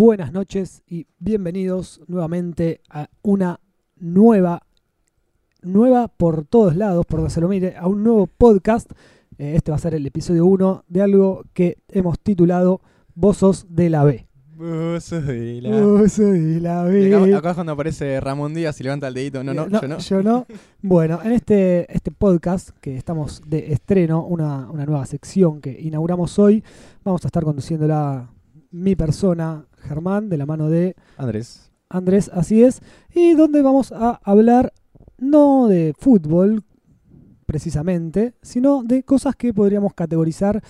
buenas 0.00 0.32
noches 0.32 0.82
y 0.86 1.06
bienvenidos 1.18 2.00
nuevamente 2.06 2.80
a 2.88 3.10
una 3.20 3.60
nueva, 3.98 4.62
nueva 5.60 6.08
por 6.08 6.46
todos 6.46 6.74
lados, 6.74 7.04
por 7.04 7.20
donde 7.20 7.34
se 7.34 7.42
lo 7.42 7.48
mire, 7.48 7.76
a 7.76 7.86
un 7.86 8.02
nuevo 8.02 8.26
podcast. 8.26 8.90
Eh, 9.36 9.56
este 9.56 9.70
va 9.70 9.76
a 9.76 9.78
ser 9.78 9.94
el 9.94 10.06
episodio 10.06 10.46
1 10.46 10.84
de 10.88 11.02
algo 11.02 11.44
que 11.52 11.76
hemos 11.88 12.18
titulado 12.18 12.80
Vos 13.14 13.36
sos 13.36 13.66
de 13.68 13.90
la 13.90 14.04
B. 14.04 14.26
Vos 14.56 15.04
sos 15.04 15.26
de 15.26 15.60
la- 15.60 15.82
Vos 15.82 16.12
sos 16.12 16.32
de 16.32 16.60
la 16.62 16.82
B. 16.84 17.14
acá, 17.14 17.36
acá 17.36 17.50
es 17.50 17.54
cuando 17.56 17.72
aparece 17.72 18.18
Ramón 18.20 18.54
Díaz 18.54 18.80
y 18.80 18.84
levanta 18.84 19.06
el 19.06 19.12
dedito. 19.12 19.44
No, 19.44 19.52
no, 19.52 19.68
yo 19.68 19.86
no. 19.86 19.98
yo 19.98 20.22
no. 20.22 20.46
Bueno, 20.80 21.20
en 21.22 21.32
este, 21.32 21.94
este 21.94 22.10
podcast 22.10 22.70
que 22.80 22.96
estamos 22.96 23.42
de 23.46 23.74
estreno, 23.74 24.24
una, 24.24 24.70
una 24.70 24.86
nueva 24.86 25.04
sección 25.04 25.60
que 25.60 25.78
inauguramos 25.78 26.38
hoy, 26.38 26.64
vamos 27.04 27.22
a 27.26 27.28
estar 27.28 27.44
conduciéndola 27.44 28.30
mi 28.70 28.96
persona, 28.96 29.66
Germán, 29.80 30.28
de 30.28 30.36
la 30.36 30.46
mano 30.46 30.68
de 30.68 30.94
Andrés. 31.16 31.70
Andrés, 31.88 32.30
así 32.32 32.62
es, 32.62 32.80
y 33.14 33.34
donde 33.34 33.62
vamos 33.62 33.90
a 33.92 34.20
hablar 34.22 34.72
no 35.18 35.66
de 35.66 35.92
fútbol 35.98 36.62
precisamente, 37.46 38.34
sino 38.42 38.82
de 38.84 39.02
cosas 39.02 39.34
que 39.36 39.52
podríamos 39.52 39.94
categorizar 39.94 40.62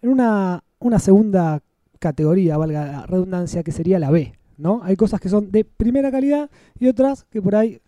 en 0.00 0.10
una, 0.10 0.62
una 0.78 0.98
segunda 1.00 1.60
categoría, 1.98 2.56
valga 2.56 2.86
la 2.86 3.06
redundancia, 3.06 3.64
que 3.64 3.72
sería 3.72 3.98
la 3.98 4.10
B, 4.10 4.32
¿no? 4.56 4.80
Hay 4.84 4.94
cosas 4.96 5.20
que 5.20 5.28
son 5.28 5.50
de 5.50 5.64
primera 5.64 6.12
calidad 6.12 6.48
y 6.78 6.86
otras 6.86 7.24
que 7.24 7.42
por 7.42 7.56
ahí 7.56 7.80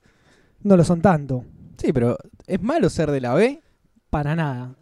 no 0.62 0.76
lo 0.76 0.84
son 0.84 1.00
tanto, 1.00 1.44
Sí, 1.78 1.94
pero 1.94 2.18
¿es 2.46 2.60
malo 2.60 2.90
ser 2.90 3.10
de 3.10 3.20
la 3.22 3.32
B? 3.34 3.62
para 4.10 4.36
nada. 4.36 4.74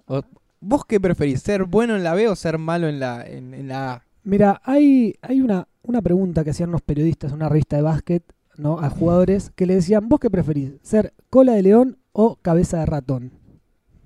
¿Vos 0.61 0.85
qué 0.85 0.99
preferís? 0.99 1.43
¿Ser 1.43 1.62
bueno 1.65 1.95
en 1.95 2.03
la 2.03 2.15
B 2.15 2.27
o 2.27 2.35
ser 2.35 2.59
malo 2.59 2.89
en 2.89 2.99
la, 2.99 3.25
en, 3.25 3.55
en 3.55 3.69
la 3.69 3.93
A? 3.93 4.03
Mira, 4.25 4.61
hay, 4.65 5.15
hay 5.23 5.41
una, 5.41 5.69
una 5.89 6.03
pregunta 6.03 6.44
que 6.44 6.50
hacían 6.50 6.69
unos 6.69 6.83
periodistas 6.83 7.31
en 7.31 7.36
una 7.36 7.48
revista 7.48 7.77
de 7.77 7.83
básquet, 7.83 8.22
¿no? 8.56 8.78
A 8.78 8.91
jugadores 8.91 9.50
que 9.55 9.64
le 9.64 9.75
decían, 9.77 10.08
¿vos 10.08 10.20
qué 10.20 10.28
preferís? 10.28 10.72
¿Ser 10.83 11.14
cola 11.31 11.55
de 11.55 11.62
león 11.62 11.97
o 12.12 12.36
cabeza 12.36 12.81
de 12.81 12.86
ratón? 12.86 13.33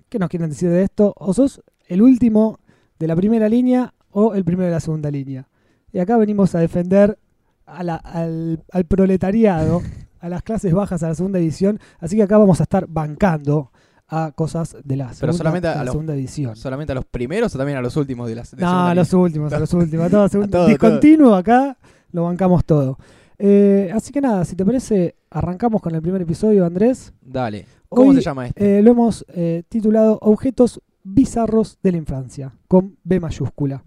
¿Qué 0.08 0.18
nos 0.18 0.28
quieren 0.28 0.50
decir 0.50 0.70
de 0.70 0.84
esto? 0.84 1.12
¿O 1.16 1.34
sos 1.34 1.62
el 1.88 2.02
último 2.02 2.60
de 2.98 3.08
la 3.08 3.16
primera 3.16 3.48
línea 3.48 3.94
o 4.10 4.34
el 4.34 4.44
primero 4.44 4.66
de 4.66 4.72
la 4.72 4.80
segunda 4.80 5.10
línea? 5.10 5.48
Y 5.92 5.98
acá 5.98 6.16
venimos 6.16 6.54
a 6.54 6.60
defender 6.60 7.18
al, 7.66 7.90
al 7.90 8.84
proletariado, 8.86 9.82
a 10.20 10.28
las 10.28 10.42
clases 10.42 10.72
bajas, 10.72 11.02
a 11.02 11.08
la 11.08 11.14
segunda 11.16 11.40
división. 11.40 11.80
Así 11.98 12.16
que 12.16 12.22
acá 12.22 12.38
vamos 12.38 12.60
a 12.60 12.62
estar 12.62 12.86
bancando 12.86 13.71
a 14.14 14.30
cosas 14.32 14.76
de 14.84 14.96
la 14.96 15.12
segunda, 15.14 15.36
solamente 15.38 15.68
a 15.68 15.76
la 15.76 15.84
los- 15.84 15.92
segunda 15.92 16.12
división. 16.12 16.54
¿Solamente 16.54 16.92
a 16.92 16.94
los 16.94 17.04
primeros 17.06 17.54
o 17.54 17.58
también 17.58 17.78
a 17.78 17.80
los 17.82 17.96
últimos 17.96 18.28
de 18.28 18.34
las 18.34 18.50
de 18.54 18.60
No, 18.62 18.86
a 18.86 18.94
los 18.94 19.12
últimos, 19.14 19.52
a 19.52 19.58
los 19.58 19.72
últimos. 19.74 20.06
a 20.06 20.10
todo, 20.10 20.28
segun- 20.28 20.44
A 20.44 20.50
todo, 20.50 20.66
discontinuo 20.68 21.34
acá, 21.34 21.76
lo 22.12 22.24
bancamos 22.24 22.64
todo. 22.64 22.98
Eh, 23.38 23.90
así 23.94 24.12
que 24.12 24.20
nada, 24.20 24.44
si 24.44 24.54
te 24.54 24.64
parece, 24.64 25.16
arrancamos 25.30 25.80
con 25.80 25.94
el 25.94 26.02
primer 26.02 26.20
episodio, 26.22 26.64
Andrés. 26.66 27.12
Dale. 27.22 27.66
¿Cómo 27.88 28.10
Hoy, 28.10 28.16
se 28.16 28.22
llama 28.22 28.46
este? 28.46 28.78
Eh, 28.78 28.82
lo 28.82 28.90
hemos 28.92 29.24
eh, 29.28 29.62
titulado 29.68 30.18
Objetos 30.22 30.80
bizarros 31.02 31.78
de 31.82 31.92
la 31.92 31.98
infancia, 31.98 32.52
con 32.68 32.96
B 33.04 33.18
mayúscula. 33.18 33.82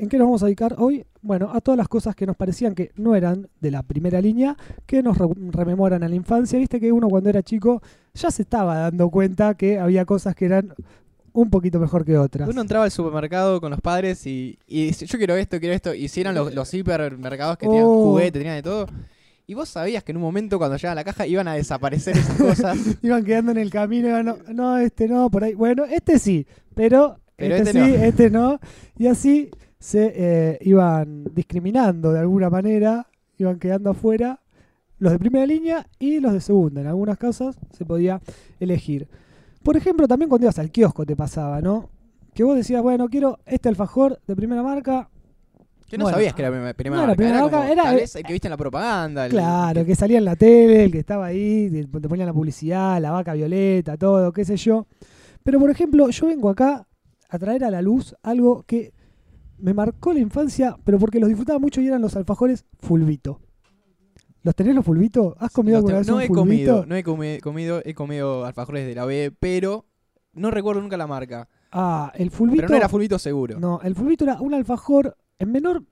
¿En 0.00 0.08
qué 0.08 0.16
nos 0.18 0.26
vamos 0.26 0.42
a 0.42 0.46
dedicar 0.46 0.74
hoy? 0.78 1.04
Bueno, 1.22 1.50
a 1.52 1.60
todas 1.60 1.76
las 1.76 1.88
cosas 1.88 2.14
que 2.14 2.26
nos 2.26 2.36
parecían 2.36 2.74
que 2.74 2.92
no 2.96 3.14
eran 3.16 3.48
de 3.60 3.70
la 3.70 3.82
primera 3.82 4.20
línea, 4.20 4.56
que 4.86 5.02
nos 5.02 5.18
re- 5.18 5.26
rememoran 5.50 6.02
a 6.02 6.08
la 6.08 6.14
infancia. 6.14 6.58
Viste 6.58 6.78
que 6.80 6.92
uno 6.92 7.08
cuando 7.08 7.28
era 7.30 7.42
chico 7.42 7.82
ya 8.14 8.30
se 8.30 8.42
estaba 8.42 8.76
dando 8.78 9.10
cuenta 9.10 9.54
que 9.54 9.78
había 9.78 10.04
cosas 10.04 10.34
que 10.34 10.44
eran 10.46 10.72
un 11.32 11.50
poquito 11.50 11.78
mejor 11.78 12.04
que 12.04 12.16
otras. 12.18 12.48
Uno 12.48 12.60
entraba 12.62 12.84
al 12.84 12.90
supermercado 12.90 13.60
con 13.60 13.70
los 13.70 13.80
padres 13.80 14.26
y, 14.26 14.58
y 14.66 14.86
dice, 14.86 15.06
yo 15.06 15.18
quiero 15.18 15.36
esto, 15.36 15.58
quiero 15.60 15.74
esto. 15.74 15.94
Y 15.94 16.08
si 16.08 16.20
eran 16.20 16.34
los, 16.34 16.54
los 16.54 16.72
hipermercados 16.74 17.58
que 17.58 17.66
tenían 17.66 17.84
Oh. 17.86 18.04
juguetes, 18.10 18.32
tenían 18.32 18.56
de 18.56 18.62
todo. 18.62 18.86
Y 19.46 19.54
vos 19.54 19.68
sabías 19.68 20.04
que 20.04 20.12
en 20.12 20.16
un 20.18 20.22
momento 20.24 20.58
cuando 20.58 20.76
llegaban 20.76 20.98
a 20.98 21.00
la 21.00 21.04
caja 21.04 21.26
iban 21.26 21.48
a 21.48 21.54
desaparecer 21.54 22.16
esas 22.18 22.36
cosas. 22.36 22.76
Iban 23.02 23.24
quedando 23.24 23.52
en 23.52 23.58
el 23.58 23.70
camino, 23.70 24.08
iban, 24.08 24.26
no, 24.26 24.36
no, 24.52 24.76
este 24.78 25.08
no, 25.08 25.30
por 25.30 25.42
ahí. 25.44 25.54
Bueno, 25.54 25.84
este 25.84 26.18
sí, 26.18 26.46
pero, 26.74 27.18
Pero 27.36 27.56
este, 27.56 27.70
este 27.70 27.84
sí, 27.84 27.90
no. 27.92 28.04
este 28.04 28.30
no. 28.30 28.60
Y 28.98 29.06
así 29.06 29.50
se 29.78 30.12
eh, 30.14 30.58
iban 30.62 31.24
discriminando 31.34 32.12
de 32.12 32.20
alguna 32.20 32.50
manera, 32.50 33.06
iban 33.36 33.58
quedando 33.58 33.90
afuera 33.90 34.40
los 34.98 35.12
de 35.12 35.18
primera 35.18 35.46
línea 35.46 35.86
y 35.98 36.18
los 36.20 36.32
de 36.32 36.40
segunda. 36.40 36.80
En 36.80 36.88
algunas 36.88 37.18
casas 37.18 37.58
se 37.76 37.84
podía 37.84 38.20
elegir. 38.58 39.08
Por 39.62 39.76
ejemplo, 39.76 40.08
también 40.08 40.28
cuando 40.28 40.46
ibas 40.46 40.58
al 40.58 40.70
kiosco 40.70 41.06
te 41.06 41.14
pasaba, 41.14 41.60
¿no? 41.60 41.90
Que 42.34 42.42
vos 42.44 42.56
decías, 42.56 42.82
bueno, 42.82 43.08
quiero 43.08 43.38
este 43.46 43.68
alfajor 43.68 44.18
de 44.26 44.34
primera 44.36 44.62
marca. 44.62 45.08
Que 45.88 45.96
no 45.96 46.04
Bueno, 46.04 46.16
sabías 46.16 46.34
que 46.34 46.42
era 46.42 46.50
primera, 46.50 46.74
primera 46.74 47.00
no 47.02 47.06
marca. 47.06 47.16
primera 47.16 47.36
Era, 47.36 47.42
marca, 47.44 47.56
como, 47.58 47.72
era- 47.72 47.82
tal 47.84 47.96
vez 47.96 48.16
el 48.16 48.22
que 48.24 48.32
viste 48.32 48.48
en 48.48 48.50
la 48.50 48.56
propaganda. 48.56 49.24
el- 49.26 49.32
Claro, 49.32 49.84
que 49.84 49.94
salía 49.94 50.18
en 50.18 50.24
la 50.24 50.36
tele, 50.36 50.84
el 50.84 50.92
que 50.92 50.98
estaba 50.98 51.26
ahí, 51.26 51.70
te 51.70 52.08
ponían 52.08 52.26
la 52.26 52.32
publicidad, 52.34 53.00
la 53.00 53.10
vaca 53.12 53.32
violeta, 53.34 53.96
todo, 53.96 54.32
qué 54.32 54.44
sé 54.44 54.56
yo. 54.56 54.86
Pero 55.42 55.58
por 55.58 55.70
ejemplo, 55.70 56.10
yo 56.10 56.26
vengo 56.26 56.50
acá 56.50 56.86
a 57.30 57.38
traer 57.38 57.64
a 57.64 57.70
la 57.70 57.80
luz 57.82 58.14
algo 58.22 58.64
que 58.64 58.92
me 59.60 59.74
marcó 59.74 60.12
la 60.12 60.20
infancia, 60.20 60.76
pero 60.84 60.98
porque 60.98 61.20
los 61.20 61.28
disfrutaba 61.28 61.58
mucho 61.58 61.80
y 61.80 61.86
eran 61.88 62.00
los 62.02 62.16
alfajores 62.16 62.64
fulvito. 62.80 63.40
¿Los 64.42 64.54
tenés 64.54 64.74
los 64.74 64.84
fulvito? 64.84 65.34
¿Has 65.38 65.50
comido 65.50 65.76
alguna 65.78 65.98
vez 65.98 66.06
no 66.06 66.16
un 66.16 66.22
he 66.22 66.26
fulvito? 66.28 66.42
comido, 66.42 66.86
no 66.86 66.94
he 66.94 67.04
comi- 67.04 67.40
comido, 67.40 67.82
he 67.84 67.94
comido 67.94 68.44
alfajores 68.44 68.86
de 68.86 68.94
la 68.94 69.04
B, 69.04 69.32
pero 69.38 69.84
no 70.32 70.50
recuerdo 70.50 70.80
nunca 70.80 70.96
la 70.96 71.06
marca. 71.06 71.48
Ah, 71.72 72.12
el 72.16 72.30
fulvito. 72.30 72.62
Pero 72.62 72.68
no 72.70 72.76
era 72.76 72.88
fulvito 72.88 73.18
seguro. 73.18 73.58
No, 73.58 73.80
el 73.82 73.94
fulvito 73.94 74.24
era 74.24 74.40
un 74.40 74.54
alfajor 74.54 75.16
en 75.38 75.52
menor 75.52 75.82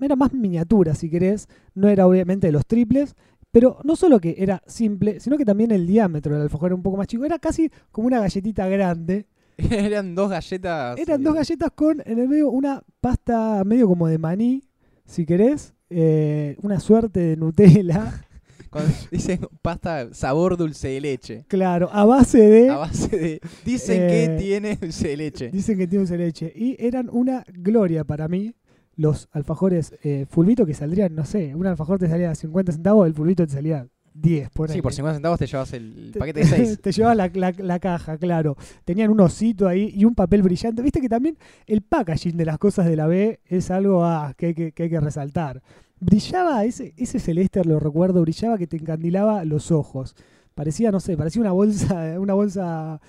era 0.00 0.16
más 0.16 0.34
miniatura 0.34 0.94
si 0.94 1.08
querés, 1.08 1.48
no 1.74 1.88
era 1.88 2.06
obviamente 2.06 2.46
de 2.48 2.52
los 2.52 2.66
triples, 2.66 3.16
pero 3.50 3.78
no 3.82 3.96
solo 3.96 4.20
que 4.20 4.34
era 4.38 4.62
simple, 4.66 5.18
sino 5.18 5.38
que 5.38 5.46
también 5.46 5.70
el 5.70 5.86
diámetro 5.86 6.34
del 6.34 6.42
alfajor 6.42 6.68
era 6.68 6.74
un 6.74 6.82
poco 6.82 6.98
más 6.98 7.06
chico, 7.06 7.24
era 7.24 7.38
casi 7.38 7.70
como 7.90 8.06
una 8.06 8.20
galletita 8.20 8.68
grande. 8.68 9.26
Eran 9.70 10.14
dos 10.14 10.30
galletas. 10.30 10.98
Eran 10.98 11.20
eh, 11.20 11.24
dos 11.24 11.34
galletas 11.34 11.70
con 11.74 12.02
en 12.04 12.18
el 12.18 12.28
medio 12.28 12.50
una 12.50 12.82
pasta 13.00 13.62
medio 13.64 13.86
como 13.88 14.08
de 14.08 14.18
maní, 14.18 14.64
si 15.04 15.26
querés, 15.26 15.74
eh, 15.90 16.56
una 16.62 16.80
suerte 16.80 17.20
de 17.20 17.36
Nutella, 17.36 18.24
Cuando 18.70 18.92
dicen 19.12 19.46
pasta 19.62 20.12
sabor 20.12 20.56
dulce 20.56 20.88
de 20.88 21.00
leche. 21.00 21.44
claro, 21.46 21.88
a 21.92 22.04
base 22.04 22.38
de... 22.38 22.70
A 22.70 22.76
base 22.78 23.16
de. 23.16 23.40
Dicen 23.64 24.02
Eh, 24.02 24.08
que 24.08 24.42
tiene 24.42 24.74
dulce 24.74 25.08
de 25.08 25.16
leche. 25.16 25.50
Dicen 25.52 25.78
que 25.78 25.86
tiene 25.86 26.00
dulce 26.00 26.16
de 26.16 26.24
leche. 26.24 26.52
Y 26.56 26.74
eran 26.84 27.08
una 27.12 27.44
gloria 27.52 28.02
para 28.02 28.26
mí 28.26 28.52
los 28.96 29.28
alfajores 29.30 29.94
eh, 30.02 30.26
fulvito 30.28 30.66
que 30.66 30.74
saldrían, 30.74 31.14
no 31.14 31.24
sé, 31.24 31.54
un 31.54 31.66
alfajor 31.66 32.00
te 32.00 32.08
salía 32.08 32.30
a 32.30 32.34
50 32.34 32.72
centavos, 32.72 33.06
el 33.06 33.14
fulvito 33.14 33.46
te 33.46 33.52
salía 33.52 33.86
10. 34.14 34.50
Por 34.50 34.70
Sí, 34.70 34.80
por 34.80 34.92
50 34.92 35.14
centavos 35.16 35.38
te 35.38 35.46
llevas 35.46 35.72
el 35.72 36.14
paquete 36.18 36.40
de 36.40 36.46
te, 36.50 36.56
6. 36.56 36.80
te 36.80 36.92
llevaba 36.92 37.14
la, 37.16 37.30
la- 37.34 37.54
la 37.58 37.78
caja, 37.80 38.16
claro. 38.16 38.56
Tenían 38.84 39.10
un 39.10 39.20
osito 39.20 39.66
ahí 39.68 39.92
y 39.94 40.04
un 40.04 40.14
papel 40.14 40.42
brillante. 40.42 40.82
Viste 40.82 41.00
que 41.00 41.08
también 41.08 41.36
el 41.66 41.82
packaging 41.82 42.36
de 42.36 42.44
las 42.44 42.58
cosas 42.58 42.86
de 42.86 42.96
la 42.96 43.06
B 43.06 43.40
es 43.44 43.70
algo 43.70 44.04
ah, 44.04 44.32
que, 44.36 44.46
hay 44.46 44.54
que, 44.54 44.72
que 44.72 44.84
hay 44.84 44.90
que 44.90 45.00
resaltar. 45.00 45.62
Brillaba, 46.00 46.64
ese, 46.64 46.94
ese 46.96 47.18
celeste 47.18 47.64
lo 47.64 47.80
recuerdo, 47.80 48.20
brillaba 48.22 48.56
que 48.58 48.66
te 48.66 48.76
encandilaba 48.76 49.44
los 49.44 49.70
ojos. 49.72 50.14
Parecía, 50.54 50.92
no 50.92 51.00
sé, 51.00 51.16
parecía 51.16 51.40
una 51.42 51.52
bolsa, 51.52 52.14
una 52.20 52.34
bolsa 52.34 53.00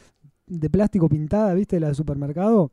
de 0.48 0.70
plástico 0.70 1.08
pintada, 1.08 1.54
¿viste? 1.54 1.80
La 1.80 1.88
del 1.88 1.96
supermercado. 1.96 2.72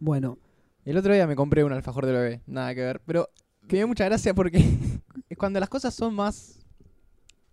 Bueno, 0.00 0.38
El 0.84 0.96
otro 0.98 1.14
día 1.14 1.26
me 1.26 1.36
compré 1.36 1.64
un 1.64 1.72
alfajor 1.72 2.04
de 2.06 2.12
bebé, 2.12 2.40
nada 2.46 2.74
que 2.74 2.82
ver. 2.82 3.00
Pero 3.06 3.28
me 3.62 3.78
dio 3.78 3.88
mucha 3.88 4.04
gracia 4.04 4.34
porque 4.34 4.58
es 5.30 5.38
cuando 5.38 5.58
las 5.60 5.68
cosas 5.68 5.94
son 5.94 6.14
más 6.14 6.55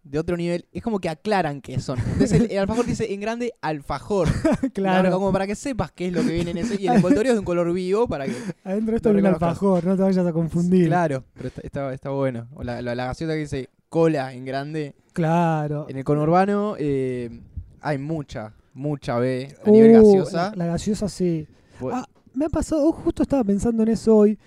de 0.04 0.20
otro 0.20 0.36
nivel, 0.36 0.66
es 0.74 0.84
como 0.84 1.00
que 1.00 1.08
aclaran 1.10 1.62
qué 1.62 1.80
son. 1.80 1.98
Entonces 2.00 2.34
el, 2.34 2.52
el 2.52 2.58
alfajor 2.60 2.86
dice 2.86 3.14
en 3.14 3.20
grande 3.22 3.54
alfajor. 3.62 4.28
claro. 4.74 5.12
Como 5.12 5.32
para 5.32 5.48
que 5.48 5.56
sepas 5.56 5.92
qué 5.92 6.08
es 6.08 6.14
lo 6.14 6.22
que 6.22 6.32
viene 6.34 6.52
en 6.52 6.58
ese. 6.58 6.80
Y 6.82 6.88
el 6.88 6.96
envoltorio 6.96 7.32
es 7.32 7.36
de 7.36 7.40
un 7.40 7.46
color 7.46 7.72
vivo 7.74 8.08
para 8.08 8.26
que. 8.26 8.34
Adentro 8.64 8.96
esto 8.96 9.10
hay 9.10 9.16
un 9.16 9.26
alfajor, 9.26 9.86
no 9.86 9.96
te 9.96 10.02
vayas 10.04 10.26
a 10.26 10.34
confundir. 10.34 10.88
Claro, 10.88 11.24
pero 11.34 11.48
está, 11.48 11.62
está, 11.62 11.94
está 11.94 12.10
bueno. 12.10 12.48
O 12.54 12.64
la, 12.64 12.82
la, 12.82 12.96
la 12.96 13.06
gaseosa 13.06 13.34
que 13.34 13.40
dice 13.40 13.70
cola 13.90 14.34
en 14.34 14.44
grande. 14.46 14.96
Claro. 15.14 15.86
En 15.90 15.98
el 15.98 16.04
conurbano 16.04 16.76
eh, 16.80 17.40
hay 17.82 17.98
mucha, 17.98 18.54
mucha 18.74 19.20
B 19.20 19.56
a 19.66 19.70
nivel 19.70 19.92
Uh, 20.02 20.06
gaseosa. 20.16 20.50
La, 20.56 20.66
la 20.66 20.72
gaseosa 20.74 21.08
sí. 21.08 21.48
Pues- 21.80 21.96
Ah, 21.96 22.06
me 22.34 22.46
ha 22.46 22.50
pasado, 22.50 22.92
justo 22.92 23.24
estaba 23.24 23.44
pensando 23.44 23.84
en 23.84 23.90
eso 23.90 24.18
hoy. 24.18 24.38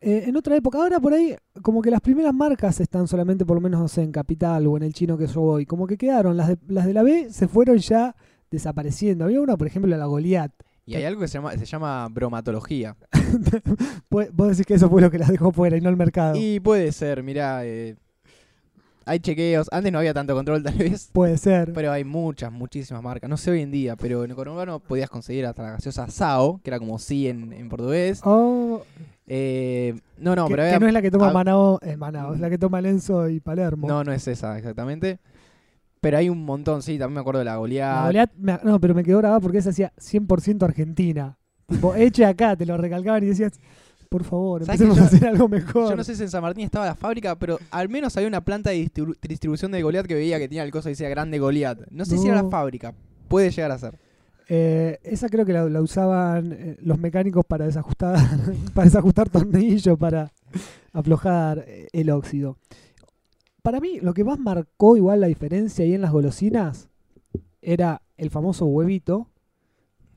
Eh, 0.00 0.24
en 0.26 0.36
otra 0.36 0.54
época, 0.56 0.78
ahora 0.78 1.00
por 1.00 1.12
ahí, 1.12 1.34
como 1.62 1.82
que 1.82 1.90
las 1.90 2.00
primeras 2.00 2.32
marcas 2.34 2.78
están 2.80 3.08
solamente, 3.08 3.44
por 3.44 3.56
lo 3.56 3.60
menos, 3.60 3.80
no 3.80 3.88
sé, 3.88 4.02
en 4.02 4.12
Capital 4.12 4.66
o 4.66 4.76
en 4.76 4.84
el 4.84 4.92
chino 4.92 5.18
que 5.18 5.26
yo 5.26 5.40
voy. 5.40 5.66
Como 5.66 5.86
que 5.86 5.96
quedaron, 5.96 6.36
las 6.36 6.48
de, 6.48 6.58
las 6.68 6.86
de 6.86 6.94
la 6.94 7.02
B 7.02 7.28
se 7.30 7.48
fueron 7.48 7.78
ya 7.78 8.14
desapareciendo. 8.50 9.24
Había 9.24 9.40
una, 9.40 9.56
por 9.56 9.66
ejemplo, 9.66 9.94
la 9.96 10.06
Goliath. 10.06 10.52
y 10.86 10.94
hay 10.94 11.04
algo 11.04 11.20
que 11.20 11.28
se 11.28 11.34
llama, 11.38 11.52
se 11.56 11.64
llama 11.66 12.08
bromatología. 12.08 12.96
Vos 14.10 14.48
decís 14.50 14.66
que 14.66 14.74
eso 14.74 14.88
fue 14.88 15.02
lo 15.02 15.10
que 15.10 15.18
las 15.18 15.28
dejó 15.28 15.52
fuera 15.52 15.76
y 15.76 15.80
no 15.80 15.88
el 15.90 15.96
mercado. 15.96 16.34
Y 16.36 16.60
puede 16.60 16.92
ser, 16.92 17.22
mirá. 17.22 17.64
eh, 17.66 17.96
hay 19.08 19.18
chequeos. 19.20 19.68
Antes 19.72 19.92
no 19.92 19.98
había 19.98 20.14
tanto 20.14 20.34
control, 20.34 20.62
tal 20.62 20.74
vez. 20.74 21.10
Puede 21.12 21.38
ser. 21.38 21.72
Pero 21.72 21.90
hay 21.92 22.04
muchas, 22.04 22.52
muchísimas 22.52 23.02
marcas. 23.02 23.28
No 23.28 23.36
sé 23.36 23.50
hoy 23.50 23.62
en 23.62 23.70
día, 23.70 23.96
pero 23.96 24.24
en 24.24 24.30
el 24.30 24.36
conurbano 24.36 24.78
podías 24.80 25.10
conseguir 25.10 25.46
hasta 25.46 25.62
la 25.62 25.70
gaseosa 25.72 26.08
Sao, 26.08 26.60
que 26.62 26.70
era 26.70 26.78
como 26.78 26.98
sí 26.98 27.28
en, 27.28 27.52
en 27.52 27.68
portugués. 27.68 28.20
Oh, 28.24 28.82
Eh, 29.26 29.94
no, 30.18 30.34
no, 30.34 30.46
que, 30.46 30.52
pero 30.52 30.62
que 30.62 30.66
había- 30.68 30.78
no 30.78 30.86
es 30.86 30.92
la 30.94 31.02
que 31.02 31.10
toma 31.10 31.30
Manao, 31.32 31.78
eh, 31.82 31.96
Manao, 31.96 32.32
es 32.34 32.40
la 32.40 32.48
que 32.48 32.56
toma 32.58 32.80
Lenzo 32.80 33.28
y 33.28 33.40
Palermo. 33.40 33.86
No, 33.86 34.02
no 34.04 34.12
es 34.12 34.26
esa 34.26 34.56
exactamente. 34.56 35.18
Pero 36.00 36.16
hay 36.16 36.28
un 36.28 36.44
montón, 36.44 36.80
sí, 36.82 36.96
también 36.98 37.14
me 37.16 37.20
acuerdo 37.20 37.40
de 37.40 37.44
la 37.44 37.52
La 37.52 37.56
goleada. 37.58 38.06
Goliat 38.06 38.30
me- 38.36 38.58
no, 38.62 38.80
pero 38.80 38.94
me 38.94 39.02
quedó 39.04 39.18
grabada 39.18 39.40
porque 39.40 39.58
esa 39.58 39.70
hacía 39.70 39.92
100% 39.98 40.64
Argentina. 40.64 41.36
Tipo, 41.66 41.94
eche 41.94 42.24
acá, 42.24 42.56
te 42.56 42.64
lo 42.64 42.76
recalcaban 42.78 43.22
y 43.24 43.26
decías, 43.26 43.52
por 44.08 44.24
favor, 44.24 44.64
¿Sabes 44.64 44.80
empecemos 44.80 44.98
a 44.98 45.10
yo- 45.10 45.16
hacer 45.16 45.28
algo 45.28 45.48
mejor. 45.48 45.90
Yo 45.90 45.96
no 45.96 46.04
sé 46.04 46.14
si 46.16 46.22
en 46.22 46.30
San 46.30 46.42
Martín 46.42 46.64
estaba 46.64 46.86
la 46.86 46.94
fábrica, 46.94 47.36
pero 47.38 47.58
al 47.70 47.88
menos 47.88 48.16
había 48.16 48.28
una 48.28 48.40
planta 48.44 48.70
de 48.70 48.84
distribu- 48.84 49.16
distribución 49.20 49.70
de 49.72 49.82
Goliat 49.82 50.06
que 50.06 50.14
veía 50.14 50.38
que 50.38 50.48
tenía 50.48 50.64
el 50.64 50.70
coso 50.70 50.88
y 50.88 50.92
decía 50.92 51.08
grande 51.08 51.38
Goliat. 51.38 51.78
No 51.90 52.04
sé 52.04 52.18
si 52.18 52.26
era 52.28 52.42
la 52.42 52.48
fábrica. 52.48 52.94
Puede 53.28 53.50
llegar 53.50 53.70
a 53.72 53.78
ser. 53.78 53.98
Eh, 54.50 54.98
esa 55.02 55.28
creo 55.28 55.44
que 55.44 55.52
la, 55.52 55.68
la 55.68 55.82
usaban 55.82 56.52
eh, 56.52 56.76
los 56.80 56.98
mecánicos 56.98 57.44
para 57.46 57.66
desajustar, 57.66 58.16
para 58.74 58.86
desajustar 58.86 59.28
tornillos, 59.28 59.98
para 59.98 60.32
aflojar 60.94 61.64
eh, 61.66 61.88
el 61.92 62.08
óxido. 62.10 62.56
Para 63.62 63.80
mí, 63.80 63.98
lo 64.00 64.14
que 64.14 64.24
más 64.24 64.38
marcó 64.38 64.96
igual 64.96 65.20
la 65.20 65.26
diferencia 65.26 65.84
ahí 65.84 65.92
en 65.94 66.00
las 66.00 66.12
golosinas 66.12 66.88
era 67.60 68.00
el 68.16 68.30
famoso 68.30 68.64
huevito, 68.66 69.28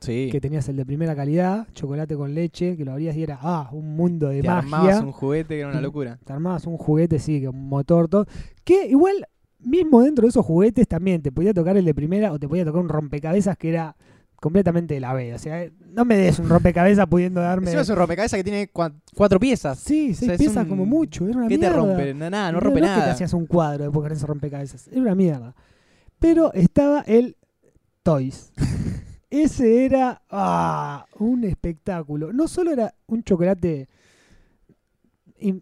Sí. 0.01 0.29
que 0.31 0.41
tenías 0.41 0.67
el 0.67 0.75
de 0.77 0.85
primera 0.85 1.15
calidad, 1.15 1.67
chocolate 1.73 2.15
con 2.17 2.33
leche, 2.33 2.75
que 2.75 2.83
lo 2.83 2.91
abrías 2.91 3.15
y 3.15 3.23
era, 3.23 3.37
ah, 3.41 3.69
un 3.71 3.95
mundo 3.95 4.29
de 4.29 4.41
Te 4.41 4.47
magia. 4.47 4.57
armabas 4.59 5.01
un 5.03 5.11
juguete 5.11 5.53
que 5.55 5.59
era 5.59 5.69
una 5.69 5.79
locura. 5.81 6.17
Te 6.25 6.33
armabas 6.33 6.65
un 6.67 6.77
juguete, 6.77 7.19
sí, 7.19 7.43
con 7.45 7.55
un 7.55 7.69
motor, 7.69 8.07
todo. 8.09 8.25
Que 8.63 8.87
igual, 8.87 9.27
mismo 9.59 10.01
dentro 10.01 10.23
de 10.23 10.29
esos 10.29 10.43
juguetes 10.45 10.87
también 10.87 11.21
te 11.21 11.31
podía 11.31 11.53
tocar 11.53 11.77
el 11.77 11.85
de 11.85 11.93
primera 11.93 12.31
o 12.31 12.39
te 12.39 12.47
podía 12.47 12.65
tocar 12.65 12.81
un 12.81 12.89
rompecabezas 12.89 13.55
que 13.57 13.69
era 13.69 13.95
completamente 14.37 14.95
de 14.95 15.01
la 15.01 15.13
B. 15.13 15.35
O 15.35 15.37
sea, 15.37 15.69
no 15.93 16.03
me 16.03 16.17
des 16.17 16.39
un 16.39 16.49
rompecabezas 16.49 17.05
pudiendo 17.05 17.39
darme. 17.41 17.71
Es 17.71 17.87
un 17.89 17.95
rompecabezas 17.95 18.37
que 18.39 18.43
tiene 18.43 18.73
cua- 18.73 18.95
cuatro 19.15 19.39
piezas. 19.39 19.77
Sí, 19.77 20.15
seis 20.15 20.29
sea, 20.31 20.37
piezas 20.39 20.63
un- 20.63 20.69
como 20.69 20.85
mucho. 20.87 21.27
Era 21.27 21.37
una 21.37 21.47
¿Qué 21.47 21.59
te 21.59 21.69
rompe? 21.69 22.15
Na- 22.15 22.31
Nada, 22.31 22.51
no 22.51 22.59
rompe 22.59 22.79
es 22.79 22.85
que 22.87 22.91
te 22.91 22.97
nada. 23.01 23.11
hacías 23.11 23.33
un 23.35 23.45
cuadro 23.45 23.83
después 23.83 24.01
con 24.01 24.11
ese 24.11 24.25
rompecabezas. 24.25 24.87
Era 24.87 25.01
una 25.01 25.13
mierda. 25.13 25.53
Pero 26.17 26.51
estaba 26.53 27.01
el 27.01 27.37
Toys. 28.01 28.51
Ese 29.31 29.85
era 29.85 30.21
ah, 30.29 31.05
un 31.17 31.45
espectáculo. 31.45 32.33
No 32.33 32.49
solo 32.49 32.71
era 32.71 32.93
un 33.07 33.23
chocolate. 33.23 33.87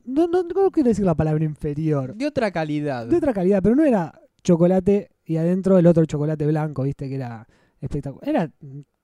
No, 0.06 0.28
no, 0.28 0.42
no 0.42 0.72
quiero 0.72 0.90
decir 0.90 1.06
la 1.06 1.14
palabra 1.14 1.46
inferior. 1.46 2.16
De 2.16 2.26
otra 2.26 2.52
calidad. 2.52 3.06
De 3.06 3.16
otra 3.16 3.32
calidad, 3.32 3.62
pero 3.62 3.76
no 3.76 3.86
era 3.86 4.20
chocolate 4.44 5.12
y 5.24 5.38
adentro 5.38 5.78
el 5.78 5.86
otro 5.86 6.04
chocolate 6.06 6.48
blanco, 6.48 6.82
viste, 6.82 7.08
que 7.08 7.16
era 7.16 7.48
espectacular. 7.80 8.28
Era 8.28 8.52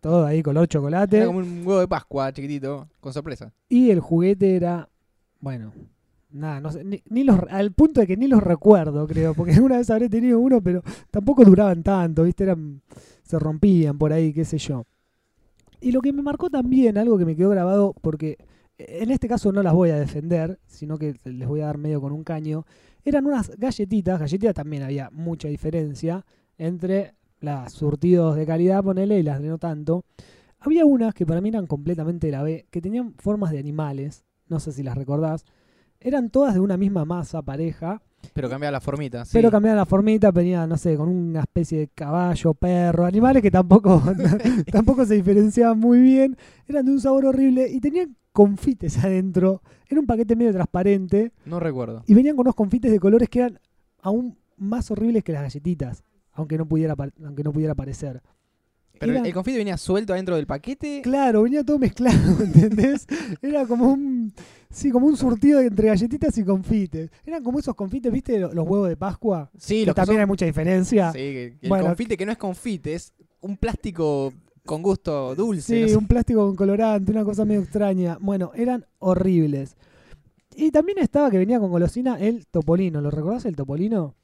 todo 0.01 0.25
ahí 0.25 0.41
color 0.41 0.67
chocolate. 0.67 1.17
Era 1.17 1.27
como 1.27 1.39
un 1.39 1.59
huevo 1.59 1.81
de 1.81 1.87
Pascua 1.87 2.33
chiquitito, 2.33 2.89
con 2.99 3.13
sorpresa. 3.13 3.53
Y 3.69 3.91
el 3.91 3.99
juguete 3.99 4.55
era, 4.55 4.89
bueno, 5.39 5.73
nada, 6.35 6.59
no 6.59 6.71
sé, 6.71 6.83
ni, 6.83 7.23
los, 7.23 7.39
al 7.49 7.71
punto 7.71 8.01
de 8.01 8.07
que 8.07 8.17
ni 8.17 8.27
los 8.27 8.43
recuerdo, 8.43 9.07
creo, 9.07 9.33
porque 9.33 9.53
alguna 9.55 9.77
vez 9.77 9.89
habré 9.89 10.09
tenido 10.09 10.39
uno, 10.39 10.61
pero 10.61 10.83
tampoco 11.11 11.43
duraban 11.43 11.83
tanto, 11.83 12.23
¿viste? 12.23 12.43
Eran, 12.43 12.81
se 13.23 13.39
rompían 13.39 13.97
por 13.97 14.13
ahí, 14.13 14.33
qué 14.33 14.45
sé 14.45 14.57
yo. 14.57 14.85
Y 15.81 15.91
lo 15.91 16.01
que 16.01 16.13
me 16.13 16.21
marcó 16.21 16.49
también, 16.49 16.97
algo 16.97 17.17
que 17.17 17.25
me 17.25 17.35
quedó 17.35 17.49
grabado, 17.49 17.93
porque 18.01 18.37
en 18.77 19.11
este 19.11 19.27
caso 19.27 19.51
no 19.51 19.63
las 19.63 19.73
voy 19.73 19.89
a 19.89 19.95
defender, 19.95 20.59
sino 20.65 20.97
que 20.97 21.15
les 21.23 21.47
voy 21.47 21.61
a 21.61 21.67
dar 21.67 21.77
medio 21.77 22.01
con 22.01 22.11
un 22.11 22.23
caño, 22.23 22.65
eran 23.03 23.25
unas 23.25 23.51
galletitas, 23.57 24.19
galletitas 24.19 24.55
también 24.55 24.83
había 24.83 25.09
mucha 25.11 25.47
diferencia 25.47 26.25
entre 26.57 27.13
las 27.39 27.73
surtidos 27.73 28.35
de 28.35 28.45
calidad, 28.45 28.83
ponele, 28.83 29.19
y 29.19 29.23
las 29.23 29.41
de 29.41 29.47
no 29.47 29.57
tanto. 29.57 30.03
Había 30.59 30.85
unas 30.85 31.13
que 31.13 31.25
para 31.25 31.41
mí 31.41 31.49
eran 31.49 31.67
completamente 31.67 32.27
de 32.27 32.31
la 32.31 32.41
B, 32.41 32.65
que 32.71 32.81
tenían 32.81 33.13
formas 33.17 33.51
de 33.51 33.59
animales, 33.59 34.25
no 34.47 34.59
sé 34.59 34.71
si 34.71 34.81
las 34.81 34.97
recordás. 34.97 35.45
Eran 36.05 36.29
todas 36.29 36.53
de 36.53 36.59
una 36.59 36.77
misma 36.77 37.03
masa 37.03 37.41
pareja, 37.41 37.99
Pero 38.33 38.47
cambiaba 38.47 38.71
la 38.73 38.79
formita. 38.79 39.25
sí. 39.25 39.31
pero 39.33 39.49
cambiaban 39.49 39.77
la 39.77 39.85
formita, 39.87 40.29
venía, 40.31 40.67
no 40.67 40.77
sé, 40.77 40.95
con 40.95 41.09
una 41.09 41.39
especie 41.41 41.79
de 41.79 41.87
caballo, 41.87 42.53
perro, 42.53 43.05
animales 43.05 43.41
que 43.41 43.49
tampoco, 43.49 44.03
tampoco 44.71 45.03
se 45.05 45.15
diferenciaban 45.15 45.79
muy 45.79 45.99
bien. 45.99 46.37
Eran 46.67 46.85
de 46.85 46.91
un 46.91 47.01
sabor 47.01 47.25
horrible 47.25 47.67
y 47.71 47.79
tenían 47.79 48.15
confites 48.31 49.03
adentro. 49.03 49.63
Era 49.89 49.99
un 49.99 50.05
paquete 50.05 50.35
medio 50.35 50.53
transparente 50.53 51.31
No 51.45 51.59
recuerdo. 51.59 52.03
y 52.05 52.13
venían 52.13 52.35
con 52.35 52.45
unos 52.45 52.55
confites 52.55 52.91
de 52.91 52.99
colores 52.99 53.27
que 53.27 53.39
eran 53.39 53.59
aún 54.01 54.37
más 54.57 54.91
horribles 54.91 55.23
que 55.23 55.31
las 55.31 55.41
galletitas, 55.41 56.03
aunque 56.33 56.57
no 56.59 56.67
pudiera, 56.67 56.95
aunque 57.23 57.43
no 57.43 57.51
pudiera 57.51 57.73
parecer. 57.73 58.21
Pero 58.99 59.11
Era- 59.13 59.21
el 59.27 59.33
confite 59.33 59.57
venía 59.57 59.77
suelto 59.77 60.13
adentro 60.13 60.35
del 60.35 60.47
paquete. 60.47 61.01
Claro, 61.03 61.43
venía 61.43 61.63
todo 61.63 61.77
mezclado, 61.79 62.15
¿entendés? 62.43 63.05
Era 63.41 63.65
como 63.65 63.91
un 63.91 64.33
sí, 64.69 64.91
como 64.91 65.07
un 65.07 65.15
surtido 65.17 65.59
entre 65.61 65.87
galletitas 65.87 66.37
y 66.37 66.43
confites. 66.43 67.09
Eran 67.25 67.43
como 67.43 67.59
esos 67.59 67.75
confites, 67.75 68.11
¿viste? 68.11 68.39
Los 68.39 68.53
huevos 68.67 68.87
de 68.89 68.97
Pascua. 68.97 69.49
Sí, 69.57 69.81
que 69.81 69.85
los 69.87 69.95
que 69.95 70.01
también 70.01 70.15
son- 70.17 70.21
hay 70.21 70.27
mucha 70.27 70.45
diferencia. 70.45 71.11
Sí, 71.11 71.17
que- 71.19 71.57
que 71.61 71.67
Bueno. 71.69 71.83
el 71.85 71.89
confite 71.91 72.17
que 72.17 72.25
no 72.25 72.31
es 72.31 72.37
confite, 72.37 72.93
es 72.93 73.13
un 73.41 73.57
plástico 73.57 74.33
con 74.65 74.81
gusto 74.81 75.35
dulce. 75.35 75.75
Sí, 75.75 75.81
no 75.83 75.87
sé. 75.89 75.97
un 75.97 76.07
plástico 76.07 76.45
con 76.47 76.55
colorante, 76.55 77.11
una 77.11 77.23
cosa 77.23 77.45
medio 77.45 77.61
extraña. 77.61 78.17
Bueno, 78.19 78.51
eran 78.55 78.85
horribles. 78.99 79.75
Y 80.55 80.71
también 80.71 80.97
estaba 80.99 81.29
que 81.29 81.37
venía 81.37 81.59
con 81.59 81.69
golosina 81.69 82.17
el 82.19 82.47
topolino. 82.47 83.01
¿Lo 83.01 83.11
recordás 83.11 83.45
el 83.45 83.55
topolino? 83.55 84.15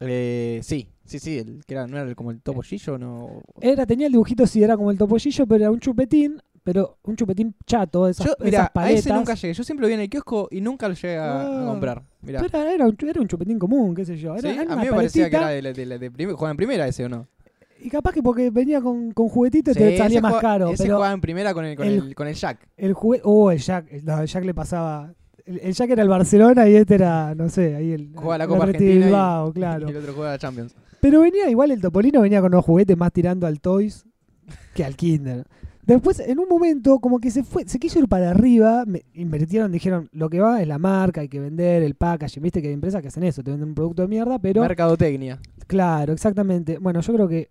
Eh, 0.00 0.60
sí, 0.62 0.86
sí, 1.08 1.18
sí, 1.18 1.38
el, 1.38 1.64
que 1.66 1.74
era, 1.74 1.86
no 1.86 1.96
era 1.98 2.08
el- 2.08 2.14
como 2.16 2.30
el 2.30 2.40
topollillo, 2.40 2.98
no. 2.98 3.42
Era, 3.60 3.84
tenía 3.86 4.06
el 4.06 4.12
dibujito, 4.12 4.46
sí, 4.46 4.62
era 4.62 4.76
como 4.76 4.90
el 4.90 4.98
topollillo, 4.98 5.46
pero 5.46 5.64
era 5.64 5.70
un 5.72 5.80
chupetín, 5.80 6.40
pero 6.62 6.98
un 7.04 7.16
chupetín 7.16 7.54
chato, 7.66 8.06
esas, 8.08 8.26
Yo, 8.26 8.32
esas 8.44 8.70
a 8.74 8.90
ese 8.90 9.12
nunca 9.12 9.34
llegué. 9.34 9.54
Yo 9.54 9.64
siempre 9.64 9.82
lo 9.82 9.88
vi 9.88 9.94
en 9.94 10.00
el 10.00 10.10
kiosco 10.10 10.48
y 10.50 10.60
nunca 10.60 10.86
lo 10.88 10.94
llegué 10.94 11.16
a, 11.16 11.40
a 11.40 11.62
Ah. 11.64 11.66
comprar. 11.66 12.02
Mirá. 12.20 12.40
Pero 12.42 12.58
era, 12.62 12.72
era 12.74 12.86
un, 12.86 12.96
chu- 12.96 13.08
era 13.08 13.20
un 13.20 13.26
chupetín 13.28 13.58
común, 13.58 13.94
qué 13.94 14.04
sé 14.04 14.16
yo. 14.18 14.34
Era, 14.34 14.42
Sí, 14.42 14.48
era 14.48 14.62
a 14.62 14.74
una 14.74 14.76
mí 14.76 14.84
me 14.90 14.94
parecía 14.96 15.30
que 15.30 15.36
paletita, 15.36 15.52
era 15.52 15.54
de, 15.56 15.62
la- 15.62 15.72
de, 15.72 15.86
la- 15.86 15.98
de 15.98 16.10
prim- 16.10 16.30
jugaba 16.32 16.50
en 16.50 16.56
primera 16.56 16.86
ese 16.86 17.04
o 17.04 17.08
no. 17.08 17.26
Y 17.80 17.88
capaz 17.90 18.12
que 18.12 18.22
porque 18.22 18.50
venía 18.50 18.80
con, 18.80 19.12
con 19.12 19.28
juguetito 19.28 19.72
Sí, 19.72 19.78
te 19.78 19.96
salía 19.96 20.18
ese 20.18 20.20
más 20.20 20.32
jugaba- 20.32 20.40
caro. 20.42 20.68
Ese 20.72 20.82
pero 20.82 20.96
jugaba 20.96 21.14
en 21.14 21.20
primera 21.20 21.54
con 21.54 21.64
el, 21.64 21.76
con 21.76 21.86
el- 21.86 21.94
el, 22.08 22.14
con 22.14 22.26
el 22.26 22.34
Jack. 22.34 22.58
el 22.76 22.92
juguete. 22.92 23.22
Oh, 23.24 23.50
el 23.52 23.58
Jack. 23.60 23.86
El, 23.92 24.04
no, 24.04 24.20
el 24.20 24.26
Jack 24.26 24.44
le 24.44 24.52
pasaba. 24.52 25.14
El, 25.48 25.60
el 25.60 25.72
Jack 25.74 25.90
era 25.90 26.02
el 26.02 26.08
Barcelona 26.08 26.68
y 26.68 26.76
este 26.76 26.94
era, 26.96 27.34
no 27.34 27.48
sé, 27.48 27.74
ahí 27.74 27.92
el. 27.92 28.12
La 28.12 28.46
Copa 28.46 28.64
Argentina 28.64 28.92
y- 28.92 28.98
Bilbao, 28.98 29.52
claro. 29.52 29.86
Y 29.88 29.90
el 29.90 29.96
otro 29.96 30.12
jugaba 30.12 30.32
la 30.32 30.38
Champions. 30.38 30.74
Pero 31.00 31.20
venía 31.20 31.48
igual 31.48 31.70
el 31.70 31.80
Topolino, 31.80 32.20
venía 32.20 32.40
con 32.40 32.52
unos 32.52 32.64
juguetes 32.64 32.96
más 32.96 33.12
tirando 33.12 33.46
al 33.46 33.60
Toys 33.60 34.04
que 34.74 34.84
al 34.84 34.94
Kinder. 34.96 35.44
Después, 35.86 36.20
en 36.20 36.38
un 36.38 36.48
momento, 36.50 36.98
como 36.98 37.18
que 37.18 37.30
se 37.30 37.44
fue, 37.44 37.66
se 37.66 37.78
quiso 37.78 37.98
ir 37.98 38.08
para 38.08 38.30
arriba, 38.30 38.84
me- 38.86 39.04
invirtieron, 39.14 39.72
dijeron, 39.72 40.10
lo 40.12 40.28
que 40.28 40.38
va 40.40 40.60
es 40.60 40.68
la 40.68 40.78
marca, 40.78 41.22
hay 41.22 41.28
que 41.28 41.40
vender, 41.40 41.82
el 41.82 41.94
packaging, 41.94 42.42
viste 42.42 42.60
que 42.60 42.68
hay 42.68 42.74
empresas 42.74 43.00
que 43.00 43.08
hacen 43.08 43.22
eso, 43.24 43.42
te 43.42 43.50
venden 43.50 43.70
un 43.70 43.74
producto 43.74 44.02
de 44.02 44.08
mierda, 44.08 44.38
pero 44.38 44.60
Mercadotecnia. 44.60 45.38
claro, 45.66 46.12
exactamente. 46.12 46.76
Bueno, 46.76 47.00
yo 47.00 47.14
creo 47.14 47.26
que 47.28 47.50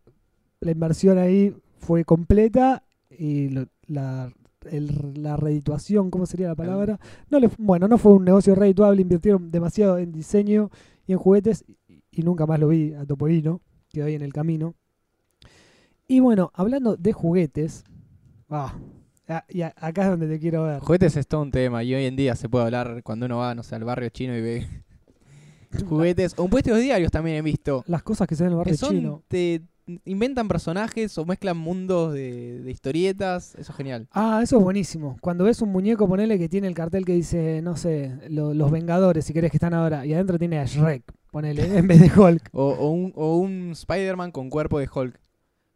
la 0.60 0.70
inversión 0.72 1.18
ahí 1.18 1.52
fue 1.80 2.06
completa 2.06 2.84
y 3.10 3.50
lo- 3.50 3.66
la, 3.88 4.30
el- 4.72 5.22
la 5.24 5.36
redituación, 5.38 6.10
¿cómo 6.12 6.26
sería 6.26 6.48
la 6.50 6.56
palabra? 6.56 7.00
No 7.30 7.40
le, 7.40 7.50
bueno, 7.58 7.88
no 7.88 7.98
fue 7.98 8.14
un 8.14 8.26
negocio 8.26 8.56
redituable, 8.56 9.02
invirtieron 9.02 9.50
demasiado 9.52 9.98
en 9.98 10.12
diseño 10.12 10.70
y 11.06 11.14
en 11.14 11.18
juguetes 11.20 11.64
y, 11.88 12.04
y 12.12 12.22
nunca 12.24 12.46
más 12.46 12.60
lo 12.60 12.68
vi 12.70 12.94
a 12.94 13.06
Topolino, 13.06 13.62
quedó 13.90 14.06
ahí 14.06 14.16
en 14.16 14.22
el 14.22 14.34
camino. 14.34 14.76
Y 16.08 16.20
bueno, 16.22 16.52
hablando 16.54 16.96
de 16.96 17.12
juguetes, 17.14 17.84
ah, 18.50 18.74
y 19.50 19.62
a- 19.62 19.74
acá 19.76 20.04
es 20.04 20.10
donde 20.10 20.28
te 20.28 20.40
quiero 20.40 20.64
ver. 20.64 20.80
Juguetes 20.80 21.18
es 21.18 21.28
todo 21.28 21.42
un 21.42 21.52
tema 21.52 21.84
y 21.84 21.94
hoy 21.94 22.06
en 22.06 22.16
día 22.16 22.36
se 22.36 22.48
puede 22.48 22.66
hablar 22.66 23.02
cuando 23.04 23.26
uno 23.26 23.38
va, 23.40 23.54
no 23.56 23.64
sé, 23.64 23.76
al 23.76 23.84
barrio 23.84 24.08
chino 24.10 24.36
y 24.38 24.42
ve 24.42 24.68
juguetes. 25.90 26.34
O 26.38 26.46
en 26.46 26.50
puestos 26.50 26.80
diarios 26.80 27.12
también 27.12 27.38
he 27.38 27.42
visto. 27.42 27.84
Las 27.88 28.04
cosas 28.04 28.28
que 28.28 28.36
se 28.36 28.44
ven 28.44 28.50
en 28.50 28.54
el 28.54 28.58
barrio 28.58 28.78
son, 28.78 28.90
chino. 28.96 29.24
te 29.28 29.62
inventan 30.06 30.48
personajes 30.48 31.18
o 31.18 31.26
mezclan 31.26 31.58
mundos 31.58 32.14
de, 32.14 32.60
de 32.62 32.72
historietas. 32.72 33.56
Eso 33.56 33.72
es 33.72 33.78
genial. 33.78 34.08
Ah, 34.12 34.42
eso 34.44 34.58
es 34.58 34.64
buenísimo. 34.64 35.18
Cuando 35.22 35.44
ves 35.46 35.62
un 35.62 35.70
muñeco, 35.72 36.08
ponele 36.08 36.38
que 36.38 36.50
tiene 36.50 36.68
el 36.68 36.74
cartel 36.74 37.06
que 37.06 37.14
dice, 37.14 37.62
no 37.62 37.76
sé, 37.78 38.14
lo- 38.30 38.54
los 38.54 38.70
Vengadores, 38.72 39.26
si 39.26 39.34
querés 39.34 39.52
que 39.52 39.58
están 39.58 39.74
ahora, 39.74 40.06
y 40.06 40.14
adentro 40.14 40.38
tiene 40.38 40.60
a 40.60 40.66
Shrek, 40.66 41.04
ponele, 41.32 41.62
en 41.78 41.88
vez 41.88 42.00
de 42.02 42.12
Hulk. 42.20 42.50
O, 42.52 42.66
o 42.72 42.90
un, 42.92 43.14
o 43.16 43.38
un 43.38 43.72
Spider-Man 43.72 44.32
con 44.32 44.50
cuerpo 44.50 44.80
de 44.80 44.90
Hulk. 44.94 45.20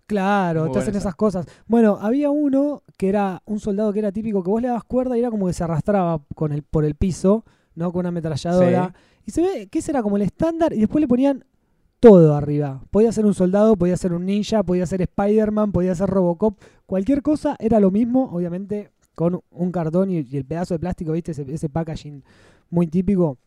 Claro, 0.08 0.63
Muy 0.65 0.74
te 0.74 0.80
hacen 0.80 0.89
esa. 0.91 1.00
esas 1.00 1.15
cosas. 1.15 1.46
Bueno, 1.68 1.98
había 2.01 2.30
uno 2.32 2.84
que 2.98 3.08
era 3.08 3.41
un 3.46 3.60
soldado 3.62 3.94
que 3.94 4.00
era 4.00 4.12
típico, 4.12 4.44
que 4.44 4.50
vos 4.50 4.62
le 4.62 4.68
dabas 4.68 4.84
cuerda 4.84 5.15
y 5.15 5.22
era 5.22 5.32
como 5.32 5.48
que 5.48 5.53
se 5.53 5.63
arrastraba 5.63 6.22
con 6.36 6.51
el, 6.51 6.63
por 6.63 6.84
el 6.84 6.96
piso, 6.96 7.46
¿no? 7.75 7.91
Con 7.94 8.01
una 8.01 8.10
ametralladora. 8.10 8.94
Y 9.25 9.32
se 9.32 9.41
ve 9.41 9.68
que 9.68 9.80
ese 9.80 9.91
era 9.91 10.03
como 10.03 10.18
el 10.18 10.24
estándar 10.24 10.74
y 10.74 10.80
después 10.80 11.00
le 11.01 11.08
ponían 11.08 11.46
todo 12.01 12.36
arriba. 12.36 12.81
Podía 12.91 13.12
ser 13.13 13.25
un 13.25 13.34
soldado, 13.34 13.77
podía 13.77 13.96
ser 13.96 14.12
un 14.12 14.25
ninja, 14.25 14.63
podía 14.63 14.86
ser 14.86 15.01
Spider-Man, 15.03 15.72
podía 15.72 15.96
ser 15.96 16.10
Robocop. 16.10 16.60
Cualquier 16.86 17.22
cosa 17.22 17.55
era 17.60 17.79
lo 17.79 17.91
mismo, 17.91 18.29
obviamente 18.34 18.91
con 19.15 19.41
un 19.51 19.72
cartón 19.72 20.10
y, 20.10 20.25
y 20.29 20.38
el 20.38 20.46
pedazo 20.46 20.74
de 20.74 20.79
plástico, 20.79 21.12
¿viste? 21.13 21.31
Ese, 21.31 21.46
ese 21.48 21.70
packaging 21.70 22.24
muy 22.70 22.88
típico. 22.88 23.38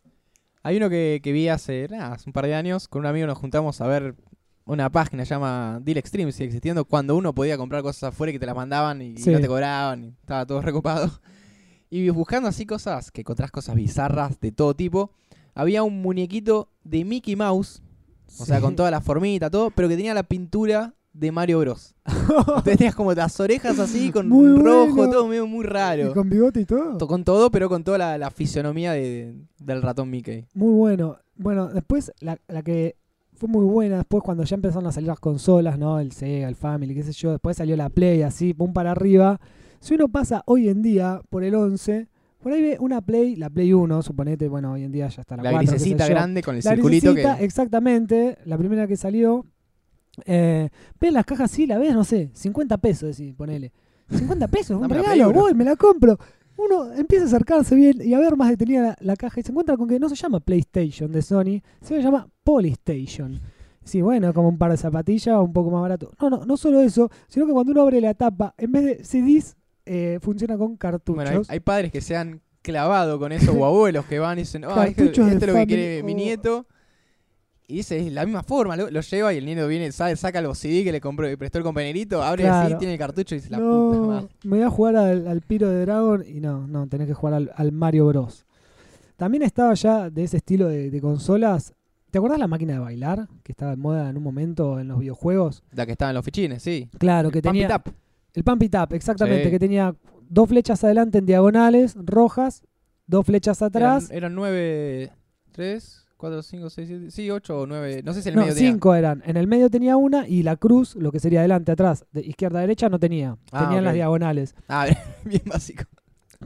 Hay 0.62 0.76
uno 0.76 0.88
que, 0.88 1.20
que 1.23 1.32
vi 1.32 1.49
hace, 1.49 1.88
nada, 1.90 2.12
hace 2.14 2.28
un 2.28 2.32
par 2.32 2.46
de 2.46 2.54
años. 2.54 2.87
Con 2.88 3.00
un 3.00 3.06
amigo 3.06 3.26
nos 3.26 3.37
juntamos 3.38 3.80
a 3.80 3.87
ver 3.87 4.14
una 4.66 4.88
página 4.90 5.25
llama 5.25 5.80
Deal 5.82 5.99
Extreme, 5.99 6.32
sigue 6.32 6.46
existiendo, 6.46 6.84
cuando 6.87 7.16
uno 7.16 7.34
podía 7.34 7.58
comprar 7.58 7.82
cosas 7.82 8.04
afuera 8.14 8.30
y 8.30 8.34
que 8.34 8.38
te 8.38 8.46
las 8.46 8.54
mandaban 8.56 9.02
y 9.02 9.16
Sí. 9.18 9.30
no 9.30 9.40
te 9.40 9.46
cobraban 9.49 10.04
y 10.04 10.08
estaba 10.08 10.46
todo 10.46 10.61
recopado. 10.62 11.11
Y 11.90 12.08
buscando 12.11 12.49
así 12.49 12.64
cosas, 12.66 13.11
que 13.11 13.20
encontrás 13.23 13.50
cosas 13.50 13.75
bizarras 13.75 14.40
de 14.40 14.52
todo 14.52 14.75
tipo, 14.75 15.11
había 15.54 15.82
un 15.82 16.00
muñequito 16.00 16.68
de 16.82 17.04
Mickey 17.04 17.37
Mouse, 17.37 17.82
o 18.38 18.44
sea, 18.46 18.60
con 18.60 18.76
toda 18.76 18.90
la 18.90 19.00
formita, 19.00 19.50
todo, 19.50 19.70
pero 19.70 19.88
que 19.88 19.96
tenía 19.96 20.14
la 20.14 20.22
pintura 20.22 20.94
de 21.12 21.30
Mario 21.30 21.60
Bros. 21.60 21.94
Entonces 22.06 22.76
tenías 22.76 22.94
como 22.94 23.12
las 23.14 23.38
orejas 23.38 23.78
así, 23.78 24.10
con 24.10 24.28
Muy 24.28 24.60
rojo, 24.60 24.94
bueno. 24.96 25.12
todo 25.12 25.28
medio 25.28 25.46
muy 25.46 25.64
Y 25.64 25.68
raro. 25.68 26.12
con 26.12 26.28
bigote 26.28 26.60
y 26.60 26.64
todo. 26.64 26.96
To- 26.98 27.06
Con 27.06 27.22
todo, 27.24 27.50
pero 27.50 27.68
con 27.68 27.84
toda 27.84 27.98
la, 27.98 28.18
la 28.18 28.30
fisionomía 28.30 28.92
de- 28.92 29.34
del 29.58 29.82
ratón 29.82 30.10
Mickey. 30.10 30.46
Muy 30.54 30.72
bueno. 30.72 31.18
Bueno, 31.36 31.68
después 31.68 32.12
la, 32.20 32.38
la 32.48 32.62
que 32.62 32.96
fue 33.34 33.48
muy 33.48 33.64
buena, 33.64 33.96
después 33.98 34.22
cuando 34.24 34.44
ya 34.44 34.54
empezaron 34.56 34.86
a 34.88 34.92
salir 34.92 35.08
las 35.08 35.20
consolas, 35.20 35.78
¿no? 35.78 35.98
El 36.00 36.12
Sega, 36.12 36.48
el 36.48 36.54
Family, 36.56 36.94
qué 36.94 37.02
sé 37.02 37.12
yo, 37.12 37.30
después 37.32 37.56
salió 37.56 37.76
la 37.76 37.88
Play, 37.90 38.22
así, 38.22 38.54
pum 38.54 38.72
para 38.72 38.90
arriba. 38.92 39.40
Si 39.80 39.94
uno 39.94 40.08
pasa 40.08 40.42
hoy 40.46 40.68
en 40.68 40.82
día 40.82 41.20
por 41.30 41.44
el 41.44 41.54
11, 41.54 42.08
por 42.44 42.52
ahí 42.52 42.60
ve 42.60 42.76
una 42.78 43.00
Play, 43.00 43.36
la 43.36 43.48
Play 43.48 43.72
1, 43.72 44.02
suponete, 44.02 44.48
bueno, 44.48 44.72
hoy 44.72 44.84
en 44.84 44.92
día 44.92 45.08
ya 45.08 45.22
está 45.22 45.34
la, 45.34 45.44
La 45.44 45.50
4, 45.52 45.60
qué 45.60 45.66
sé 45.66 45.72
grisecita 45.72 46.06
grande 46.06 46.42
con 46.42 46.54
el 46.54 46.60
La 46.62 46.72
circulito 46.72 47.14
que... 47.14 47.26
exactamente, 47.40 48.36
la 48.44 48.58
primera 48.58 48.86
que 48.86 48.98
salió. 48.98 49.46
Eh, 50.26 50.68
ves 51.00 51.12
las 51.14 51.24
cajas, 51.24 51.50
sí, 51.50 51.66
la 51.66 51.78
ves, 51.78 51.94
no 51.94 52.04
sé, 52.04 52.28
50 52.34 52.76
pesos, 52.76 53.16
decís, 53.16 53.34
ponele. 53.34 53.72
50 54.10 54.48
pesos, 54.48 54.78
un 54.78 54.90
regalo, 54.90 55.32
voy, 55.32 55.54
me 55.54 55.64
la 55.64 55.74
compro. 55.74 56.18
Uno 56.58 56.92
empieza 56.92 57.24
a 57.24 57.28
acercarse 57.28 57.74
bien 57.76 57.96
y 58.04 58.12
a 58.12 58.18
ver 58.18 58.36
más 58.36 58.50
detenida 58.50 58.82
la, 58.82 58.96
la 59.00 59.16
caja 59.16 59.40
y 59.40 59.42
se 59.42 59.50
encuentra 59.50 59.78
con 59.78 59.88
que 59.88 59.98
no 59.98 60.10
se 60.10 60.14
llama 60.14 60.38
PlayStation 60.40 61.10
de 61.10 61.22
Sony, 61.22 61.62
se 61.80 62.02
llama 62.02 62.28
Polystation. 62.44 63.40
Sí, 63.84 64.02
bueno, 64.02 64.34
como 64.34 64.50
un 64.50 64.58
par 64.58 64.70
de 64.70 64.76
zapatillas, 64.76 65.38
un 65.38 65.54
poco 65.54 65.70
más 65.70 65.80
barato. 65.80 66.10
No, 66.20 66.28
no, 66.28 66.44
no 66.44 66.58
solo 66.58 66.82
eso, 66.82 67.10
sino 67.26 67.46
que 67.46 67.52
cuando 67.52 67.72
uno 67.72 67.80
abre 67.80 68.02
la 68.02 68.12
tapa, 68.12 68.54
en 68.58 68.70
vez 68.70 68.84
de 68.84 69.02
CDs, 69.02 69.56
eh, 69.86 70.18
funciona 70.22 70.56
con 70.56 70.76
cartuchos. 70.76 71.14
Bueno, 71.24 71.30
hay, 71.30 71.46
hay 71.48 71.60
padres 71.60 71.92
que 71.92 72.00
se 72.00 72.16
han 72.16 72.40
clavado 72.62 73.18
con 73.18 73.32
eso, 73.32 73.52
o 73.52 73.64
abuelos 73.66 74.04
que 74.06 74.18
van 74.18 74.38
y 74.38 74.42
dicen, 74.42 74.64
ah, 74.64 74.86
esto 74.86 75.04
es 75.04 75.18
lo 75.46 75.54
que 75.54 75.66
quiere 75.66 76.02
mi 76.02 76.14
nieto. 76.14 76.66
Y 77.66 77.76
dice, 77.76 77.98
es 77.98 78.12
la 78.12 78.26
misma 78.26 78.42
forma, 78.42 78.76
lo, 78.76 78.90
lo 78.90 79.00
lleva 79.00 79.32
y 79.32 79.38
el 79.38 79.46
nieto 79.46 79.66
viene, 79.66 79.90
sabe, 79.90 80.16
saca 80.16 80.42
los 80.42 80.58
CD 80.58 80.84
que 80.84 80.92
le 80.92 81.00
compró, 81.00 81.26
le 81.26 81.38
prestó 81.38 81.56
el 81.56 81.64
compañerito, 81.64 82.22
abre 82.22 82.46
así, 82.46 82.66
Claro. 82.66 82.78
tiene 82.78 82.92
el 82.92 82.98
cartucho 82.98 83.34
y 83.34 83.38
dice, 83.38 83.50
la 83.50 83.56
no, 83.58 83.90
puta 83.90 84.06
madre. 84.06 84.28
me 84.44 84.56
voy 84.58 84.66
a 84.66 84.70
jugar 84.70 84.96
al, 84.96 85.26
al 85.26 85.40
Piro 85.40 85.70
de 85.70 85.80
Dragon 85.80 86.22
y 86.28 86.40
no, 86.40 86.66
no, 86.66 86.86
tenés 86.88 87.06
que 87.06 87.14
jugar 87.14 87.34
al, 87.34 87.52
al 87.56 87.72
Mario 87.72 88.06
Bros. 88.08 88.44
También 89.16 89.42
estaba 89.44 89.72
ya 89.74 90.10
de 90.10 90.24
ese 90.24 90.36
estilo 90.38 90.68
de, 90.68 90.90
de 90.90 91.00
consolas. 91.00 91.72
¿Te 92.10 92.18
acordás 92.18 92.38
la 92.38 92.48
máquina 92.48 92.74
de 92.74 92.80
bailar? 92.80 93.28
Que 93.42 93.52
estaba 93.52 93.70
de 93.70 93.76
moda 93.78 94.10
en 94.10 94.16
un 94.18 94.22
momento 94.22 94.78
en 94.78 94.88
los 94.88 94.98
videojuegos. 94.98 95.62
La 95.72 95.86
que 95.86 95.92
estaba 95.92 96.10
en 96.10 96.16
los 96.16 96.24
fichines, 96.24 96.62
sí. 96.62 96.90
Claro, 96.98 97.30
que 97.30 97.40
Pump 97.40 97.54
it 97.54 97.62
tenía. 97.62 97.76
up. 97.76 97.92
El 98.34 98.44
Pump 98.44 98.62
It 98.64 98.74
Up, 98.74 98.92
exactamente. 98.94 99.44
Sí. 99.44 99.50
Que 99.50 99.58
tenía 99.58 99.94
dos 100.28 100.48
flechas 100.48 100.82
adelante 100.84 101.18
en 101.18 101.26
diagonales, 101.26 101.94
rojas, 101.96 102.62
dos 103.06 103.24
flechas 103.26 103.62
atrás. 103.62 104.10
Eran, 104.10 104.16
eran 104.18 104.34
nueve, 104.34 105.12
tres, 105.52 106.04
cuatro, 106.16 106.42
cinco, 106.42 106.68
seis, 106.70 106.88
siete, 106.88 107.10
sí, 107.10 107.30
ocho 107.30 107.60
o 107.60 107.66
nueve, 107.66 108.02
no 108.04 108.12
sé 108.12 108.22
si 108.22 108.28
en 108.30 108.34
el 108.34 108.36
no, 108.36 108.42
medio 108.42 108.54
tenía. 108.54 108.70
cinco 108.72 108.94
eran. 108.94 109.22
En 109.24 109.36
el 109.36 109.46
medio 109.46 109.70
tenía 109.70 109.96
una 109.96 110.26
y 110.28 110.42
la 110.42 110.56
cruz, 110.56 110.96
lo 110.96 111.12
que 111.12 111.20
sería 111.20 111.40
adelante, 111.40 111.72
atrás, 111.72 112.04
de 112.12 112.22
izquierda 112.22 112.58
a 112.58 112.62
derecha, 112.62 112.88
no 112.88 112.98
tenía. 112.98 113.36
Ah, 113.52 113.64
Tenían 113.66 113.84
las 113.84 113.94
diagonales. 113.94 114.54
Ah, 114.68 114.86
bien 115.24 115.42
básico. 115.46 115.84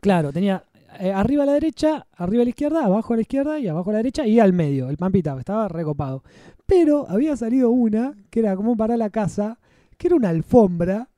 Claro, 0.02 0.32
tenía 0.32 0.64
eh, 1.00 1.12
arriba 1.12 1.44
a 1.44 1.46
la 1.46 1.52
derecha, 1.52 2.06
arriba 2.16 2.42
a 2.42 2.44
la 2.44 2.50
izquierda, 2.50 2.84
abajo 2.84 3.12
a 3.14 3.16
la 3.16 3.22
izquierda 3.22 3.58
y 3.58 3.68
abajo 3.68 3.90
a 3.90 3.92
la 3.94 3.98
derecha 3.98 4.26
y 4.26 4.40
al 4.40 4.52
medio, 4.52 4.90
el 4.90 4.96
pampita, 4.96 5.36
estaba 5.38 5.68
recopado. 5.68 6.22
Pero 6.66 7.06
había 7.08 7.34
salido 7.36 7.70
una 7.70 8.14
que 8.30 8.40
era 8.40 8.54
como 8.56 8.76
para 8.76 8.96
la 8.96 9.08
casa, 9.10 9.58
que 9.96 10.08
era 10.08 10.16
una 10.16 10.28
alfombra, 10.28 11.08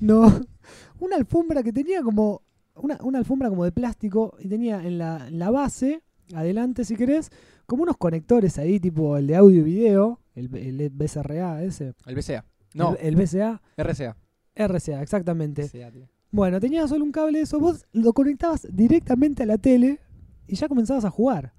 no, 0.00 0.40
una 1.00 1.16
alfombra 1.16 1.62
que 1.62 1.72
tenía 1.72 2.02
como, 2.02 2.42
una, 2.74 2.98
una 3.02 3.18
alfombra 3.18 3.48
como 3.48 3.64
de 3.64 3.72
plástico 3.72 4.36
y 4.38 4.48
tenía 4.48 4.82
en 4.84 4.98
la, 4.98 5.28
en 5.28 5.38
la 5.38 5.50
base, 5.50 6.02
adelante 6.34 6.84
si 6.84 6.96
querés, 6.96 7.30
como 7.66 7.82
unos 7.82 7.96
conectores 7.96 8.58
ahí, 8.58 8.80
tipo 8.80 9.16
el 9.16 9.26
de 9.26 9.36
audio 9.36 9.60
y 9.60 9.64
video, 9.64 10.20
el, 10.34 10.54
el 10.54 10.90
BCRA 10.90 11.62
ese, 11.62 11.94
El 12.06 12.14
BCA. 12.14 12.44
No, 12.74 12.96
el, 12.96 13.14
el 13.14 13.16
BCA, 13.16 13.60
RCA. 13.76 14.16
RCA, 14.54 15.02
exactamente. 15.02 15.64
RCA. 15.64 15.92
Bueno, 16.30 16.60
tenías 16.60 16.90
solo 16.90 17.04
un 17.04 17.12
cable 17.12 17.38
de 17.38 17.44
eso, 17.44 17.58
vos 17.58 17.86
lo 17.92 18.12
conectabas 18.12 18.66
directamente 18.70 19.44
a 19.44 19.46
la 19.46 19.58
tele 19.58 19.98
y 20.46 20.56
ya 20.56 20.68
comenzabas 20.68 21.04
a 21.04 21.10
jugar. 21.10 21.54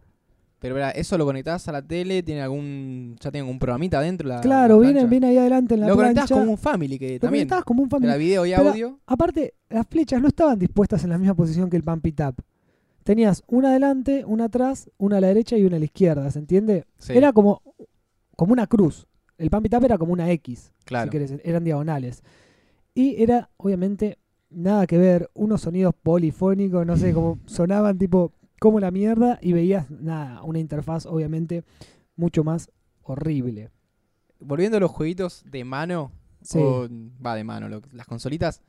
Pero 0.60 0.75
verá, 0.75 0.92
eso 0.92 1.18
lo 1.18 1.25
conectabas 1.25 1.66
a 1.70 1.72
la 1.72 1.82
tele, 1.82 2.22
tiene 2.22 2.42
algún, 2.42 3.16
ya 3.20 3.32
tiene 3.32 3.44
algún 3.46 3.60
programita 3.60 4.00
adentro. 4.00 4.28
La, 4.28 4.42
claro, 4.42 4.82
la 4.82 4.89
viene, 4.92 5.06
viene 5.08 5.28
ahí 5.28 5.38
adelante 5.38 5.75
en 5.75 5.82
la 5.82 5.88
Lo 5.88 5.96
plancha. 5.98 6.28
como 6.36 6.51
un 6.51 6.58
family 6.58 7.00
que 7.00 7.13
lo 7.13 7.20
también. 7.20 7.48
como 7.66 7.84
un 7.84 7.89
family. 7.89 8.08
Era 8.10 8.18
video 8.18 8.46
y 8.46 8.51
Pero- 8.54 8.70
audio. 8.70 9.00
Aparte, 9.06 9.54
las 9.70 9.88
flechas 9.88 10.22
no 10.22 10.28
estaban 10.28 10.60
dispuestas 10.60 11.04
en 11.06 11.12
la 11.12 11.18
misma 11.18 11.34
posición 11.34 11.70
que 11.70 11.78
el 11.78 11.84
Pump 11.84 12.06
It 12.06 12.20
Up. 12.22 12.36
Tenías 13.04 13.42
una 13.48 13.70
adelante, 13.70 14.24
una 14.25 14.46
atrás, 14.46 14.89
una 14.98 15.18
a 15.18 15.22
la 15.22 15.28
derecha 15.28 15.58
y 15.58 15.63
una 15.63 15.78
a 15.78 15.80
la 15.80 15.86
izquierda, 15.86 16.30
¿se 16.30 16.39
entiende? 16.39 16.86
Sí, 16.98 17.13
Era 17.13 17.32
como, 17.32 17.62
como 18.36 18.51
una 18.54 18.68
cruz. 18.68 19.08
El 19.38 19.50
Pump 19.50 19.66
It 19.66 19.74
Up 19.75 19.86
era 19.86 19.98
como 19.98 20.12
una 20.12 20.30
X, 20.32 20.74
claro. 20.84 21.06
si 21.06 21.10
querés, 21.12 21.34
eran 21.46 21.63
diagonales. 21.63 22.22
Y 22.94 23.24
era, 23.24 23.50
obviamente, 23.56 24.18
nada 24.50 24.86
que 24.86 24.98
ver, 24.98 25.30
unos 25.34 25.62
sonidos 25.62 25.96
polifónicos, 26.04 26.86
no 26.86 26.98
sé, 26.98 27.13
como 27.13 27.39
sonaban 27.46 27.98
tipo 27.98 28.34
como 28.60 28.80
la 28.80 28.92
mierda 28.92 29.39
y 29.42 29.54
veías, 29.54 29.89
nada, 29.89 30.44
una 30.44 30.60
interfaz, 30.60 31.06
obviamente, 31.06 31.63
mucho 32.16 32.44
más 32.44 32.70
horrible. 33.04 33.70
Volviendo 34.39 34.78
a 34.78 34.80
los 34.80 34.92
jueguitos 34.92 35.44
de 35.50 35.63
mano, 35.63 36.12
Sí. 36.42 36.58
o- 36.62 36.88
va 37.25 37.36
de 37.36 37.44
mano, 37.44 37.68
lo- 37.70 37.82
las 37.92 38.06
consolitas, 38.08 38.62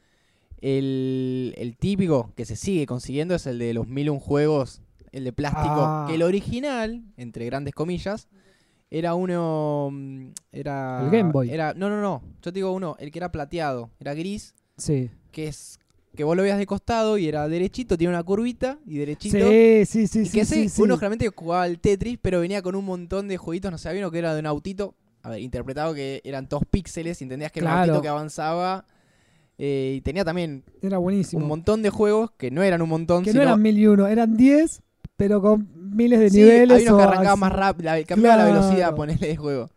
el, 0.61 1.55
el 1.57 1.77
típico 1.77 2.33
que 2.37 2.45
se 2.45 2.57
sigue 2.57 2.87
consiguiendo 2.87 3.35
es 3.35 3.47
el 3.47 3.59
de 3.59 3.75
los 3.75 3.89
1001 3.89 4.21
juegos, 4.21 4.83
el 5.13 5.25
de 5.25 5.33
plástico, 5.33 5.75
Ah. 5.79 6.05
que 6.09 6.15
el 6.15 6.23
original, 6.23 7.03
entre 7.17 7.47
grandes 7.47 7.75
comillas, 7.75 8.29
era 8.91 9.15
uno... 9.15 9.89
mm, 9.93 10.27
Era, 10.53 11.03
El 11.05 11.11
Game 11.11 11.33
Boy. 11.33 11.51
Era, 11.51 11.75
no, 11.75 11.89
no, 11.89 12.01
no, 12.01 12.23
yo 12.43 12.53
te 12.53 12.59
digo 12.59 12.73
uno, 12.73 12.97
el 12.99 13.11
que 13.11 13.19
era 13.19 13.33
plateado, 13.33 13.91
era 14.01 14.15
gris, 14.15 14.55
Sí. 14.77 15.11
que 15.33 15.47
es 15.49 15.79
que 16.17 16.25
vos 16.25 16.37
lo 16.37 16.43
veías 16.43 16.59
de 16.59 16.67
costado 16.67 17.19
y 17.19 17.29
era 17.29 17.47
derechito, 17.49 17.97
tiene 17.97 18.13
una 18.15 18.23
curvita 18.23 18.79
y 18.87 18.99
derechito. 18.99 19.51
Sí, 19.51 19.85
sí, 19.87 20.07
sí, 20.07 20.21
y 20.21 20.27
sí, 20.27 20.31
que 20.39 20.45
sí, 20.45 20.63
ese, 20.65 20.69
sí. 20.69 20.83
uno 20.83 20.97
generalmente 20.97 21.29
jugaba 21.35 21.63
al 21.63 21.79
Tetris, 21.79 22.19
pero 22.21 22.41
venía 22.41 22.63
con 22.63 22.75
un 22.75 22.85
montón 22.85 23.29
de 23.29 23.37
jueguitos, 23.37 23.71
no 23.71 23.79
sé, 23.79 23.89
había 23.89 24.03
uno 24.03 24.11
que 24.11 24.19
era 24.19 24.35
de 24.35 24.41
un 24.41 24.47
autito, 24.47 24.95
a 25.23 25.31
ver, 25.31 25.41
interpretado 25.41 25.95
que 25.95 26.21
eran 26.25 26.49
todos 26.49 26.65
píxeles, 26.71 27.21
entendías 27.23 27.53
que 27.53 27.61
era 27.61 27.69
un 27.69 27.73
Claro. 27.75 27.93
autito 27.93 28.03
que 28.03 28.09
avanzaba. 28.09 28.85
eh, 29.63 29.97
y 29.99 30.01
tenía 30.01 30.25
también 30.25 30.65
Era 30.81 30.97
buenísimo. 30.99 31.43
un 31.43 31.49
montón 31.49 31.83
de 31.83 31.91
juegos 31.91 32.31
que 32.39 32.51
no 32.51 32.63
eran 32.63 32.81
un 32.81 32.89
montón, 32.89 33.25
que 33.25 33.33
sino... 33.33 33.45
no 33.45 33.51
eran 33.51 33.63
mil 33.63 33.79
y 33.79 33.87
uno, 33.87 34.07
eran 34.07 34.35
diez, 34.37 34.81
pero 35.17 35.43
con 35.43 35.69
miles 35.95 36.19
de 36.19 36.31
Sí, 36.31 36.39
niveles. 36.39 36.79
había 36.79 36.93
unos 36.95 36.99
que 36.99 37.03
arrancaban 37.13 37.39
más 37.41 37.53
rápido, 37.53 37.91
cambiaba 38.07 38.37
la 38.39 38.45
Claro. 38.45 38.59
velocidad, 38.61 38.95
ponerle 38.95 39.29
de 39.29 39.37
juego. 39.37 39.69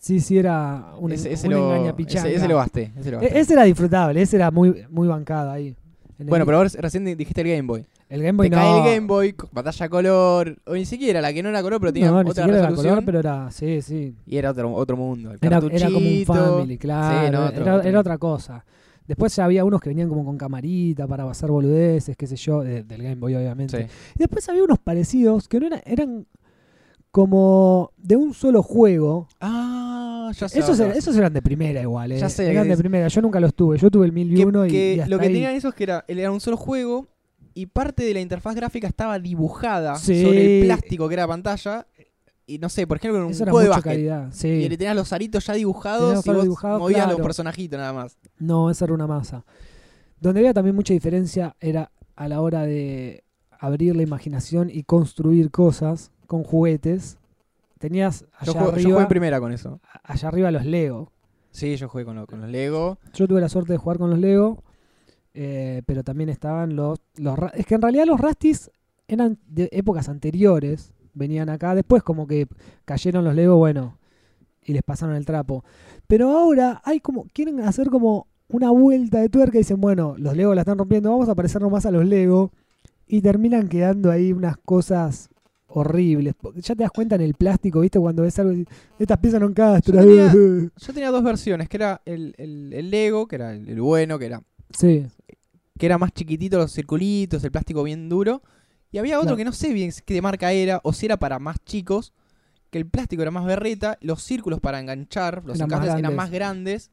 Sí, 0.00 0.20
sí, 0.20 0.38
era 0.38 0.92
un, 0.98 1.12
ese, 1.12 1.32
ese 1.32 1.46
un 1.48 1.54
lo, 1.54 1.74
engañapichanga. 1.74 2.28
ese, 2.28 2.36
ese 2.38 2.48
lo 2.48 2.56
gasté. 2.56 2.92
ese 2.98 3.10
lo 3.10 3.18
E- 3.18 3.20
gasté. 3.24 3.38
ese 3.40 3.52
era 3.54 3.64
disfrutable, 3.64 4.20
ese 4.22 4.36
era 4.36 4.50
muy, 4.50 4.84
muy 4.90 5.08
bancado 5.08 5.50
ahí. 5.50 5.74
Bueno, 6.18 6.44
pero 6.44 6.56
ahora 6.58 6.70
recién 6.78 7.04
dijiste 7.04 7.40
el 7.42 7.48
Game 7.48 7.62
Boy. 7.62 7.84
el 8.08 8.22
Game 8.22 8.36
Boy 8.36 8.50
Te 8.50 8.56
no. 8.56 8.62
cae 8.62 8.78
el 8.78 8.94
Game 8.96 9.06
Boy, 9.06 9.32
pantalla 9.52 9.88
color, 9.88 10.56
o 10.66 10.74
ni 10.74 10.84
siquiera 10.84 11.20
la 11.20 11.32
que 11.32 11.42
no 11.44 11.48
era 11.50 11.62
color, 11.62 11.78
pero 11.80 11.92
tenía 11.92 12.10
no, 12.10 12.22
ni 12.24 12.30
otra 12.30 12.44
era 12.44 12.54
resolución. 12.54 12.90
color, 12.90 13.04
pero 13.04 13.18
era, 13.20 13.50
sí, 13.52 13.80
sí. 13.82 14.14
Y 14.26 14.36
era 14.36 14.50
otro, 14.50 14.72
otro 14.74 14.96
mundo. 14.96 15.30
El 15.30 15.38
Era, 15.40 15.58
era 15.70 15.86
como 15.90 15.98
un 16.08 16.24
family, 16.26 16.76
claro. 16.78 17.26
Sí, 17.26 17.32
no, 17.32 17.44
otro- 17.46 17.62
era, 17.62 17.74
otro. 17.76 17.88
era 17.88 18.00
otra 18.00 18.18
cosa. 18.18 18.64
Después 19.06 19.34
ya 19.36 19.44
había 19.44 19.64
unos 19.64 19.80
que 19.80 19.88
venían 19.88 20.08
como 20.08 20.22
con 20.24 20.36
camarita 20.36 21.06
para 21.06 21.24
pasar 21.24 21.50
boludeces, 21.50 22.16
qué 22.16 22.26
sé 22.26 22.36
yo, 22.36 22.62
de- 22.62 22.82
del 22.82 23.02
Game 23.02 23.14
Boy 23.14 23.36
obviamente. 23.36 23.78
Sí. 23.84 23.88
Y 24.16 24.18
después 24.18 24.46
había 24.48 24.64
unos 24.64 24.78
parecidos 24.80 25.46
que 25.48 25.60
no 25.60 25.66
eran, 25.68 25.80
eran 25.86 26.26
como 27.22 27.90
de 27.96 28.14
un 28.14 28.32
solo 28.32 28.62
juego. 28.62 29.26
Ah, 29.40 30.30
ya 30.38 30.48
sé. 30.48 30.60
Esos, 30.60 30.78
eran, 30.78 30.96
esos 30.96 31.16
eran 31.16 31.32
de 31.32 31.42
primera 31.42 31.82
igual, 31.82 32.12
eh. 32.12 32.18
Ya 32.20 32.28
sé, 32.28 32.48
eran 32.48 32.68
de 32.68 32.74
es- 32.74 32.78
primera. 32.80 33.08
Yo 33.08 33.20
nunca 33.22 33.40
los 33.40 33.52
tuve. 33.54 33.76
Yo 33.76 33.90
tuve 33.90 34.06
el 34.06 34.12
1001 34.12 34.62
que, 34.62 34.68
y, 34.68 34.70
que 34.70 34.94
y 34.94 35.00
hasta 35.00 35.10
lo 35.10 35.18
que 35.18 35.26
ahí. 35.26 35.32
tenían 35.32 35.54
esos 35.56 35.74
que 35.74 35.82
era, 35.82 36.04
era 36.06 36.30
un 36.30 36.38
solo 36.40 36.56
juego 36.56 37.08
y 37.54 37.66
parte 37.66 38.04
de 38.04 38.14
la 38.14 38.20
interfaz 38.20 38.54
gráfica 38.54 38.86
estaba 38.86 39.18
dibujada 39.18 39.96
Sí. 39.96 40.22
sobre 40.22 40.60
el 40.60 40.64
plástico 40.66 41.08
que 41.08 41.14
era 41.14 41.26
pantalla. 41.26 41.88
Y 42.46 42.58
no 42.58 42.68
sé, 42.68 42.86
por 42.86 42.98
ejemplo, 42.98 43.18
en 43.18 43.24
un 43.26 43.32
Eso 43.32 43.42
juego 43.44 43.60
de 43.60 43.68
básquet. 43.68 43.92
calidad. 43.94 44.28
Sí. 44.32 44.46
Y 44.48 44.68
le 44.68 44.76
tenías 44.78 44.94
los 44.94 45.12
aritos 45.12 45.44
ya 45.44 45.54
dibujados 45.54 46.24
y 46.24 46.30
vos 46.30 46.42
dibujados, 46.42 46.78
movías 46.78 47.08
los 47.10 47.20
personajitos 47.20 47.78
nada 47.80 47.92
más. 47.92 48.16
No, 48.38 48.70
esa 48.70 48.84
era 48.84 48.94
una 48.94 49.08
masa. 49.08 49.44
Donde 50.20 50.38
había 50.40 50.54
también 50.54 50.76
mucha 50.76 50.94
diferencia 50.94 51.56
era 51.60 51.90
a 52.14 52.28
la 52.28 52.40
hora 52.40 52.62
de 52.62 53.24
abrir 53.58 53.96
la 53.96 54.02
imaginación 54.04 54.70
y 54.72 54.84
construir 54.84 55.50
cosas 55.50 56.12
con 56.28 56.44
juguetes. 56.44 57.18
Tenías 57.80 58.24
Yo, 58.44 58.52
jugué, 58.52 58.64
yo 58.64 58.70
arriba, 58.72 58.90
jugué 58.90 59.02
en 59.02 59.08
primera 59.08 59.40
con 59.40 59.50
eso. 59.52 59.80
allá 60.04 60.28
arriba 60.28 60.50
los 60.52 60.64
Lego. 60.64 61.10
Sí, 61.50 61.74
yo 61.76 61.88
jugué 61.88 62.04
con, 62.04 62.14
lo- 62.14 62.26
con 62.28 62.40
los 62.40 62.50
Lego. 62.50 62.98
Yo 63.14 63.26
tuve 63.26 63.40
la 63.40 63.48
suerte 63.48 63.72
de 63.72 63.78
jugar 63.78 63.98
con 63.98 64.10
los 64.10 64.18
Lego, 64.20 64.62
eh, 65.34 65.82
pero 65.86 66.04
también 66.04 66.28
estaban 66.28 66.76
los, 66.76 67.00
los... 67.16 67.36
Es 67.54 67.66
que 67.66 67.74
en 67.74 67.82
realidad 67.82 68.04
los 68.06 68.20
Rastis 68.20 68.70
eran 69.08 69.38
de 69.48 69.68
épocas 69.72 70.08
anteriores, 70.08 70.92
venían 71.14 71.48
acá. 71.48 71.74
Después 71.74 72.02
como 72.02 72.26
que 72.26 72.46
cayeron 72.84 73.24
los 73.24 73.34
Lego, 73.34 73.56
bueno, 73.56 73.98
y 74.62 74.72
les 74.72 74.82
pasaron 74.82 75.14
el 75.16 75.24
trapo. 75.24 75.64
Pero 76.06 76.30
ahora 76.36 76.82
hay 76.84 77.00
como, 77.00 77.26
quieren 77.32 77.60
hacer 77.60 77.88
como 77.90 78.26
una 78.48 78.70
vuelta 78.70 79.20
de 79.20 79.28
tuerca 79.28 79.56
y 79.56 79.60
dicen, 79.60 79.80
bueno, 79.80 80.14
los 80.18 80.36
Lego 80.36 80.54
la 80.54 80.62
están 80.62 80.78
rompiendo, 80.78 81.10
vamos 81.10 81.28
a 81.28 81.34
parecernos 81.34 81.70
más 81.70 81.86
a 81.86 81.90
los 81.90 82.04
Lego. 82.04 82.50
Y 83.06 83.22
terminan 83.22 83.68
quedando 83.68 84.10
ahí 84.10 84.32
unas 84.32 84.58
cosas 84.58 85.30
horribles. 85.78 86.34
Ya 86.56 86.74
te 86.74 86.82
das 86.82 86.90
cuenta 86.90 87.14
en 87.16 87.22
el 87.22 87.34
plástico, 87.34 87.80
¿viste? 87.80 87.98
Cuando 87.98 88.22
ves 88.22 88.38
algo, 88.38 88.52
estas 88.98 89.18
piezas 89.18 89.40
no 89.40 89.46
encastran. 89.46 90.04
Yo 90.04 90.30
tenía- 90.30 90.70
Yo 90.76 90.92
tenía 90.94 91.10
dos 91.10 91.22
versiones, 91.22 91.68
que 91.68 91.76
era 91.76 92.02
el, 92.04 92.34
el, 92.38 92.72
el 92.72 92.90
Lego, 92.90 93.26
que 93.26 93.36
era 93.36 93.54
el, 93.54 93.68
el 93.68 93.80
bueno, 93.80 94.18
que 94.18 94.26
era, 94.26 94.42
sí, 94.76 95.06
que 95.78 95.86
era 95.86 95.96
más 95.98 96.12
chiquitito, 96.12 96.58
los 96.58 96.72
circulitos, 96.72 97.42
el 97.44 97.50
plástico 97.52 97.82
bien 97.82 98.08
duro. 98.08 98.42
Y 98.90 98.98
había 98.98 99.16
otro 99.18 99.26
Claro. 99.28 99.36
que 99.36 99.44
no 99.44 99.52
sé 99.52 99.72
bien 99.72 99.90
qué 100.04 100.22
marca 100.22 100.50
era, 100.52 100.80
o 100.82 100.92
si 100.92 101.06
era 101.06 101.18
para 101.18 101.38
más 101.38 101.56
chicos, 101.64 102.12
que 102.70 102.78
el 102.78 102.86
plástico 102.86 103.22
era 103.22 103.30
más 103.30 103.44
berreta, 103.46 103.98
los 104.00 104.22
círculos 104.22 104.60
para 104.60 104.78
enganchar, 104.80 105.42
los 105.44 105.56
Eran 105.56 105.68
más 105.70 105.98
eran 105.98 106.16
más 106.16 106.30
grandes. 106.30 106.90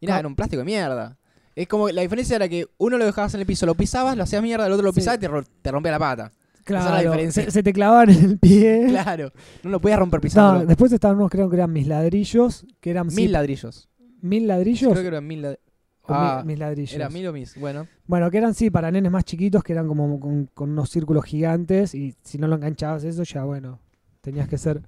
Y 0.00 0.06
nada, 0.06 0.20
era 0.20 0.28
un 0.28 0.36
plástico 0.36 0.60
de 0.60 0.64
mierda. 0.66 1.16
Es 1.56 1.66
como 1.66 1.88
la 1.90 2.02
diferencia 2.02 2.36
era 2.36 2.48
que 2.48 2.66
uno 2.78 2.96
lo 2.96 3.04
dejabas 3.04 3.34
en 3.34 3.40
el 3.40 3.46
piso, 3.46 3.66
lo 3.66 3.74
pisabas, 3.74 4.16
lo 4.16 4.22
hacías 4.22 4.42
mierda, 4.42 4.66
el 4.66 4.72
otro 4.72 4.84
lo 4.86 4.92
Sí. 4.92 5.00
pisaba 5.00 5.16
y 5.16 5.18
te 5.62 5.70
rompía 5.72 5.92
la 5.92 5.98
pata. 5.98 6.32
Es 6.78 6.84
la 6.84 6.90
claro. 6.90 7.10
diferencia. 7.10 7.44
Se, 7.44 7.50
se 7.50 7.62
te 7.62 7.72
clavaban 7.72 8.10
en 8.10 8.24
el 8.24 8.38
pie. 8.38 8.86
Claro, 8.88 9.32
no 9.62 9.70
lo 9.70 9.80
podías 9.80 9.98
romper 9.98 10.18
No, 10.18 10.22
pisándolo. 10.22 10.66
después 10.66 10.92
estaban 10.92 11.16
unos, 11.16 11.30
creo 11.30 11.48
que 11.50 11.56
eran 11.56 11.72
mis 11.72 11.86
ladrillos, 11.86 12.66
que 12.80 12.90
eran 12.90 13.06
mil 13.08 13.16
sí, 13.16 13.28
ladrillos. 13.28 13.88
mil 14.20 14.46
ladrillos. 14.46 14.92
Creo 14.92 15.02
que 15.02 15.08
eran 15.08 15.26
mil 15.26 15.42
ladrillos. 15.42 15.64
Ah, 16.12 16.42
mis 16.44 16.58
ladrillos. 16.58 16.92
Era 16.94 17.08
mil 17.08 17.26
o 17.28 17.32
mis. 17.32 17.56
Bueno, 17.58 17.86
Bueno, 18.06 18.30
que 18.32 18.38
eran 18.38 18.52
sí, 18.54 18.68
para 18.70 18.90
nenes 18.90 19.12
más 19.12 19.24
chiquitos, 19.24 19.62
que 19.62 19.72
eran 19.72 19.86
como 19.86 20.18
con, 20.18 20.46
con 20.46 20.70
unos 20.70 20.90
círculos 20.90 21.24
gigantes, 21.24 21.94
y 21.94 22.16
si 22.24 22.36
no 22.38 22.48
lo 22.48 22.56
enganchabas 22.56 23.04
eso, 23.04 23.22
ya 23.22 23.44
bueno, 23.44 23.78
tenías 24.20 24.48
que 24.48 24.58
ser 24.58 24.82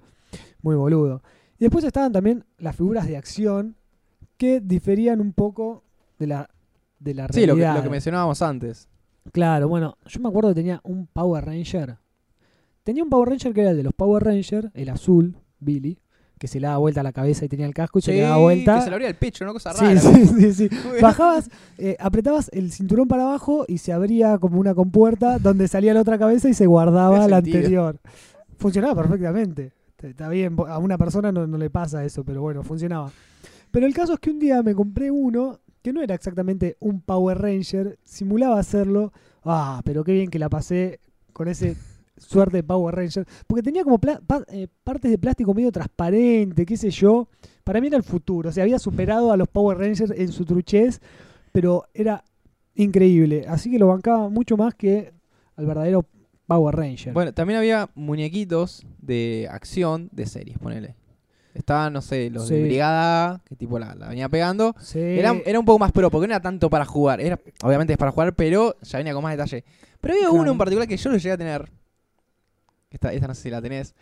muy 0.61 0.75
boludo. 0.75 1.21
Y 1.57 1.63
después 1.63 1.85
estaban 1.85 2.11
también 2.11 2.43
las 2.57 2.75
figuras 2.75 3.07
de 3.07 3.15
acción, 3.15 3.77
que 4.35 4.59
diferían 4.59 5.21
un 5.21 5.31
poco 5.31 5.85
de 6.19 6.27
la, 6.27 6.49
de 6.99 7.13
la 7.13 7.27
sí, 7.29 7.45
lo 7.45 7.55
que, 7.55 7.61
realidad. 7.61 7.75
lo 7.77 7.83
que 7.83 7.89
mencionábamos 7.89 8.41
antes. 8.41 8.89
Claro, 9.31 9.67
bueno, 9.67 9.97
yo 10.05 10.19
me 10.19 10.29
acuerdo 10.29 10.49
que 10.49 10.55
tenía 10.55 10.81
un 10.83 11.07
Power 11.07 11.45
Ranger. 11.45 11.97
Tenía 12.83 13.03
un 13.03 13.09
Power 13.09 13.29
Ranger 13.29 13.53
que 13.53 13.61
era 13.61 13.71
el 13.71 13.77
de 13.77 13.83
los 13.83 13.93
Power 13.93 14.23
Rangers, 14.23 14.69
el 14.73 14.89
azul, 14.89 15.37
Billy, 15.59 15.97
que 16.37 16.47
se 16.47 16.59
le 16.59 16.67
daba 16.67 16.79
vuelta 16.79 16.99
a 16.99 17.03
la 17.03 17.13
cabeza 17.13 17.45
y 17.45 17.47
tenía 17.47 17.65
el 17.65 17.73
casco 17.73 17.99
y 17.99 18.01
se 18.01 18.11
le 18.11 18.19
daba 18.21 18.37
vuelta. 18.37 18.75
Que 18.75 18.81
se 18.81 18.89
le 18.89 18.95
abría 18.95 19.07
el 19.07 19.15
pecho, 19.15 19.45
una 19.45 19.53
cosa 19.53 19.73
Sí, 19.73 19.85
rara. 19.85 19.99
sí, 20.01 20.27
sí, 20.27 20.53
sí. 20.53 20.69
Bajabas, 21.01 21.49
eh, 21.77 21.95
apretabas 21.99 22.49
el 22.53 22.71
cinturón 22.73 23.07
para 23.07 23.23
abajo 23.23 23.63
y 23.67 23.77
se 23.77 23.93
abría 23.93 24.37
como 24.39 24.59
una 24.59 24.75
compuerta 24.75 25.39
donde 25.39 25.69
salía 25.69 25.93
la 25.93 26.01
otra 26.01 26.19
cabeza 26.19 26.49
y 26.49 26.53
se 26.53 26.65
guardaba 26.67 27.27
la 27.29 27.37
anterior. 27.37 27.97
Funcionaba 28.57 29.01
perfectamente. 29.01 29.71
Está 30.01 30.27
bien, 30.27 30.57
a 30.67 30.79
una 30.79 30.97
persona 30.97 31.31
no, 31.31 31.47
no 31.47 31.57
le 31.57 31.69
pasa 31.69 32.03
eso, 32.03 32.25
pero 32.25 32.41
bueno, 32.41 32.61
funcionaba. 32.61 33.09
Pero 33.71 33.85
el 33.87 33.93
caso 33.93 34.13
es 34.15 34.19
que 34.19 34.31
un 34.31 34.39
día 34.39 34.61
me 34.61 34.75
compré 34.75 35.09
uno 35.09 35.61
que 35.83 35.93
no 35.93 36.01
era 36.01 36.15
exactamente 36.15 36.77
un 36.79 37.01
Power 37.01 37.37
Ranger, 37.39 37.99
simulaba 38.03 38.57
hacerlo. 38.57 39.13
Ah, 39.43 39.81
pero 39.85 40.03
qué 40.03 40.13
bien 40.13 40.29
que 40.29 40.39
la 40.39 40.49
pasé 40.49 40.99
con 41.33 41.47
ese 41.47 41.75
suerte 42.17 42.57
de 42.57 42.63
Power 42.63 42.95
Ranger. 42.95 43.27
Porque 43.45 43.61
tenía 43.61 43.83
como 43.83 43.99
pa- 43.99 44.21
eh, 44.47 44.67
partes 44.83 45.11
de 45.11 45.17
plástico 45.17 45.53
medio 45.53 45.71
transparente, 45.71 46.65
qué 46.65 46.77
sé 46.77 46.89
yo. 46.89 47.27
Para 47.63 47.79
mí 47.81 47.87
era 47.87 47.97
el 47.97 48.03
futuro. 48.03 48.49
O 48.49 48.51
sea, 48.51 48.63
había 48.63 48.79
superado 48.79 49.31
a 49.31 49.37
los 49.37 49.47
Power 49.49 49.77
Rangers 49.77 50.11
en 50.11 50.31
su 50.31 50.45
truchez, 50.45 51.01
pero 51.51 51.85
era 51.93 52.23
increíble. 52.75 53.45
Así 53.47 53.69
que 53.69 53.77
lo 53.79 53.87
bancaba 53.87 54.29
mucho 54.29 54.57
más 54.57 54.73
que 54.75 55.11
al 55.55 55.65
verdadero 55.65 56.05
Power 56.47 56.75
Ranger. 56.75 57.13
Bueno, 57.13 57.33
también 57.33 57.59
había 57.59 57.89
muñequitos 57.95 58.85
de 58.99 59.47
acción 59.51 60.09
de 60.11 60.25
series, 60.25 60.57
ponele. 60.57 60.95
Estaban, 61.53 61.93
no 61.93 62.01
sé, 62.01 62.29
los 62.31 62.47
Sí. 62.47 62.55
de 62.55 62.63
Brigada 62.63 63.41
que 63.45 63.55
tipo 63.55 63.77
la, 63.77 63.93
la 63.95 64.07
venía 64.09 64.27
pegando. 64.27 64.75
Sí. 64.79 64.99
Era, 64.99 65.35
era 65.45 65.59
un 65.59 65.65
poco 65.65 65.77
más 65.79 65.91
pro, 65.91 66.09
porque 66.09 66.27
no 66.27 66.33
era 66.33 66.41
tanto 66.41 66.69
para 66.69 66.83
jugar. 66.85 67.21
Era, 67.21 67.39
obviamente 67.63 67.93
es 67.93 67.99
para 67.99 68.11
jugar, 68.11 68.33
pero 68.33 68.75
ya 68.81 68.97
venía 68.97 69.13
con 69.13 69.21
más 69.23 69.33
detalle. 69.37 69.63
Pero 70.01 70.13
había 70.15 70.27
Claro. 70.29 70.41
uno 70.41 70.51
en 70.51 70.57
particular 70.57 70.87
que 70.87 70.97
yo 70.97 71.09
lo 71.11 71.17
llegué 71.17 71.31
a 71.31 71.37
tener. 71.37 71.69
Esta, 72.89 73.13
esta 73.13 73.27
no 73.27 73.35
sé 73.35 73.43
si 73.43 73.49
la 73.49 73.61
tenés. 73.61 73.93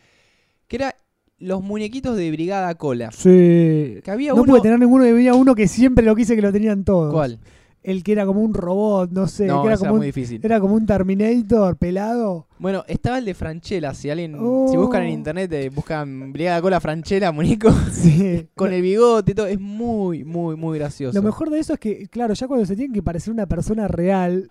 Que 0.67 0.77
era 0.77 0.95
los 1.39 1.61
muñequitos 1.61 2.15
de 2.15 2.31
Brigada 2.31 2.73
Cola. 2.75 3.11
Sí. 3.11 3.99
Que 4.03 4.11
había 4.11 4.33
No 4.33 4.43
uno. 4.43 4.51
pude 4.53 4.61
tener 4.61 4.79
ninguno, 4.79 5.03
había 5.05 5.33
uno 5.33 5.53
que 5.55 5.67
siempre 5.67 6.05
lo 6.05 6.15
quise 6.15 6.35
que 6.35 6.41
lo 6.41 6.51
tenían 6.53 6.83
todos. 6.85 7.13
¿Cuál? 7.13 7.39
El 7.83 8.03
que 8.03 8.11
era 8.11 8.27
como 8.27 8.41
un 8.41 8.53
robot, 8.53 9.09
no 9.11 9.27
sé, 9.27 9.47
no, 9.47 9.63
que 9.63 9.69
era 9.69 9.77
como, 9.77 9.91
muy 9.91 9.99
un, 10.01 10.05
difícil. 10.05 10.39
era 10.43 10.59
como 10.59 10.75
un 10.75 10.85
Terminator 10.85 11.75
pelado. 11.77 12.45
Bueno, 12.59 12.83
estaba 12.87 13.17
el 13.17 13.25
de 13.25 13.33
Franchella. 13.33 13.93
Si 13.95 14.09
alguien, 14.09 14.35
Oh. 14.39 14.67
si 14.69 14.77
buscan 14.77 15.01
en 15.03 15.09
internet, 15.09 15.51
eh, 15.53 15.69
buscan 15.69 16.31
Brigada 16.31 16.61
Cola 16.61 16.79
Franchella, 16.79 17.31
muñeco, 17.31 17.71
Sí. 17.91 18.47
con 18.55 18.71
el 18.71 18.83
bigote 18.83 19.31
y 19.31 19.35
todo. 19.35 19.47
Es 19.47 19.59
muy, 19.59 20.23
muy, 20.23 20.55
muy 20.55 20.77
gracioso. 20.77 21.17
Lo 21.17 21.23
mejor 21.23 21.49
de 21.49 21.57
eso 21.59 21.73
es 21.73 21.79
que, 21.79 22.05
claro, 22.07 22.35
ya 22.35 22.47
cuando 22.47 22.65
se 22.67 22.75
tienen 22.75 22.93
que 22.93 23.01
parecer 23.01 23.33
una 23.33 23.47
persona 23.47 23.87
real 23.87 24.49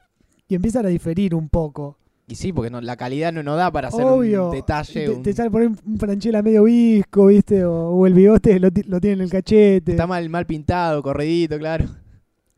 y 0.49 0.57
empiezan 0.57 0.87
a 0.87 0.89
diferir 0.89 1.33
un 1.35 1.49
poco. 1.49 1.97
Y 2.27 2.35
sí, 2.37 2.53
porque 2.53 2.71
no, 2.71 2.81
la 2.81 2.97
calidad 2.97 3.33
no, 3.33 3.43
no 3.45 3.55
da 3.57 3.71
para 3.73 3.89
hacer 3.89 4.05
Obvio. 4.05 4.47
un 4.51 4.53
detalle. 4.57 5.05
Te, 5.05 5.11
un- 5.11 5.23
te 5.23 5.33
sale 5.33 5.51
por 5.51 5.63
ahí 5.63 5.69
un, 5.69 5.99
franchela 5.99 6.43
medio 6.43 6.65
visco, 6.65 7.27
¿viste? 7.27 7.65
O, 7.65 7.91
o 7.91 8.07
el 8.07 8.15
bigote 8.15 8.59
lo, 8.59 8.69
lo 8.87 9.01
tiene 9.01 9.15
en 9.15 9.21
el 9.23 9.31
cachete. 9.31 9.93
Está 9.93 10.07
mal, 10.09 10.29
mal 10.29 10.47
pintado, 10.47 11.01
corredito, 11.03 11.59
claro. 11.59 11.87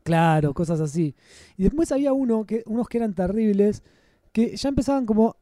Claro, 0.03 0.53
cosas 0.53 0.79
así. 0.79 1.15
Y 1.57 1.63
después 1.63 1.91
había 1.91 2.13
uno 2.13 2.45
que, 2.45 2.63
unos 2.65 2.87
que 2.87 2.97
eran 2.97 3.13
terribles, 3.13 3.83
que 4.31 4.55
ya 4.55 4.69
empezaban 4.69 5.05
como, 5.05 5.35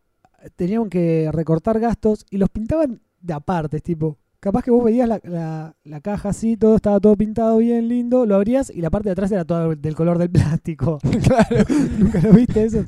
tenían 0.55 0.89
que 0.89 1.29
recortar 1.31 1.79
gastos 1.79 2.25
y 2.29 2.37
los 2.37 2.49
pintaban 2.49 3.01
de 3.21 3.33
aparte, 3.33 3.79
tipo, 3.79 4.17
capaz 4.39 4.63
que 4.63 4.71
vos 4.71 4.83
veías 4.83 5.07
la, 5.07 5.19
la- 5.23 5.75
la 5.83 6.01
caja 6.01 6.29
así, 6.29 6.57
todo 6.57 6.75
estaba 6.75 6.99
todo 6.99 7.15
pintado 7.15 7.57
bien 7.57 7.87
lindo, 7.87 8.25
lo 8.25 8.35
abrías 8.35 8.71
y 8.71 8.81
la 8.81 8.89
parte 8.89 9.09
de 9.09 9.13
atrás 9.13 9.31
era 9.31 9.45
todo 9.45 9.75
del 9.75 9.95
color 9.95 10.17
del 10.17 10.29
plástico. 10.31 10.97
claro. 11.23 11.65
¿Nunca 11.99 12.19
lo 12.21 12.33
viste 12.33 12.63
eso? 12.63 12.85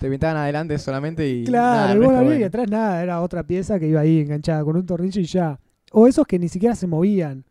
Te 0.00 0.08
pintaban 0.08 0.36
adelante 0.36 0.78
solamente 0.78 1.28
y. 1.28 1.44
Claro, 1.44 1.94
nada, 2.00 2.06
vos 2.06 2.12
la 2.12 2.18
abrías 2.20 2.34
y 2.34 2.38
bueno. 2.38 2.46
atrás 2.46 2.70
nada, 2.70 3.02
era 3.02 3.20
otra 3.20 3.42
pieza 3.46 3.78
que 3.78 3.88
iba 3.88 4.00
ahí 4.00 4.20
enganchada 4.20 4.64
con 4.64 4.76
un 4.76 4.86
tornillo 4.86 5.20
y 5.20 5.24
ya. 5.26 5.58
O 5.92 6.06
esos 6.06 6.26
que 6.26 6.38
ni 6.38 6.48
siquiera 6.48 6.74
se 6.76 6.86
movían, 6.86 7.44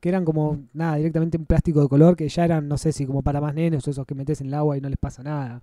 que 0.00 0.08
eran 0.08 0.24
como, 0.24 0.58
nada, 0.72 0.96
directamente 0.96 1.36
un 1.38 1.44
plástico 1.46 1.80
de 1.80 1.88
color, 1.88 2.16
que 2.16 2.28
ya 2.28 2.44
eran, 2.44 2.68
no 2.68 2.78
sé 2.78 2.92
si 2.92 3.04
como 3.06 3.22
para 3.22 3.40
más 3.40 3.54
nenes 3.54 3.86
o 3.86 3.90
esos 3.90 4.06
que 4.06 4.14
metes 4.14 4.40
en 4.40 4.46
el 4.48 4.54
agua 4.54 4.76
y 4.76 4.80
no 4.80 4.88
les 4.88 4.98
pasa 4.98 5.22
nada. 5.22 5.60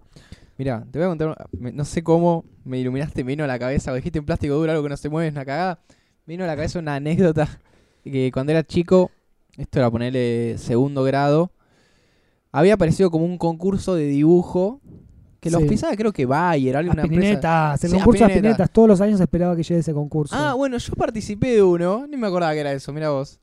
Mira, 0.57 0.85
te 0.91 0.99
voy 0.99 1.05
a 1.05 1.09
contar. 1.09 1.47
No 1.59 1.85
sé 1.85 2.03
cómo 2.03 2.45
me 2.63 2.79
iluminaste, 2.79 3.23
me 3.23 3.29
vino 3.33 3.43
a 3.43 3.47
la 3.47 3.59
cabeza. 3.59 3.91
o 3.91 3.95
Dijiste 3.95 4.19
un 4.19 4.25
plástico 4.25 4.55
duro, 4.55 4.71
algo 4.71 4.83
que 4.83 4.89
no 4.89 4.97
se 4.97 5.09
mueve, 5.09 5.27
es 5.29 5.33
una 5.33 5.45
cagada. 5.45 5.79
Me 6.25 6.33
vino 6.33 6.43
a 6.43 6.47
la 6.47 6.55
cabeza 6.55 6.79
una 6.79 6.95
anécdota 6.95 7.47
que 8.03 8.31
cuando 8.33 8.51
era 8.51 8.63
chico, 8.63 9.11
esto 9.57 9.79
era 9.79 9.89
ponerle 9.91 10.55
segundo 10.57 11.03
grado, 11.03 11.51
había 12.51 12.73
aparecido 12.75 13.11
como 13.11 13.25
un 13.25 13.37
concurso 13.37 13.95
de 13.95 14.05
dibujo 14.07 14.81
que 15.39 15.49
los 15.51 15.61
Sí. 15.61 15.67
pisaba, 15.69 15.95
creo 15.95 16.11
que 16.11 16.25
Bayer, 16.25 16.75
alguna 16.77 17.03
empresa. 17.03 17.19
Aspirinetas, 17.19 17.83
el 17.83 17.89
Sí, 17.91 17.95
concurso 17.97 18.19
de 18.19 18.25
Aspirinetas. 18.25 18.35
aspirinetas, 18.53 18.71
todos 18.71 18.87
los 18.87 19.01
años 19.01 19.19
esperaba 19.21 19.55
que 19.55 19.63
llegue 19.63 19.79
ese 19.79 19.93
concurso. 19.93 20.35
Ah, 20.35 20.53
bueno, 20.55 20.77
yo 20.77 20.93
participé 20.95 21.51
de 21.55 21.63
uno, 21.63 22.07
ni 22.07 22.17
me 22.17 22.27
acordaba 22.27 22.53
que 22.53 22.59
era 22.61 22.71
eso, 22.73 22.91
mira 22.93 23.09
vos. 23.11 23.39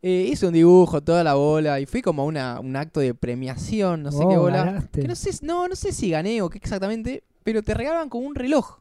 Eh, 0.00 0.28
hice 0.30 0.46
un 0.46 0.52
dibujo, 0.52 1.02
toda 1.02 1.24
la 1.24 1.34
bola, 1.34 1.80
y 1.80 1.86
fui 1.86 2.02
como 2.02 2.22
a 2.22 2.24
una, 2.24 2.60
un 2.60 2.76
acto 2.76 3.00
de 3.00 3.14
premiación, 3.14 4.04
no 4.04 4.12
sé 4.12 4.18
Oh, 4.22 4.28
qué 4.28 4.36
bola. 4.36 4.64
ganaste. 4.64 5.00
Que 5.02 5.08
no 5.08 5.14
sé, 5.16 5.30
no, 5.42 5.66
no 5.66 5.74
sé 5.74 5.92
si 5.92 6.10
gané 6.10 6.40
o 6.42 6.48
qué 6.48 6.58
exactamente, 6.58 7.24
pero 7.42 7.62
te 7.62 7.74
regalaban 7.74 8.08
como 8.08 8.26
un 8.26 8.34
reloj. 8.36 8.78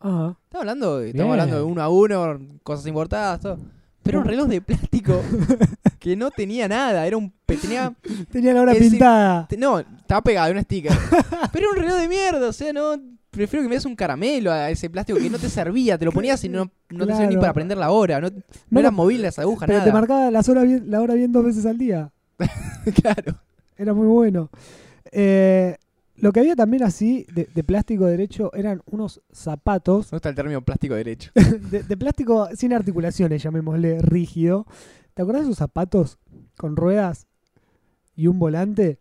Ah, 0.00 0.34
Estamos 0.44 0.60
hablando, 0.62 0.98
de, 0.98 1.08
estamos 1.10 1.32
hablando 1.32 1.56
de 1.56 1.62
uno 1.62 1.82
a 1.82 1.88
uno, 1.88 2.38
cosas 2.62 2.86
importadas, 2.86 3.40
todo. 3.40 3.58
Pero 4.02 4.20
un 4.20 4.26
reloj 4.26 4.46
de 4.48 4.60
plástico 4.60 5.20
que 5.98 6.16
no 6.16 6.30
tenía 6.30 6.68
nada, 6.68 7.06
era 7.06 7.16
un 7.16 7.32
tenía 7.44 7.94
tenía 8.30 8.54
la 8.54 8.62
hora 8.62 8.74
pintada. 8.74 9.48
no, 9.58 9.80
estaba 9.80 10.22
pegado 10.22 10.50
en 10.50 10.58
un 10.58 10.62
sticker. 10.64 10.92
pero 11.52 11.70
era 11.70 11.70
un 11.70 11.76
reloj 11.76 12.00
de 12.00 12.08
mierda, 12.08 12.48
o 12.48 12.52
sea, 12.52 12.72
no 12.72 12.94
prefiero 13.30 13.62
que 13.62 13.68
me 13.68 13.74
des 13.76 13.84
un 13.84 13.94
caramelo 13.96 14.50
a 14.52 14.70
ese 14.70 14.88
plástico 14.90 15.18
que 15.18 15.30
no 15.30 15.38
te 15.38 15.48
servía, 15.48 15.98
te 15.98 16.04
lo 16.04 16.12
ponías 16.12 16.42
y 16.44 16.48
no, 16.48 16.70
no 16.90 17.06
te 17.06 17.12
servía 17.12 17.28
ni 17.28 17.36
para 17.36 17.52
prender 17.52 17.78
la 17.78 17.90
hora, 17.90 18.20
no, 18.20 18.28
no 18.30 18.36
Bueno, 18.70 18.80
eran 18.88 18.94
móviles 18.94 19.22
las 19.22 19.38
agujas, 19.38 19.66
Pero 19.66 19.78
nada. 19.78 19.90
te 19.90 19.92
marcaba 19.92 20.30
las 20.30 20.48
horas 20.48 20.64
bien- 20.64 20.90
la 20.90 21.00
hora 21.00 21.14
bien 21.14 21.32
dos 21.32 21.44
veces 21.44 21.66
al 21.66 21.78
día. 21.78 22.10
claro. 23.02 23.36
Era 23.76 23.94
muy 23.94 24.06
bueno. 24.06 24.50
Eh, 25.12 25.76
lo 26.16 26.32
que 26.32 26.40
había 26.40 26.56
también 26.56 26.82
así, 26.82 27.26
de, 27.32 27.48
de 27.54 27.64
plástico 27.64 28.06
derecho, 28.06 28.52
eran 28.54 28.82
unos 28.86 29.20
zapatos 29.30 30.10
Me 30.12 30.16
gusta 30.16 30.28
el 30.30 30.34
término 30.34 30.62
plástico 30.62 30.94
derecho. 30.94 31.30
de, 31.70 31.82
de 31.84 31.96
plástico 31.96 32.48
sin 32.56 32.72
articulaciones, 32.72 33.42
llamémosle 33.42 34.00
rígido. 34.02 34.66
¿Te 35.14 35.22
acordás 35.22 35.42
de 35.42 35.46
esos 35.48 35.58
zapatos 35.58 36.18
con 36.56 36.76
ruedas 36.76 37.26
y 38.16 38.26
un 38.26 38.38
volante? 38.38 38.98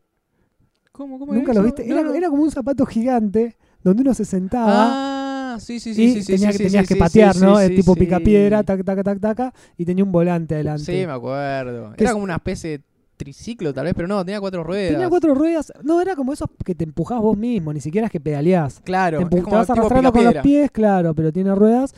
¿Cómo, 0.91 1.17
cómo 1.19 1.33
¿Nunca 1.33 1.51
era 1.51 1.61
lo 1.61 1.67
eso? 1.67 1.75
viste? 1.75 1.87
No, 1.91 1.99
Era, 1.99 2.09
no. 2.09 2.13
era 2.15 2.29
como 2.29 2.43
un 2.43 2.51
zapato 2.51 2.85
gigante 2.85 3.55
donde 3.83 4.01
uno 4.01 4.13
se 4.13 4.25
sentaba 4.25 5.17
Ah, 5.53 5.59
sí, 5.59 5.79
sí, 5.79 5.93
sí, 5.93 6.03
y 6.03 6.13
sí, 6.13 6.23
sí, 6.23 6.33
tenía 6.33 6.51
sí, 6.51 6.57
tenías 6.63 6.87
que 6.87 6.95
patear, 6.95 7.35
¿no? 7.37 7.59
Es 7.59 7.73
tipo 7.73 7.95
picapiedra, 7.95 8.63
tac, 8.63 8.83
tac, 8.83 9.03
tac, 9.03 9.19
tac, 9.19 9.55
y 9.77 9.85
tenía 9.85 10.03
un 10.03 10.11
volante 10.11 10.55
adelante. 10.55 10.83
Sí, 10.83 11.05
me 11.05 11.13
acuerdo. 11.13 11.93
Era 11.97 12.11
como 12.11 12.23
una 12.23 12.35
especie 12.35 12.77
de 12.77 12.83
triciclo 13.17 13.73
tal 13.73 13.85
vez, 13.85 13.93
pero 13.95 14.07
no, 14.07 14.23
tenía 14.23 14.39
cuatro 14.39 14.63
ruedas. 14.63 14.91
Tenía 14.91 15.09
cuatro 15.09 15.33
ruedas. 15.33 15.73
No, 15.83 15.99
era 16.01 16.15
como 16.15 16.33
esos 16.33 16.47
que 16.63 16.75
te 16.75 16.83
empujás 16.83 17.19
vos 17.19 17.37
mismo, 17.37 17.73
ni 17.73 17.81
siquiera 17.81 18.07
es 18.07 18.11
que 18.11 18.19
pedaleás. 18.19 18.81
Claro, 18.83 19.27
te, 19.27 19.41
te 19.41 19.49
vas 19.49 19.69
arrastrando 19.69 20.11
con 20.11 20.23
los 20.23 20.35
pies, 20.37 20.69
claro, 20.71 21.13
pero 21.15 21.31
tiene 21.31 21.53
ruedas 21.55 21.93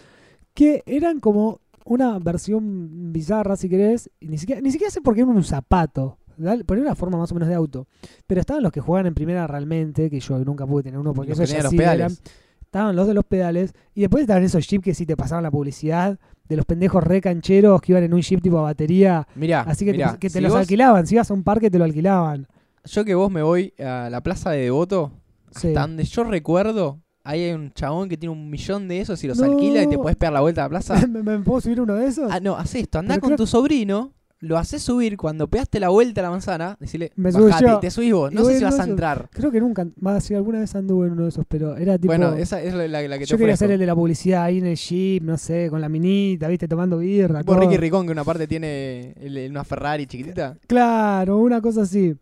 que 0.53 0.83
eran 0.85 1.19
como 1.19 1.61
una 1.85 2.19
versión 2.19 3.11
bizarra, 3.11 3.55
si 3.55 3.67
querés, 3.67 4.09
y 4.19 4.27
ni 4.27 4.37
siquiera, 4.37 4.61
ni 4.61 4.71
siquiera 4.71 4.91
sé 4.91 5.01
por 5.01 5.15
qué 5.15 5.21
era 5.21 5.29
un 5.29 5.43
zapato. 5.43 6.17
¿Dale? 6.45 6.63
Ponía 6.63 6.83
una 6.83 6.95
forma 6.95 7.17
más 7.17 7.31
o 7.31 7.35
menos 7.35 7.47
de 7.49 7.55
auto. 7.55 7.87
Pero 8.27 8.41
estaban 8.41 8.63
los 8.63 8.71
que 8.71 8.81
juegan 8.81 9.05
en 9.07 9.13
primera 9.13 9.45
realmente, 9.47 10.09
que 10.09 10.19
yo 10.19 10.37
nunca 10.39 10.65
pude 10.65 10.83
tener 10.83 10.99
uno 10.99 11.13
porque 11.13 11.31
Los 11.31 11.39
eso 11.39 11.51
que 11.51 11.57
ya 11.57 11.63
los 11.63 11.71
sí 11.71 11.77
pedales. 11.77 11.99
eran- 12.21 12.33
Estaban 12.61 12.95
los 12.95 13.07
de 13.07 13.13
los 13.15 13.25
pedales. 13.25 13.73
Y 13.95 14.01
después 14.01 14.21
estaban 14.21 14.43
esos 14.43 14.65
jeeps 14.67 14.83
que 14.83 14.93
sí 14.93 15.05
te 15.07 15.17
pasaban 15.17 15.43
la 15.43 15.49
publicidad 15.49 16.19
de 16.47 16.55
los 16.55 16.65
pendejos 16.65 17.03
re 17.03 17.19
cancheros 17.19 17.81
que 17.81 17.91
iban 17.93 18.03
en 18.03 18.13
un 18.13 18.21
jeep 18.21 18.41
tipo 18.41 18.59
a 18.59 18.61
batería. 18.63 19.27
Mirá, 19.35 19.61
Así 19.61 19.85
que 19.85 19.91
mirá, 19.91 20.13
te, 20.13 20.19
que 20.19 20.27
te 20.29 20.33
si 20.37 20.41
los 20.41 20.51
vos- 20.51 20.61
alquilaban. 20.61 21.07
Si 21.07 21.15
ibas 21.15 21.29
a 21.31 21.33
un 21.33 21.43
parque 21.43 21.71
te 21.71 21.77
lo 21.79 21.83
alquilaban. 21.85 22.47
Yo 22.85 23.03
que 23.05 23.15
vos 23.15 23.31
me 23.31 23.41
voy 23.41 23.73
a 23.79 24.09
la 24.11 24.21
plaza 24.21 24.51
de 24.51 24.59
Devoto, 24.65 25.11
Sí. 25.51 25.69
hasta 25.69 25.81
donde 25.81 26.03
yo 26.03 26.23
recuerdo, 26.25 26.99
ahí 27.23 27.41
hay 27.43 27.53
un 27.53 27.71
chabón 27.73 28.07
que 28.07 28.17
tiene 28.17 28.33
un 28.33 28.49
millón 28.51 28.87
de 28.87 29.01
esos 29.01 29.23
y 29.23 29.27
los 29.27 29.39
No. 29.39 29.45
alquila 29.45 29.81
y 29.83 29.87
te 29.87 29.97
puedes 29.97 30.15
pegar 30.15 30.33
la 30.33 30.41
vuelta 30.41 30.61
a 30.61 30.65
la 30.65 30.69
plaza. 30.69 30.93
¿Me, 31.07 31.23
me 31.23 31.39
puedo 31.39 31.61
subir 31.61 31.81
uno 31.81 31.95
de 31.95 32.05
esos? 32.05 32.31
Ah, 32.31 32.39
no, 32.39 32.55
haz 32.55 32.75
esto, 32.75 32.99
Pero 33.01 33.19
con 33.19 33.29
creo- 33.29 33.37
tu 33.37 33.47
sobrino, 33.47 34.13
lo 34.41 34.57
haces 34.57 34.81
subir, 34.81 35.17
cuando 35.17 35.47
pegaste 35.49 35.79
la 35.81 35.89
vuelta 35.89 36.21
a 36.21 36.23
la 36.23 36.29
manzana, 36.31 36.77
decirle, 36.79 37.11
Me 37.17 37.29
bajate, 37.29 37.77
te 37.81 37.91
subís 37.91 38.13
vos, 38.13 38.31
no 38.31 38.45
sé 38.45 38.57
si 38.57 38.63
vas 38.63 38.79
a 38.79 38.85
entrar. 38.85 39.29
Creo 39.33 39.51
que 39.51 39.59
nunca. 39.59 39.85
Más 39.99 40.23
si 40.23 40.33
alguna 40.33 40.59
vez 40.59 40.73
anduve 40.75 41.07
en 41.07 41.13
uno 41.13 41.23
de 41.23 41.29
esos, 41.29 41.45
pero 41.47 41.75
era 41.75 41.97
tipo. 41.97 42.07
Bueno, 42.07 42.33
esa 42.35 42.61
es 42.61 42.73
la, 42.73 43.01
que 43.01 43.19
te 43.19 43.25
yo 43.25 43.37
quería 43.37 43.53
hacer 43.55 43.71
el 43.71 43.79
de 43.79 43.85
la 43.85 43.95
publicidad 43.95 44.43
ahí 44.43 44.59
en 44.59 44.67
el 44.67 44.77
jeep, 44.77 45.23
no 45.23 45.37
sé, 45.37 45.67
con 45.69 45.81
la 45.81 45.89
minita, 45.89 46.47
viste, 46.47 46.67
tomando 46.69 46.99
birra. 46.99 47.43
Todo. 47.43 47.59
Ricky 47.59 47.75
Ricón, 47.77 48.05
que 48.05 48.13
una 48.13 48.23
parte 48.23 48.47
tiene 48.47 49.13
el- 49.19 49.49
una 49.51 49.63
Ferrari 49.65 50.05
chiquitita. 50.07 50.57
Claro, 50.67 51.37
una 51.37 51.59
cosa 51.61 51.81
así. 51.81 52.15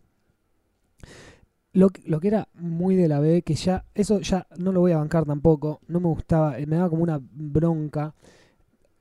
Lo, 1.72 1.90
que- 1.90 2.02
lo 2.06 2.18
que 2.18 2.28
era 2.28 2.48
muy 2.54 2.96
de 2.96 3.06
la 3.08 3.20
B, 3.20 3.42
que 3.42 3.54
ya, 3.54 3.84
eso 3.94 4.20
ya 4.20 4.46
no 4.56 4.72
lo 4.72 4.80
voy 4.80 4.92
a 4.92 4.96
bancar 4.98 5.24
tampoco, 5.24 5.80
no 5.86 6.00
me 6.00 6.08
gustaba, 6.08 6.58
eh, 6.58 6.66
me 6.66 6.76
daba 6.76 6.90
como 6.90 7.02
una 7.04 7.20
bronca. 7.22 8.14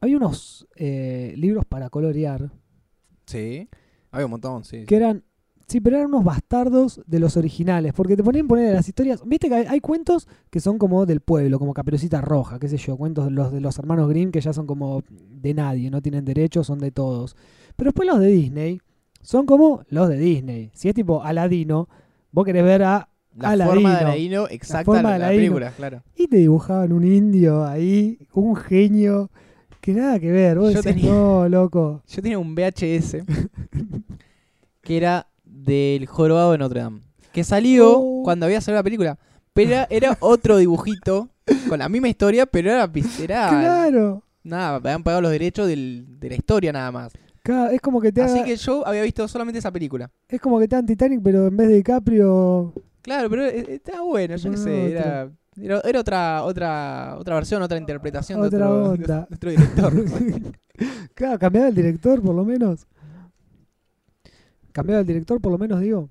Había 0.02 0.18
unos 0.18 0.68
eh, 0.76 1.34
libros 1.38 1.66
para 1.66 1.90
colorear 1.90 2.52
Sí. 3.28 3.70
Había 4.12 4.26
un 4.26 4.32
montón, 4.32 4.64
sí. 4.64 4.86
que 4.86 4.96
eran, 4.96 5.24
sí, 5.68 5.82
pero 5.82 5.98
eran 5.98 6.08
unos 6.08 6.24
bastardos 6.24 7.02
de 7.06 7.20
los 7.20 7.38
originales, 7.38 7.94
porque 7.94 8.16
te 8.16 8.24
ponían 8.24 8.48
poner 8.48 8.74
las 8.74 8.88
historias, 8.88 9.22
viste 9.26 9.50
que 9.50 9.56
hay, 9.56 9.66
hay 9.68 9.80
cuentos 9.82 10.28
que 10.50 10.60
son 10.60 10.78
como 10.80 11.06
del 11.06 11.20
pueblo, 11.20 11.60
como 11.60 11.74
Caperucita 11.74 12.22
Roja, 12.22 12.58
qué 12.58 12.70
sé 12.70 12.78
yo, 12.78 12.96
cuentos 12.98 13.26
de 13.26 13.32
los 13.32 13.52
de 13.52 13.60
los 13.62 13.78
hermanos 13.78 14.08
Grimm 14.10 14.32
que 14.32 14.42
ya 14.42 14.54
son 14.54 14.66
como 14.66 15.04
de 15.10 15.54
nadie, 15.54 15.92
no 15.92 16.02
tienen 16.02 16.24
derechos, 16.26 16.66
son 16.68 16.80
de 16.80 16.92
todos. 16.92 17.36
Pero 17.76 17.90
después 17.90 18.08
los 18.08 18.20
de 18.20 18.28
Disney 18.28 18.80
son 19.22 19.46
como 19.46 19.84
los 19.90 20.08
de 20.08 20.18
Disney. 20.18 20.72
Si 20.74 20.88
es 20.88 20.96
tipo 20.96 21.22
Aladino, 21.22 21.90
vos 22.32 22.46
querés 22.46 22.64
ver 22.64 22.84
a 22.84 23.10
La 23.36 23.50
Aladino. 23.52 23.74
forma 23.74 23.92
de 23.94 24.06
Aladino 24.06 24.48
exacta 24.48 24.86
forma 24.86 25.14
de 25.14 25.20
la, 25.20 25.26
Aladino. 25.26 25.42
película, 25.42 25.72
claro. 25.76 26.02
y 26.16 26.28
te 26.28 26.38
dibujaban 26.38 26.94
un 26.94 27.04
indio 27.04 27.66
ahí, 27.66 28.18
un 28.34 28.56
genio, 28.56 29.30
que 29.94 30.00
nada 30.00 30.20
que 30.20 30.32
ver. 30.32 30.58
Vos 30.60 30.74
Yo 30.74 30.82
decís, 30.82 31.02
tenía- 31.02 31.14
no, 31.14 31.48
loco. 31.50 32.02
Yo 32.08 32.22
tenía 32.22 32.40
un 32.40 32.54
VHS 32.56 33.18
que 34.82 34.98
era 34.98 35.28
del 35.44 36.06
Jorobado 36.06 36.52
de 36.52 36.58
Notre 36.58 36.82
Dame. 36.82 37.02
Que 37.34 37.44
salió 37.44 38.00
Oh. 38.00 38.22
cuando 38.24 38.46
había 38.46 38.62
salido 38.62 38.80
la 38.80 38.84
película. 38.84 39.20
Pero 39.54 39.72
era, 39.72 39.88
era 39.90 40.18
otro 40.20 40.58
dibujito 40.58 41.30
con 41.70 41.80
la 41.80 41.90
misma 41.90 42.10
historia, 42.10 42.46
pero 42.46 42.70
era, 42.72 42.90
era 43.20 43.50
Claro. 43.50 44.24
nada, 44.44 44.76
habían 44.76 45.04
pagado 45.04 45.22
los 45.22 45.32
derechos 45.32 45.68
del- 45.68 46.06
de 46.20 46.30
la 46.30 46.36
historia 46.36 46.72
nada 46.72 46.92
más. 46.92 47.14
Claro, 47.44 47.72
es 47.72 47.82
como 47.82 48.02
que 48.02 48.12
te 48.12 48.22
Así 48.22 48.36
haga- 48.40 48.46
que 48.46 48.56
yo 48.58 48.86
había 48.86 49.02
visto 49.04 49.28
solamente 49.28 49.60
esa 49.60 49.72
película. 49.72 50.12
es 50.28 50.40
como 50.42 50.60
que 50.60 50.68
te 50.68 50.76
dan 50.76 50.86
Titanic, 50.86 51.22
pero 51.24 51.48
en 51.48 51.58
vez 51.58 51.70
de 51.70 51.76
DiCaprio 51.76 52.74
Claro, 53.02 53.30
pero 53.30 53.46
eh, 53.46 53.66
estaba 53.70 54.02
bueno, 54.02 54.36
yo 54.36 54.52
qué 54.52 54.58
Bueno, 54.58 54.64
sé, 54.64 54.92
era, 54.92 55.30
era, 55.62 55.82
era 55.82 56.00
otra, 56.00 56.44
otra, 56.44 57.16
otra 57.18 57.36
versión, 57.36 57.62
otra 57.62 57.78
interpretación 57.78 58.42
de 58.42 58.48
Otra 58.48 58.70
otro, 58.70 58.92
onda. 58.92 59.20
de 59.22 59.26
nuestro 59.30 59.50
director. 59.52 59.94
Claro, 61.16 61.40
cambiaba 61.40 61.68
el 61.70 61.74
director 61.74 62.22
por 62.22 62.36
lo 62.36 62.46
menos. 62.46 62.86
Cambiaba 64.72 65.02
el 65.02 65.08
director 65.08 65.42
por 65.42 65.52
lo 65.52 65.58
menos, 65.58 65.80
digo. 65.82 66.10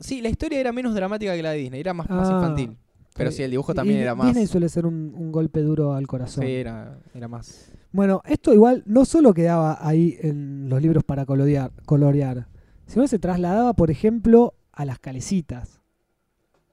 sí, 0.00 0.20
la 0.20 0.28
historia 0.28 0.58
era 0.58 0.72
menos 0.72 0.94
dramática 0.94 1.34
que 1.36 1.42
la 1.42 1.50
de 1.52 1.58
Disney, 1.58 1.80
era 1.80 1.94
más, 1.94 2.08
más 2.10 2.28
Ah, 2.28 2.34
infantil. 2.34 2.76
Pero 3.14 3.30
Sí. 3.30 3.38
sí, 3.38 3.42
el 3.44 3.50
dibujo 3.52 3.72
Y 3.72 3.74
también 3.74 4.00
era 4.00 4.14
más. 4.14 4.26
Disney 4.26 4.46
suele 4.46 4.68
ser 4.68 4.86
un, 4.86 5.12
un 5.16 5.30
golpe 5.30 5.60
duro 5.62 5.92
al 5.94 6.06
corazón. 6.08 6.44
Sí, 6.44 6.50
era, 6.50 6.98
era 7.14 7.28
más. 7.28 7.70
Bueno, 7.92 8.22
esto 8.24 8.52
igual 8.52 8.82
no 8.86 9.04
solo 9.04 9.32
quedaba 9.34 9.78
ahí 9.80 10.16
en 10.20 10.68
los 10.68 10.80
libros 10.82 11.04
para 11.04 11.24
colorear, 11.26 11.70
colorear 11.86 12.46
sino 12.86 13.02
que 13.02 13.08
se 13.08 13.18
trasladaba, 13.20 13.74
por 13.74 13.90
ejemplo, 13.92 14.54
a 14.72 14.84
las 14.84 14.98
calecitas. 14.98 15.79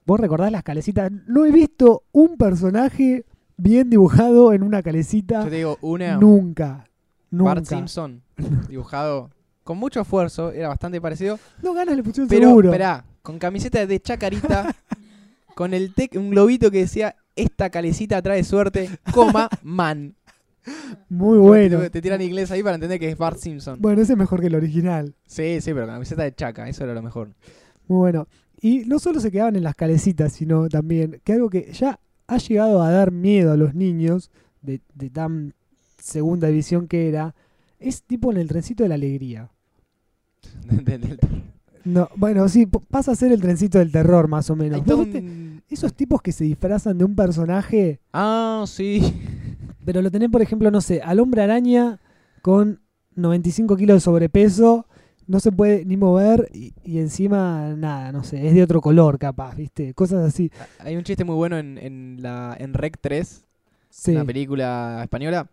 ¿Vos 0.07 0.21
recordás 0.21 0.53
las 0.53 0.63
calecitas? 0.63 1.11
No 1.27 1.43
he 1.43 1.51
visto 1.51 2.03
un 2.13 2.37
personaje 2.37 3.25
bien 3.57 3.89
dibujado 3.89 4.53
en 4.53 4.63
una 4.63 4.81
calecita 4.81 5.43
Yo 5.43 5.49
te 5.49 5.57
digo, 5.57 5.77
una 5.81 6.15
nunca. 6.15 6.87
Nunca. 7.29 7.55
Bart 7.55 7.65
Simpson 7.65 8.21
dibujado 8.69 9.31
con 9.65 9.77
mucho 9.77 9.99
esfuerzo, 9.99 10.53
era 10.53 10.69
bastante 10.69 11.01
parecido. 11.01 11.37
No 11.61 11.73
ganas 11.73 11.97
le 11.97 12.03
pusieron 12.03 12.29
Pero, 12.29 12.47
seguro. 12.47 12.69
esperá, 12.69 13.03
con 13.21 13.37
camiseta 13.37 13.85
de 13.85 13.99
chacarita, 13.99 14.73
con 15.55 15.73
el 15.73 15.93
tec, 15.93 16.15
un 16.15 16.29
globito 16.29 16.71
que 16.71 16.77
decía, 16.77 17.17
esta 17.35 17.69
calecita 17.69 18.21
trae 18.21 18.45
suerte, 18.45 18.89
coma, 19.13 19.49
man. 19.61 20.15
Muy 21.09 21.37
bueno. 21.37 21.79
Te, 21.79 21.89
te 21.89 22.01
tiran 22.01 22.21
inglés 22.21 22.49
ahí 22.51 22.63
para 22.63 22.75
entender 22.75 22.97
que 22.97 23.09
es 23.09 23.17
Bart 23.17 23.39
Simpson. 23.39 23.81
Bueno, 23.81 24.01
ese 24.01 24.13
es 24.13 24.17
mejor 24.17 24.39
que 24.39 24.47
el 24.47 24.55
original. 24.55 25.15
Sí, 25.25 25.59
sí, 25.59 25.73
pero 25.73 25.85
con 25.85 25.95
camiseta 25.95 26.23
de 26.23 26.33
chaca, 26.33 26.69
eso 26.69 26.85
era 26.85 26.93
lo 26.93 27.01
mejor. 27.01 27.33
Muy 27.89 27.97
bueno. 27.97 28.27
Y 28.59 28.79
no 28.85 28.99
solo 28.99 29.19
se 29.19 29.31
quedaban 29.31 29.55
en 29.55 29.63
las 29.63 29.75
calecitas, 29.75 30.33
sino 30.33 30.67
también 30.69 31.21
que 31.23 31.33
algo 31.33 31.49
que 31.49 31.71
ya 31.73 31.99
ha 32.27 32.37
llegado 32.37 32.81
a 32.81 32.91
dar 32.91 33.11
miedo 33.11 33.51
a 33.51 33.57
los 33.57 33.73
niños 33.75 34.31
de, 34.61 34.81
de 34.95 35.09
tan 35.09 35.53
segunda 36.01 36.47
división 36.47 36.87
que 36.87 37.07
era, 37.07 37.35
es 37.79 38.03
tipo 38.03 38.31
en 38.31 38.37
el 38.37 38.47
trencito 38.47 38.83
de 38.83 38.89
la 38.89 38.95
alegría. 38.95 39.49
No, 41.85 42.09
bueno, 42.17 42.49
sí, 42.49 42.65
pasa 42.65 43.13
a 43.13 43.15
ser 43.15 43.31
el 43.31 43.39
trencito 43.39 43.79
del 43.79 43.93
terror 43.93 44.27
más 44.27 44.49
o 44.49 44.57
menos. 44.57 44.83
¿Vos 44.83 45.05
viste? 45.05 45.23
Esos 45.69 45.93
tipos 45.93 46.21
que 46.21 46.33
se 46.33 46.43
disfrazan 46.43 46.97
de 46.97 47.05
un 47.05 47.15
personaje, 47.15 48.01
Ah, 48.11 48.65
sí. 48.67 49.01
pero 49.85 50.01
lo 50.01 50.11
tenés, 50.11 50.29
por 50.29 50.41
ejemplo, 50.41 50.69
no 50.69 50.81
sé, 50.81 51.01
al 51.01 51.21
hombre 51.21 51.43
araña 51.43 52.01
con 52.41 52.81
95 53.15 53.77
kilos 53.77 53.95
de 53.95 53.99
sobrepeso, 54.01 54.85
no 55.27 55.39
se 55.39 55.51
puede 55.51 55.85
ni 55.85 55.97
mover 55.97 56.49
y, 56.53 56.73
y 56.83 56.99
encima 56.99 57.75
nada, 57.75 58.11
no 58.11 58.23
sé, 58.23 58.47
es 58.47 58.53
de 58.53 58.63
otro 58.63 58.81
color 58.81 59.19
capaz, 59.19 59.55
¿viste? 59.55 59.93
Cosas 59.93 60.25
así. 60.25 60.51
Hay 60.79 60.95
un 60.95 61.03
chiste 61.03 61.23
muy 61.25 61.35
bueno 61.35 61.57
en, 61.57 61.77
en, 61.77 62.17
la, 62.21 62.55
en 62.59 62.73
Rec 62.73 62.97
3, 63.01 63.43
Sí. 63.89 64.11
una 64.11 64.25
película 64.25 64.99
española, 65.03 65.49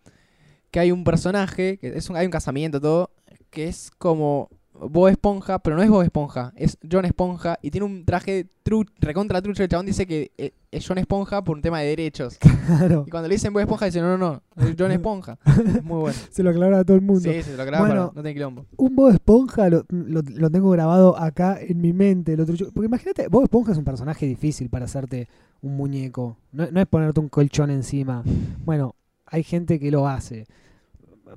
que 0.70 0.80
hay 0.80 0.92
un 0.92 1.04
personaje, 1.04 1.78
que 1.78 1.96
es 1.96 2.10
un, 2.10 2.16
hay 2.16 2.26
un 2.26 2.32
casamiento 2.32 2.80
todo, 2.80 3.10
que 3.50 3.68
es 3.68 3.90
como 3.96 4.50
Bob 4.74 5.08
Esponja, 5.08 5.60
pero 5.60 5.76
no 5.76 5.82
es 5.82 5.88
Bob 5.88 6.02
Esponja, 6.02 6.52
es 6.56 6.76
John 6.90 7.04
Esponja 7.04 7.58
y 7.62 7.70
tiene 7.70 7.86
un 7.86 8.04
traje 8.04 8.46
tru, 8.64 8.84
recontra 8.98 9.40
trucho. 9.40 9.62
El 9.62 9.68
chabón 9.68 9.86
dice 9.86 10.04
que 10.06 10.32
eh, 10.36 10.52
es 10.72 10.84
John 10.86 10.98
Esponja 10.98 11.44
por 11.44 11.56
un 11.56 11.62
tema 11.62 11.80
de 11.80 11.86
derechos. 11.88 12.38
Claro. 12.64 13.04
Y 13.06 13.10
cuando 13.10 13.28
le 13.28 13.34
dicen 13.34 13.52
Bob 13.52 13.60
Esponja, 13.60 13.84
dice 13.86 14.00
no, 14.00 14.16
no, 14.16 14.42
no, 14.56 14.64
es 14.66 14.74
John 14.78 14.90
Esponja. 14.90 15.38
Es 15.46 15.84
muy 15.84 16.00
bueno. 16.00 16.18
Se 16.30 16.42
lo 16.42 16.50
aclaraba 16.50 16.80
a 16.80 16.84
todo 16.84 16.96
el 16.96 17.02
mundo. 17.02 17.20
Sí, 17.30 17.42
se 17.42 17.56
lo 17.56 17.64
graba 17.66 17.86
Bueno. 17.86 18.04
no 18.06 18.22
tener 18.22 18.32
quilombo. 18.32 18.64
Un 18.76 18.96
Bob 18.96 19.10
Esponja 19.10 19.68
lo, 19.68 19.84
lo- 19.90 20.22
lo 20.26 20.50
tengo 20.50 20.70
grabado 20.70 21.16
acá 21.18 21.58
en 21.60 21.80
mi 21.80 21.92
mente. 21.92 22.36
Lo 22.36 22.46
trucho- 22.46 22.70
porque 22.72 22.86
imagínate, 22.86 23.28
Bob 23.28 23.42
Esponja 23.44 23.72
es 23.72 23.78
un 23.78 23.84
personaje 23.84 24.26
difícil 24.26 24.70
para 24.70 24.86
hacerte 24.86 25.28
un 25.62 25.76
muñeco. 25.76 26.38
No, 26.52 26.66
no 26.70 26.80
es 26.80 26.86
ponerte 26.86 27.20
un 27.20 27.28
colchón 27.28 27.70
encima. 27.70 28.22
Bueno, 28.64 28.94
hay 29.26 29.42
gente 29.42 29.78
que 29.78 29.90
lo 29.90 30.08
hace. 30.08 30.46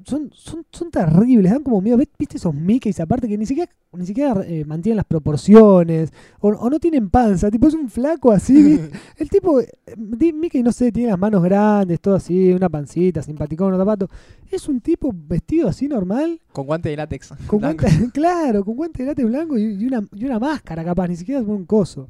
Son, 0.03 0.29
son, 0.33 0.65
son 0.71 0.91
terribles, 0.91 1.51
dan 1.51 1.63
como 1.63 1.79
miedo. 1.81 1.97
¿Ves- 1.97 2.09
¿Viste 2.19 2.37
esos 2.37 2.53
Mickeys 2.53 2.99
aparte 2.99 3.27
que 3.27 3.37
ni 3.37 3.45
siquiera, 3.45 3.71
ni 3.93 4.05
siquiera 4.05 4.43
eh, 4.45 4.65
mantienen 4.65 4.97
las 4.97 5.05
proporciones? 5.05 6.11
O, 6.39 6.49
o 6.49 6.69
no 6.69 6.79
tienen 6.79 7.09
panza, 7.09 7.49
tipo 7.49 7.67
es 7.67 7.73
un 7.73 7.89
flaco 7.89 8.31
así. 8.31 8.79
El 9.17 9.29
tipo, 9.29 9.61
eh, 9.61 9.67
Mickey, 9.97 10.61
no 10.61 10.71
sé, 10.71 10.91
tiene 10.91 11.09
las 11.09 11.19
manos 11.19 11.41
grandes, 11.41 11.99
todo 12.01 12.15
así, 12.15 12.51
una 12.51 12.69
pancita, 12.69 13.21
simpaticón, 13.21 13.67
unos 13.69 13.79
zapatos. 13.79 14.09
Es 14.51 14.67
un 14.67 14.81
tipo 14.81 15.11
vestido 15.13 15.67
así 15.69 15.87
normal, 15.87 16.39
Con 16.51 16.65
guante 16.67 16.89
de 16.89 16.97
látex. 16.97 17.33
con 17.47 17.59
blanco. 17.59 17.85
guante, 17.87 18.11
claro, 18.13 18.65
con 18.65 18.75
guante 18.75 19.03
de 19.03 19.07
látex 19.09 19.27
blanco 19.27 19.57
y, 19.57 19.63
y 19.81 19.85
una, 19.85 20.05
y 20.13 20.25
una 20.25 20.39
máscara 20.39 20.83
capaz, 20.83 21.07
ni 21.07 21.15
siquiera 21.15 21.41
es 21.41 21.47
un 21.47 21.65
coso. 21.65 22.09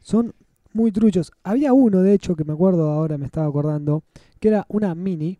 Son 0.00 0.32
muy 0.72 0.92
truchos. 0.92 1.30
Había 1.44 1.72
uno, 1.72 2.00
de 2.02 2.14
hecho, 2.14 2.34
que 2.36 2.44
me 2.44 2.52
acuerdo 2.54 2.90
ahora, 2.90 3.18
me 3.18 3.26
estaba 3.26 3.46
acordando, 3.46 4.02
que 4.40 4.48
era 4.48 4.64
una 4.68 4.94
mini. 4.94 5.38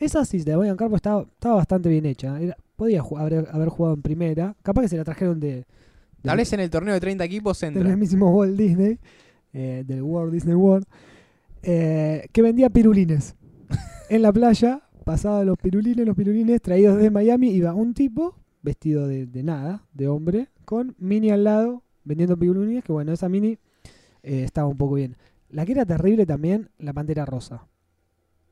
Esa 0.00 0.24
sí, 0.24 0.38
de 0.42 0.56
Boyan 0.56 0.76
Carpo 0.76 0.96
estaba, 0.96 1.22
estaba 1.22 1.56
bastante 1.56 1.88
bien 1.88 2.06
hecha. 2.06 2.40
Era- 2.40 2.56
podía 2.74 3.02
haber, 3.18 3.46
haber 3.52 3.68
jugado 3.68 3.94
en 3.94 4.02
primera. 4.02 4.56
Capaz 4.62 4.82
que 4.82 4.88
se 4.88 4.96
la 4.96 5.04
trajeron 5.04 5.38
de, 5.38 5.66
Tal 6.22 6.36
vez 6.38 6.52
en 6.54 6.60
el 6.60 6.70
torneo 6.70 6.94
de 6.94 7.00
30 7.00 7.24
equipos 7.24 7.60
del 7.60 7.68
entra. 7.76 7.84
mismísimo 7.88 8.30
Walt 8.34 8.56
Disney, 8.56 8.98
eh, 9.52 9.84
del 9.86 10.02
Walt 10.02 10.32
Disney 10.32 10.54
World, 10.54 10.86
eh, 11.62 12.26
que 12.32 12.42
vendía 12.42 12.70
pirulines. 12.70 13.36
en 14.10 14.22
la 14.22 14.32
playa 14.32 14.82
pasaba 15.04 15.44
los 15.44 15.56
pirulines, 15.58 16.06
los 16.06 16.16
pirulines 16.16 16.60
traídos 16.62 16.96
desde 16.96 17.10
Miami, 17.10 17.50
iba 17.50 17.74
un 17.74 17.94
tipo 17.94 18.34
vestido 18.62 19.06
de, 19.06 19.26
de 19.26 19.42
nada, 19.42 19.84
de 19.92 20.08
hombre, 20.08 20.48
con 20.64 20.94
mini 20.98 21.30
al 21.30 21.44
lado, 21.44 21.82
vendiendo 22.04 22.36
pirulines, 22.38 22.84
que 22.84 22.92
bueno, 22.92 23.12
esa 23.12 23.28
mini 23.28 23.58
eh, 24.22 24.42
estaba 24.44 24.68
un 24.68 24.76
poco 24.76 24.94
bien. 24.94 25.16
La 25.48 25.66
que 25.66 25.72
era 25.72 25.84
terrible 25.84 26.26
también, 26.26 26.70
la 26.78 26.92
pantera 26.92 27.24
rosa. 27.26 27.66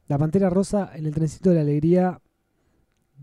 La 0.08 0.18
Pantera 0.18 0.50
Rosa 0.50 0.90
en 0.94 1.06
el 1.06 1.14
trencito 1.14 1.50
de 1.50 1.56
la 1.56 1.60
alegría 1.62 2.20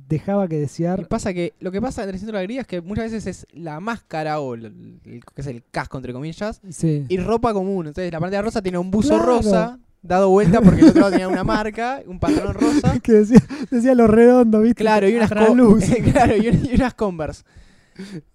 dejaba 0.07 0.47
que 0.47 0.57
Y 0.57 0.59
desear. 0.59 1.07
pasa 1.07 1.33
que 1.33 1.53
lo 1.59 1.71
que 1.71 1.81
pasa 1.81 2.03
en 2.03 2.09
el 2.09 2.15
centro 2.19 2.33
de 2.33 2.33
la 2.33 2.39
alegría 2.39 2.61
es 2.61 2.67
que 2.67 2.81
muchas 2.81 3.11
veces 3.11 3.25
es 3.27 3.47
la 3.51 3.79
máscara 3.79 4.39
o 4.39 4.53
el, 4.53 4.65
el- 4.65 5.23
que 5.33 5.41
es 5.41 5.47
el 5.47 5.63
casco 5.71 5.97
entre 5.97 6.13
comillas 6.13 6.61
Sí. 6.69 7.05
y 7.09 7.17
ropa 7.17 7.53
común. 7.53 7.87
Entonces 7.87 8.11
la 8.11 8.19
pantalla 8.19 8.41
rosa 8.43 8.61
tiene 8.61 8.77
un 8.77 8.91
buzo 8.91 9.09
Claro. 9.15 9.25
rosa 9.25 9.79
dado 10.01 10.29
vuelta 10.29 10.61
porque 10.61 10.81
el 10.81 10.89
otro 10.89 10.99
lado 11.01 11.11
tenía 11.11 11.27
una 11.27 11.43
marca, 11.43 12.03
un 12.05 12.19
pantalón 12.19 12.53
rosa. 12.93 12.99
que 12.99 13.11
decía, 13.13 13.39
decía 13.71 13.95
lo 13.95 14.05
redondo, 14.05 14.61
¿viste? 14.61 14.75
Claro, 14.83 15.09
y 15.09 15.15
unas, 15.15 15.31
luz. 15.55 15.83
claro, 16.11 16.35
y, 16.37 16.47
y 16.49 16.75
unas 16.75 16.93
Converse. 16.93 17.43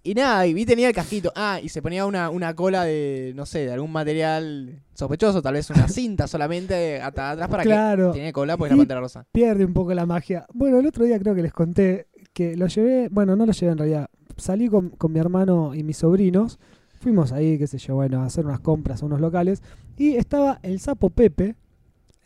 Y 0.03 0.15
nada, 0.15 0.47
y 0.47 0.55
vi 0.55 0.65
tenía 0.65 0.89
el 0.89 0.95
casquito. 0.95 1.33
Ah, 1.37 1.61
y 1.63 1.69
se 1.69 1.83
ponía 1.83 2.07
una, 2.07 2.31
una 2.31 2.55
cola 2.55 2.85
de, 2.85 3.33
no 3.37 3.45
sé, 3.47 3.61
de 3.67 3.73
algún 3.73 3.93
material 3.93 4.83
sospechoso, 4.95 5.43
tal 5.43 5.55
vez 5.55 5.69
una 5.71 5.89
cinta 5.89 6.27
solamente 6.27 7.01
hasta 7.01 7.31
atrás 7.33 7.49
para 7.49 7.63
Claro. 7.63 8.13
que 8.13 8.19
tenía 8.19 8.33
cola 8.33 8.57
Y- 8.59 8.63
la 8.63 8.77
pantera 8.77 9.01
rosa. 9.01 9.27
pierde 9.33 9.65
un 9.65 9.73
poco 9.75 9.93
la 9.95 10.07
magia. 10.07 10.47
Bueno, 10.55 10.79
el 10.79 10.87
otro 10.87 11.05
día 11.05 11.19
creo 11.19 11.35
que 11.35 11.43
les 11.43 11.53
conté 11.53 12.07
que 12.33 12.57
lo 12.57 12.67
llevé, 12.69 13.09
bueno, 13.11 13.37
no 13.37 13.45
lo 13.47 13.53
llevé 13.53 13.73
en 13.73 13.79
realidad, 13.79 14.09
salí 14.37 14.69
con, 14.69 14.91
con 14.91 15.13
mi 15.13 15.19
hermano 15.19 15.75
y 15.75 15.83
mis 15.83 15.99
sobrinos, 15.99 16.59
fuimos 17.01 17.33
ahí, 17.33 17.59
qué 17.59 17.67
sé 17.67 17.79
yo, 17.79 17.97
bueno, 17.97 18.23
a 18.23 18.27
hacer 18.27 18.47
unas 18.47 18.61
compras 18.61 19.03
a 19.03 19.07
unos 19.07 19.21
locales, 19.21 19.63
y 19.97 20.17
estaba 20.17 20.61
el 20.63 20.81
sapo 20.81 21.11
Pepe, 21.11 21.57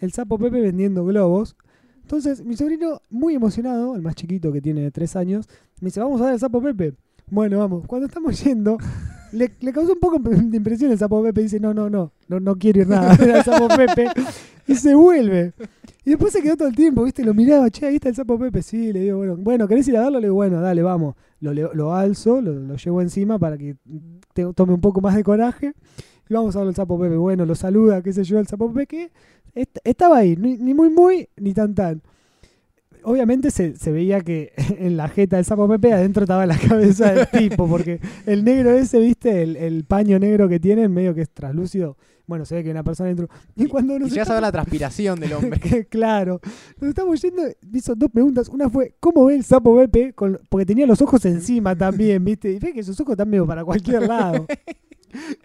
el 0.00 0.12
sapo 0.12 0.38
Pepe 0.38 0.60
vendiendo 0.60 1.04
globos. 1.04 1.56
Entonces, 2.02 2.44
mi 2.44 2.54
sobrino, 2.56 3.00
muy 3.08 3.34
emocionado, 3.34 3.96
el 3.96 4.02
más 4.02 4.14
chiquito 4.14 4.52
que 4.52 4.60
tiene 4.60 4.90
tres 4.90 5.16
años, 5.16 5.48
me 5.80 5.86
dice, 5.86 6.00
vamos 6.00 6.20
a 6.20 6.24
ver 6.24 6.34
el 6.34 6.40
sapo 6.40 6.60
Pepe. 6.60 6.94
Bueno, 7.30 7.58
vamos, 7.58 7.86
cuando 7.86 8.06
estamos 8.06 8.42
yendo, 8.44 8.78
le, 9.32 9.48
causó 9.72 9.94
un 9.94 10.00
poco 10.00 10.18
de 10.18 10.56
impresión 10.56 10.90
el 10.92 10.98
sapo 10.98 11.22
Pepe, 11.22 11.42
dice, 11.42 11.58
no, 11.58 11.74
no, 11.74 11.88
no, 11.90 12.12
no, 12.28 12.40
no 12.40 12.56
quiero 12.56 12.82
ir 12.82 12.88
nada 12.88 13.12
al 13.12 13.44
sapo 13.44 13.68
Pepe, 13.68 14.08
y 14.66 14.74
se 14.74 14.94
vuelve. 14.94 15.52
Y 16.04 16.10
después 16.10 16.32
se 16.34 16.42
quedó 16.42 16.56
todo 16.56 16.68
el 16.68 16.76
tiempo, 16.76 17.02
¿viste? 17.02 17.24
Lo 17.24 17.32
miraba, 17.32 17.70
che, 17.70 17.86
ahí 17.86 17.94
está 17.94 18.10
el 18.10 18.14
sapo 18.14 18.38
Pepe. 18.38 18.60
Sí, 18.60 18.92
le 18.92 19.00
digo, 19.00 19.16
bueno, 19.18 19.36
bueno, 19.38 19.66
¿querés 19.66 19.88
ir 19.88 19.96
a 19.96 20.02
verlo? 20.02 20.20
Le 20.20 20.26
digo, 20.26 20.34
bueno, 20.34 20.60
dale, 20.60 20.82
vamos. 20.82 21.14
Lo, 21.40 21.94
alzo, 21.94 22.42
lo, 22.42 22.76
llevo 22.76 23.00
encima 23.00 23.38
para 23.38 23.56
que 23.56 23.76
tome 24.54 24.74
un 24.74 24.80
poco 24.82 25.00
más 25.00 25.14
de 25.16 25.24
coraje. 25.24 25.72
Y 26.28 26.34
vamos 26.34 26.54
a 26.56 26.58
ver 26.60 26.68
al 26.68 26.74
sapo 26.74 27.00
Pepe. 27.00 27.16
Bueno, 27.16 27.46
lo 27.46 27.54
saluda, 27.54 28.02
qué 28.02 28.12
sé 28.12 28.22
yo, 28.22 28.38
el 28.38 28.46
sapo 28.46 28.70
Pepe, 28.72 28.86
que 28.86 29.12
est- 29.54 29.78
estaba 29.82 30.18
ahí, 30.18 30.36
ni, 30.36 30.58
ni 30.58 30.74
muy, 30.74 30.90
muy, 30.90 31.28
ni 31.38 31.54
tan, 31.54 31.74
tan. 31.74 32.02
Obviamente 33.04 33.50
se, 33.50 33.76
se 33.76 33.92
veía 33.92 34.20
que 34.20 34.52
en 34.78 34.96
la 34.96 35.08
jeta 35.08 35.36
del 35.36 35.44
sapo 35.44 35.68
Pepe 35.68 35.92
adentro 35.92 36.24
estaba 36.24 36.46
la 36.46 36.58
cabeza 36.68 37.12
del 37.12 37.28
tipo, 37.28 37.68
porque 37.68 38.00
el 38.26 38.44
negro 38.44 38.70
ese, 38.70 38.98
¿viste? 38.98 39.42
El, 39.42 39.56
el 39.56 39.84
paño 39.84 40.18
negro 40.18 40.48
que 40.48 40.58
tiene, 40.60 40.88
medio 40.88 41.14
que 41.14 41.22
es 41.22 41.30
traslúcido. 41.30 41.96
Bueno, 42.26 42.46
se 42.46 42.54
ve 42.54 42.62
que 42.62 42.68
hay 42.70 42.72
una 42.72 42.82
persona 42.82 43.08
dentro. 43.08 43.28
Y 43.54 43.66
cuando 43.66 43.96
Y 43.96 43.98
nos 43.98 44.10
llegas 44.10 44.30
a 44.30 44.34
ver 44.34 44.42
la 44.42 44.50
transpiración 44.52 45.20
del 45.20 45.34
hombre. 45.34 45.60
claro. 45.90 46.40
Nos 46.80 46.88
estamos 46.88 47.20
yendo, 47.20 47.42
hizo 47.70 47.94
dos 47.94 48.10
preguntas. 48.10 48.48
Una 48.48 48.70
fue, 48.70 48.94
¿cómo 48.98 49.26
ve 49.26 49.34
el 49.34 49.44
sapo 49.44 49.76
Pepe? 49.76 50.14
Con- 50.14 50.40
porque 50.48 50.64
tenía 50.64 50.86
los 50.86 51.02
ojos 51.02 51.22
encima 51.26 51.76
también, 51.76 52.24
¿viste? 52.24 52.50
Y 52.52 52.58
ve 52.58 52.72
que 52.72 52.82
sus 52.82 52.98
ojos 53.00 53.12
están 53.12 53.28
medio 53.28 53.46
para 53.46 53.62
cualquier 53.62 54.06
lado. 54.08 54.46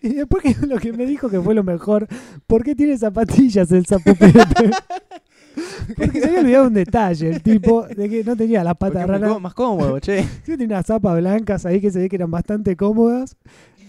Y 0.01 0.13
después 0.13 0.41
que 0.41 0.65
lo 0.65 0.77
que 0.77 0.93
me 0.93 1.05
dijo 1.05 1.29
que 1.29 1.39
fue 1.39 1.53
lo 1.53 1.63
mejor, 1.63 2.07
¿por 2.47 2.63
qué 2.63 2.73
tiene 2.75 2.97
zapatillas 2.97 3.71
el 3.71 3.85
sapo 3.85 4.15
Pepe? 4.15 4.71
Porque 5.97 6.19
se 6.21 6.27
había 6.27 6.41
olvidado 6.41 6.67
un 6.67 6.73
detalle, 6.73 7.29
el 7.29 7.41
tipo, 7.41 7.85
de 7.87 8.09
que 8.09 8.23
no 8.23 8.35
tenía 8.35 8.63
las 8.63 8.75
patas 8.75 9.07
raras. 9.07 9.41
más 9.41 9.53
cómodo, 9.53 9.99
che. 9.99 10.23
Sí, 10.45 10.57
tenía 10.57 10.77
unas 10.77 10.85
zapas 10.85 11.17
blancas 11.17 11.65
ahí 11.65 11.81
que 11.81 11.91
se 11.91 11.99
ve 11.99 12.09
que 12.09 12.15
eran 12.15 12.31
bastante 12.31 12.75
cómodas. 12.75 13.37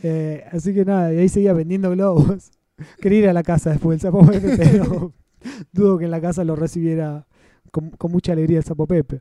Eh, 0.02 0.44
así 0.52 0.72
que 0.74 0.84
nada, 0.84 1.12
y 1.12 1.18
ahí 1.18 1.28
seguía 1.28 1.52
vendiendo 1.52 1.90
globos. 1.90 2.50
Quería 3.00 3.18
ir 3.18 3.28
a 3.28 3.32
la 3.32 3.42
casa 3.42 3.70
después 3.70 4.00
del 4.00 4.12
Sapo 4.12 4.26
Pepe, 4.26 4.56
pero 4.56 5.12
dudo 5.72 5.98
que 5.98 6.06
en 6.06 6.10
la 6.10 6.20
casa 6.20 6.44
lo 6.44 6.56
recibiera 6.56 7.26
con, 7.70 7.90
con 7.90 8.10
mucha 8.10 8.32
alegría 8.32 8.58
el 8.58 8.64
Sapo 8.64 8.86
Pepe. 8.86 9.20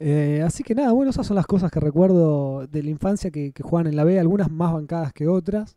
Eh, 0.00 0.42
así 0.44 0.62
que 0.64 0.74
nada, 0.74 0.92
bueno, 0.92 1.10
esas 1.10 1.26
son 1.26 1.36
las 1.36 1.46
cosas 1.46 1.70
que 1.70 1.80
recuerdo 1.80 2.66
de 2.66 2.82
la 2.82 2.90
infancia 2.90 3.30
que, 3.30 3.52
que 3.52 3.62
juegan 3.62 3.86
en 3.86 3.96
la 3.96 4.04
B, 4.04 4.18
algunas 4.18 4.50
más 4.50 4.72
bancadas 4.72 5.12
que 5.12 5.28
otras. 5.28 5.76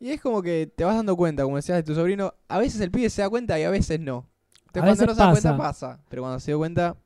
Y 0.00 0.10
es 0.10 0.20
como 0.20 0.42
que 0.42 0.66
te 0.74 0.82
vas 0.84 0.96
dando 0.96 1.14
cuenta, 1.14 1.42
como 1.44 1.56
decías 1.56 1.76
de 1.76 1.82
tu 1.82 1.94
sobrino, 1.94 2.32
a 2.48 2.58
veces 2.58 2.80
el 2.80 2.90
pibe 2.90 3.10
se 3.10 3.20
da 3.22 3.28
cuenta 3.28 3.60
y 3.60 3.64
a 3.64 3.70
veces 3.70 4.00
no. 4.00 4.26
Entonces 4.66 4.82
A 4.82 4.86
cuando 4.86 4.90
veces 4.92 5.06
no 5.06 5.14
se 5.14 5.20
da 5.20 5.30
cuenta 5.32 5.56
pasa. 5.58 6.00
Pero 6.08 6.22
cuando 6.22 6.40
se 6.40 6.50
dio 6.50 6.58
cuenta, 6.58 6.96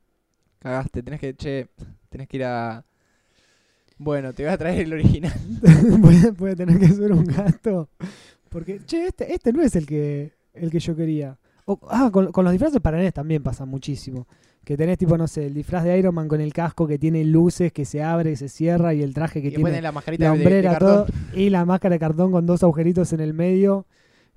cagaste. 0.59 1.03
Tenés 1.03 1.19
que, 1.19 1.35
che, 1.35 1.67
tenés 2.09 2.27
que 2.27 2.37
ir 2.37 2.45
a... 2.45 2.85
Bueno, 3.97 4.33
te 4.33 4.43
voy 4.43 4.51
a 4.51 4.57
traer 4.57 4.81
el 4.81 4.93
original. 4.93 5.33
puede, 6.01 6.33
puede 6.33 6.55
tener 6.55 6.79
que 6.79 6.87
ser 6.87 7.11
un 7.11 7.25
gato. 7.25 7.89
Porque, 8.49 8.79
che, 8.85 9.07
este, 9.07 9.33
este 9.33 9.51
no 9.51 9.61
es 9.61 9.75
el 9.75 9.85
que, 9.85 10.33
el 10.53 10.71
que 10.71 10.79
yo 10.79 10.95
quería. 10.95 11.37
O- 11.65 11.79
ah, 11.89 12.09
con, 12.11 12.31
con 12.31 12.43
los 12.45 12.53
disfraces 12.53 12.79
para 12.79 12.97
NES 12.97 13.13
también 13.13 13.43
pasa 13.43 13.65
muchísimo. 13.65 14.27
Que 14.65 14.75
tenés 14.75 14.97
tipo, 14.97 15.15
no 15.17 15.27
sé, 15.27 15.45
el 15.45 15.53
disfraz 15.53 15.83
de 15.83 15.97
Iron 15.97 16.15
Man 16.15 16.27
con 16.27 16.41
el 16.41 16.51
casco 16.51 16.87
que 16.87 16.97
tiene 16.97 17.23
luces, 17.23 17.71
que 17.71 17.85
se 17.85 18.01
abre, 18.03 18.31
que 18.31 18.35
se 18.35 18.49
cierra 18.49 18.93
y 18.95 19.03
el 19.03 19.13
traje 19.13 19.41
que 19.41 19.49
y 19.49 19.51
tiene 19.55 19.81
la 19.81 19.91
mascarita 19.91 20.25
la 20.25 20.35
de- 20.35 20.61
de, 20.61 20.75
todo. 20.77 21.05
Y 21.33 21.51
la 21.51 21.65
máscara 21.65 21.93
de 21.93 21.99
cartón 21.99 22.31
con 22.31 22.45
dos 22.47 22.63
agujeritos 22.63 23.13
en 23.13 23.19
el 23.19 23.33
medio, 23.33 23.85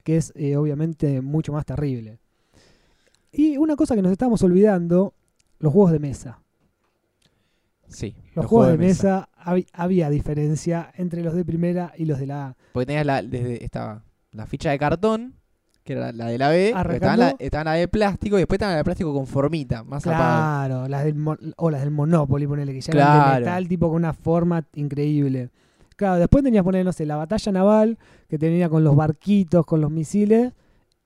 que 0.05 0.19
es 0.19 0.33
eh, 0.37 0.57
obviamente 0.57 1.23
mucho 1.23 1.53
más 1.53 1.65
terrible. 1.65 2.19
Y 3.33 3.57
una 3.57 3.75
cosa 3.75 3.95
que 3.95 4.03
nos 4.03 4.13
estamos 4.13 4.43
olvidando, 4.43 5.15
los 5.59 5.73
juegos 5.73 5.93
de 5.93 5.99
mesa. 5.99 6.41
Sí, 7.89 8.15
Los, 8.35 8.45
juegos, 8.47 8.73
de 8.73 8.77
mesa, 8.79 9.31
había 9.73 10.11
diferencia 10.11 10.93
entre 10.97 11.23
los 11.23 11.35
de 11.35 11.43
primera 11.45 11.95
y 11.97 12.05
los 12.05 12.19
de 12.19 12.27
la 12.27 12.49
A. 12.49 12.57
Porque 12.73 12.85
tenías 12.85 13.07
la, 13.07 13.23
desde, 13.23 13.65
estaba 13.65 14.05
la 14.33 14.47
ficha 14.47 14.71
de 14.71 14.79
cartón, 14.79 15.35
que 15.89 15.95
era 15.95 16.13
la, 16.13 16.27
de 16.27 16.39
la 16.39 16.49
B, 16.51 16.55
pero 16.57 16.67
estaba 16.69 16.81
Arrancando. 17.15 17.25
la, 17.25 17.37
estaba 17.39 17.65
la 17.65 17.73
de 17.73 17.89
plástico 17.89 18.37
y 18.37 18.41
después 18.41 18.57
estaba 18.57 18.73
la 18.73 18.79
de 18.79 18.85
plástico 18.85 19.13
con 19.15 19.27
formita, 19.27 19.83
más. 19.85 20.03
Claro, 20.03 20.87
las 20.89 21.05
del 21.05 21.17
o 21.57 21.71
las 21.71 21.81
del 21.81 21.91
Monopoly, 21.91 22.47
ponele, 22.47 22.73
que 22.73 22.81
ya 22.81 22.93
eran 22.93 23.07
de 23.07 23.19
Claro. 23.25 23.41
metal, 23.41 23.69
tipo 23.69 23.89
con 23.89 23.97
una 23.97 24.13
forma 24.13 24.65
increíble. 24.75 25.51
Claro, 25.97 26.17
después 26.21 26.45
tenías 26.45 26.63
poner, 26.63 26.85
no 26.85 26.93
sé, 26.93 27.07
la 27.07 27.17
batalla 27.17 27.51
naval, 27.53 27.99
que 28.29 28.39
tenía 28.39 28.69
con 28.69 28.85
los 28.85 28.95
barquitos, 28.95 29.67
con 29.67 29.81
los 29.81 29.91
misiles, 29.91 30.53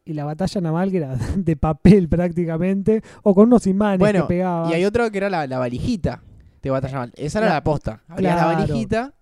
y 0.04 0.12
la 0.14 0.24
batalla 0.24 0.60
naval 0.60 0.90
que 0.90 0.96
era 0.98 1.14
de 1.36 1.56
papel 1.56 2.08
prácticamente, 2.08 3.02
o 3.22 3.34
con 3.34 3.46
unos 3.46 3.66
imanes 3.66 4.00
Bueno, 4.00 4.22
que 4.22 4.28
pegaban. 4.34 4.70
Y 4.70 4.74
hay 4.74 4.84
otro 4.84 5.10
que 5.10 5.18
era 5.18 5.30
la, 5.30 5.46
la 5.46 5.58
valijita 5.58 6.22
de 6.62 6.70
batalla 6.70 6.92
naval. 6.94 7.12
Esa 7.16 7.38
era 7.38 7.48
La- 7.48 7.54
la 7.54 7.64
posta. 7.64 8.02
Abrías 8.08 8.34
la 8.36 8.42
claro. 8.42 8.58
valijita 8.58 9.14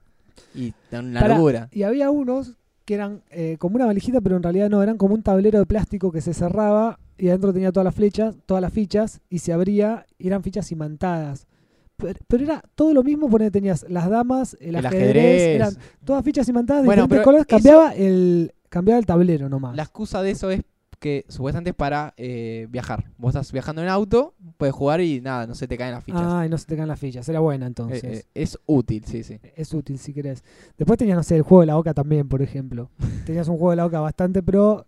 y 0.54 0.72
una 0.92 1.20
Pará, 1.20 1.34
locura. 1.34 1.68
Y 1.70 1.82
había 1.84 2.10
unos 2.10 2.56
que 2.90 2.94
eran 2.96 3.22
eh, 3.31 3.55
como 3.61 3.76
una 3.76 3.87
valijita, 3.87 4.20
pero 4.20 4.37
en 4.37 4.42
realidad 4.42 4.68
no, 4.68 4.83
eran 4.83 4.96
como 4.96 5.14
un 5.14 5.22
tablero 5.22 5.61
de 5.61 5.64
plástico 5.64 6.11
que 6.11 6.20
se 6.20 6.35
cerraba 6.35 6.98
y 7.16 7.29
adentro 7.29 7.53
tenía 7.53 7.70
todas 7.70 7.85
las 7.85 7.94
flechas, 7.94 8.35
todas 8.46 8.61
las 8.61 8.72
fichas, 8.72 9.20
y 9.31 9.38
se 9.38 9.53
abría 9.53 10.07
y 10.18 10.26
eran 10.26 10.42
fichas 10.42 10.72
imantadas. 10.72 11.46
Pero, 11.94 12.18
pero 12.26 12.42
era 12.42 12.62
todo 12.74 12.92
lo 12.92 13.05
mismo, 13.05 13.31
porque 13.31 13.48
tenías 13.53 13.87
las 13.88 14.11
damas, 14.11 14.57
el, 14.59 14.74
El 14.74 14.87
ajedrez, 14.87 15.07
ajedrez. 15.09 15.55
eran 15.55 15.74
todas 16.05 16.24
fichas 16.24 16.48
imantadas 16.48 16.83
de 16.83 16.87
Bueno, 16.87 17.03
diferentes 17.05 17.24
colores, 17.24 17.46
eso- 17.46 17.57
cambiaba 17.57 17.94
el, 17.94 18.53
cambiaba 18.68 18.98
el 18.98 19.07
tablero 19.07 19.48
nomás. 19.48 19.76
La 19.76 19.85
excusa 19.85 20.20
de 20.22 20.33
eso 20.33 20.50
es 20.50 20.62
que 21.00 21.24
supuestamente 21.28 21.70
es 21.70 21.76
para 21.76 22.14
eh, 22.16 22.68
viajar. 22.70 23.10
Vos 23.18 23.30
estás 23.30 23.50
viajando 23.52 23.82
en 23.82 23.88
auto, 23.88 24.34
puedes 24.58 24.74
jugar 24.74 25.00
y 25.00 25.20
nada, 25.20 25.46
no 25.46 25.54
se 25.54 25.66
te 25.66 25.76
caen 25.76 25.92
las 25.94 26.04
fichas. 26.04 26.22
Ah, 26.24 26.44
y 26.46 26.48
no 26.48 26.58
se 26.58 26.66
te 26.66 26.76
caen 26.76 26.88
las 26.88 27.00
fichas, 27.00 27.28
era 27.28 27.40
buena 27.40 27.64
Eh, 27.64 27.68
entonces. 27.68 28.04
eh, 28.04 28.26
es 28.34 28.58
útil, 28.66 29.04
sí, 29.06 29.22
sí. 29.24 29.40
Es 29.56 29.72
útil 29.74 29.98
si 29.98 30.12
querés. 30.12 30.44
Después 30.78 30.98
tenías, 30.98 31.16
no 31.16 31.22
sé, 31.22 31.36
el 31.36 31.42
juego 31.42 31.62
de 31.62 31.66
la 31.66 31.78
oca 31.78 31.94
también, 31.94 32.28
por 32.28 32.42
ejemplo. 32.42 32.90
tenías 33.26 33.48
un 33.48 33.56
juego 33.56 33.70
de 33.70 33.76
la 33.76 33.86
oca 33.86 33.98
bastante 34.00 34.42
pro 34.42 34.86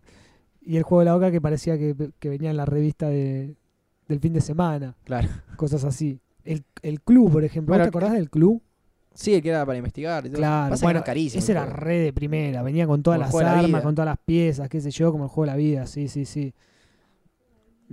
y 0.61 0.77
el 0.77 0.83
juego 0.83 1.01
de 1.01 1.07
la 1.07 1.16
oca 1.16 1.31
que 1.33 1.40
parecía 1.40 1.77
que, 1.79 2.11
que 2.18 2.29
venía 2.29 2.51
en 2.51 2.57
la 2.59 2.66
revista 2.66 3.09
de, 3.09 3.57
del 4.07 4.20
fin 4.20 4.35
de 4.35 4.42
semana. 4.42 4.94
Claro. 5.05 5.29
Cosas 5.57 5.83
así. 5.85 6.20
El, 6.44 6.62
el 6.83 7.01
club, 7.01 7.33
por 7.33 7.42
ejemplo. 7.44 7.75
¿Vos 7.75 7.83
¿Te 7.83 7.88
acordás 7.88 8.12
del 8.12 8.29
club? 8.29 8.62
Sí, 9.14 9.35
el 9.35 9.42
que 9.42 9.48
era 9.51 9.64
para 9.66 9.77
investigar. 9.79 10.25
y 10.27 10.29
todo. 10.31 10.38
Claro. 10.38 10.70
Pasa 10.70 10.81
que 10.81 10.87
Bueno, 10.87 10.98
era 11.01 11.05
carísimo. 11.05 11.38
ese 11.38 11.53
el 11.53 11.57
era 11.59 11.66
juego. 11.66 11.81
re 11.81 11.98
de 11.98 12.12
primera. 12.12 12.62
Venía 12.62 12.87
con 12.87 13.03
todas 13.03 13.16
Como 13.18 13.20
el 13.20 13.27
las 13.27 13.31
juego 13.31 13.48
de 13.48 13.53
la 13.53 13.59
armas, 13.59 13.68
vida. 13.81 13.83
con 13.83 13.94
todas 13.94 14.07
las 14.07 14.18
piezas, 14.25 14.68
qué 14.68 14.81
sé 14.81 14.90
yo, 14.90 15.12
como 15.12 15.25
el 15.25 15.31
juego 15.31 15.46
de 15.46 15.53
la 15.53 15.57
vida. 15.57 15.87
Sí, 15.87 16.09
sí, 16.09 16.25
sí. 16.25 16.53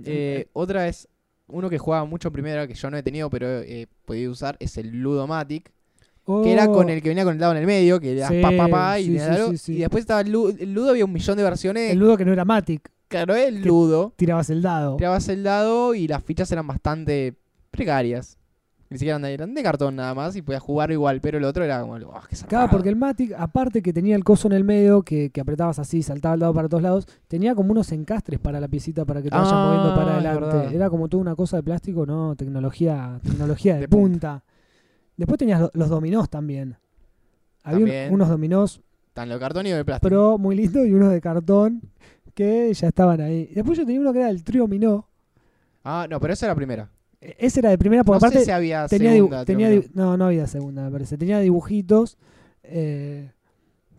Eh, 0.04 0.46
otra 0.52 0.88
es 0.88 1.08
uno 1.48 1.68
que 1.68 1.78
jugaba 1.78 2.04
mucho 2.04 2.28
en 2.28 2.32
primera, 2.32 2.66
que 2.66 2.74
yo 2.74 2.90
no 2.90 2.96
he 2.96 3.02
tenido, 3.02 3.28
pero 3.28 3.46
he 3.60 3.86
podido 4.04 4.32
usar, 4.32 4.56
es 4.60 4.76
el 4.78 4.88
Ludomatic. 5.00 5.70
Que 6.44 6.52
era 6.52 6.66
con 6.68 6.86
Oh, 6.86 6.88
el 6.90 7.02
que 7.02 7.08
venía 7.08 7.24
conectado 7.24 7.50
en 7.52 7.58
el 7.58 7.66
medio, 7.66 7.98
que 7.98 8.16
era 8.16 8.28
Sí, 8.28 8.40
pa, 8.40 8.50
pa, 8.56 8.68
pa, 8.68 9.00
y, 9.00 9.04
sí, 9.04 9.08
tenía 9.08 9.24
sí, 9.24 9.30
algo. 9.40 9.50
sí, 9.52 9.58
sí. 9.58 9.72
y 9.74 9.78
después 9.78 10.02
estaba 10.02 10.20
el 10.20 10.30
Ludo, 10.30 10.54
el 10.56 10.72
Ludo, 10.72 10.90
había 10.90 11.04
un 11.04 11.12
millón 11.12 11.36
de 11.36 11.42
versiones. 11.42 11.90
El 11.90 11.98
ludo 11.98 12.16
que 12.16 12.24
no 12.24 12.32
era 12.32 12.44
Matic. 12.44 12.88
claro, 13.08 13.34
el 13.34 13.62
Ludo. 13.62 14.12
Tirabas 14.16 14.48
el 14.50 14.62
dado. 14.62 14.96
Tirabas 14.96 15.28
el 15.28 15.42
dado 15.42 15.92
y 15.94 16.06
las 16.06 16.22
fichas 16.22 16.52
eran 16.52 16.66
bastante 16.68 17.34
precarias. 17.72 18.38
Ni 18.90 18.98
siquiera 18.98 19.14
eran 19.18 19.22
de, 19.22 19.32
eran 19.34 19.54
de 19.54 19.62
cartón 19.62 19.94
nada 19.94 20.14
más 20.14 20.34
y 20.34 20.42
podías 20.42 20.62
jugar 20.62 20.90
igual, 20.90 21.20
pero 21.20 21.38
el 21.38 21.44
otro 21.44 21.62
era 21.64 21.80
como, 21.80 21.94
oh, 21.94 21.98
qué 22.28 22.34
Claro, 22.36 22.36
zarpado". 22.36 22.70
porque 22.70 22.88
el 22.88 22.96
Matic, 22.96 23.32
aparte 23.38 23.82
que 23.82 23.92
tenía 23.92 24.16
el 24.16 24.24
coso 24.24 24.48
en 24.48 24.52
el 24.54 24.64
medio, 24.64 25.02
que, 25.02 25.30
que 25.30 25.40
apretabas 25.40 25.78
así, 25.78 26.02
saltaba 26.02 26.34
el 26.34 26.40
dado 26.40 26.52
para 26.54 26.68
todos 26.68 26.82
lados, 26.82 27.06
tenía 27.28 27.54
como 27.54 27.70
unos 27.70 27.92
encastres 27.92 28.40
para 28.40 28.58
la 28.58 28.66
piecita 28.66 29.04
para 29.04 29.22
que 29.22 29.30
te 29.30 29.36
vayas 29.36 29.52
Ah, 29.52 29.64
moviendo 29.64 29.94
para 29.94 30.18
es 30.18 30.26
adelante. 30.26 30.74
Era 30.74 30.90
como 30.90 31.08
toda 31.08 31.20
una 31.20 31.36
cosa 31.36 31.58
de 31.58 31.62
plástico, 31.62 32.04
no, 32.04 32.34
tecnología, 32.34 33.20
tecnología 33.22 33.74
de, 33.74 33.80
De 33.82 33.88
punta. 33.88 34.42
Después 35.16 35.38
tenías 35.38 35.60
lo- 35.60 35.70
los 35.72 35.88
dominós 35.88 36.28
también. 36.28 36.76
Había 37.62 37.78
También. 37.86 38.12
unos 38.12 38.28
dominós 38.28 38.80
Tan 39.12 39.28
lo 39.28 39.34
de 39.36 39.40
cartón 39.40 39.66
y 39.66 39.70
de 39.70 39.84
plástico. 39.84 40.08
pro 40.08 40.36
muy 40.38 40.56
lindos 40.56 40.84
y 40.86 40.94
unos 40.94 41.12
de 41.12 41.20
cartón 41.20 41.80
que 42.34 42.72
ya 42.74 42.88
estaban 42.88 43.20
ahí. 43.20 43.52
Después 43.54 43.78
yo 43.78 43.84
tenía 43.86 44.00
uno 44.00 44.12
que 44.12 44.18
era 44.18 44.30
el 44.30 44.42
trío 44.42 44.66
minó, 44.66 45.06
Ah, 45.84 46.06
no, 46.10 46.18
pero 46.18 46.32
esa 46.32 46.46
era 46.46 46.52
la 46.54 46.56
primera. 46.56 46.90
Ese 47.20 47.60
era 47.60 47.70
de 47.70 47.78
primera, 47.78 48.02
porque 48.02 48.14
no 48.14 48.26
aparte 48.26 48.38
sé 48.38 48.44
si 48.46 48.50
había 48.50 48.86
tenía, 48.88 49.12
segunda. 49.12 49.44
tenía 49.44 49.68
no, 49.94 50.16
no 50.16 50.24
había 50.26 50.46
segunda, 50.46 50.84
me 50.84 50.90
parece. 50.90 51.18
Tenía 51.18 51.38
dibujitos. 51.40 52.16
eh, 52.62 53.30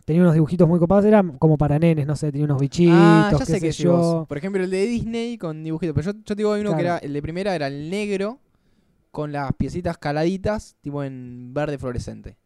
tenía 0.04 0.22
unos 0.22 0.34
dibujitos 0.34 0.68
muy 0.68 0.80
copados. 0.80 1.04
Era 1.04 1.22
como 1.38 1.56
para 1.56 1.78
nenes, 1.78 2.06
no 2.06 2.16
sé, 2.16 2.32
tenía 2.32 2.46
unos 2.46 2.56
no. 2.56 2.60
bichitos, 2.60 2.94
Ah, 2.96 3.28
ya 3.32 3.38
qué 3.38 3.44
sé 3.44 3.52
sé 3.52 3.60
que 3.60 3.70
yo. 3.72 3.96
vos. 3.96 4.26
Por 4.28 4.38
ejemplo, 4.38 4.62
el 4.64 4.70
de 4.70 4.86
Disney 4.86 5.38
con 5.38 5.62
dibujitos. 5.62 5.94
Pero 5.94 6.12
yo, 6.12 6.18
yo 6.18 6.24
te 6.24 6.34
digo, 6.34 6.52
hay 6.52 6.60
uno 6.62 6.74
que 6.74 6.82
era. 6.82 6.98
El 6.98 7.12
de 7.12 7.22
primera 7.22 7.54
era 7.54 7.68
el 7.68 7.88
negro 7.90 8.40
con 9.12 9.30
las 9.30 9.52
piecitas 9.52 9.98
caladitas, 9.98 10.74
tipo 10.80 11.04
en 11.04 11.52
verde 11.54 11.78
fluorescente. 11.78 12.36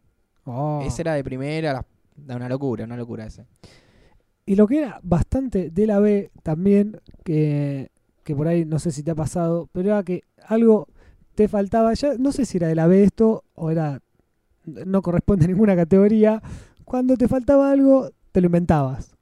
Oh. 0.45 0.83
Ese 0.85 1.01
era 1.01 1.13
de 1.13 1.23
primera, 1.23 1.73
la- 1.73 1.85
da 2.17 2.35
una 2.35 2.49
locura, 2.49 2.83
una 2.85 2.97
locura 2.97 3.25
ese. 3.25 3.45
Y 4.45 4.55
lo 4.55 4.67
que 4.67 4.77
era 4.79 4.99
bastante 5.03 5.71
de 5.71 5.87
la 5.87 5.99
B 5.99 6.29
también, 6.43 7.01
que, 7.23 7.89
que 8.27 8.35
por 8.35 8.49
ahí 8.49 8.65
no 8.65 8.77
sé 8.77 8.91
si 8.91 9.03
te 9.03 9.11
ha 9.11 9.15
pasado, 9.15 9.69
pero 9.71 9.87
era 9.87 10.03
que 10.03 10.23
algo 10.45 10.89
te 11.33 11.47
faltaba, 11.47 11.93
ya 11.93 12.15
no 12.19 12.33
sé 12.33 12.43
si 12.45 12.57
era 12.57 12.67
de 12.67 12.75
la 12.75 12.85
B 12.85 13.03
esto 13.03 13.45
o 13.55 13.71
era 13.71 14.01
no 14.65 15.01
corresponde 15.01 15.45
a 15.45 15.47
ninguna 15.47 15.77
categoría, 15.77 16.43
cuando 16.83 17.15
te 17.15 17.29
faltaba 17.29 17.71
algo 17.71 18.09
te 18.33 18.41
lo 18.41 18.47
inventabas. 18.47 19.15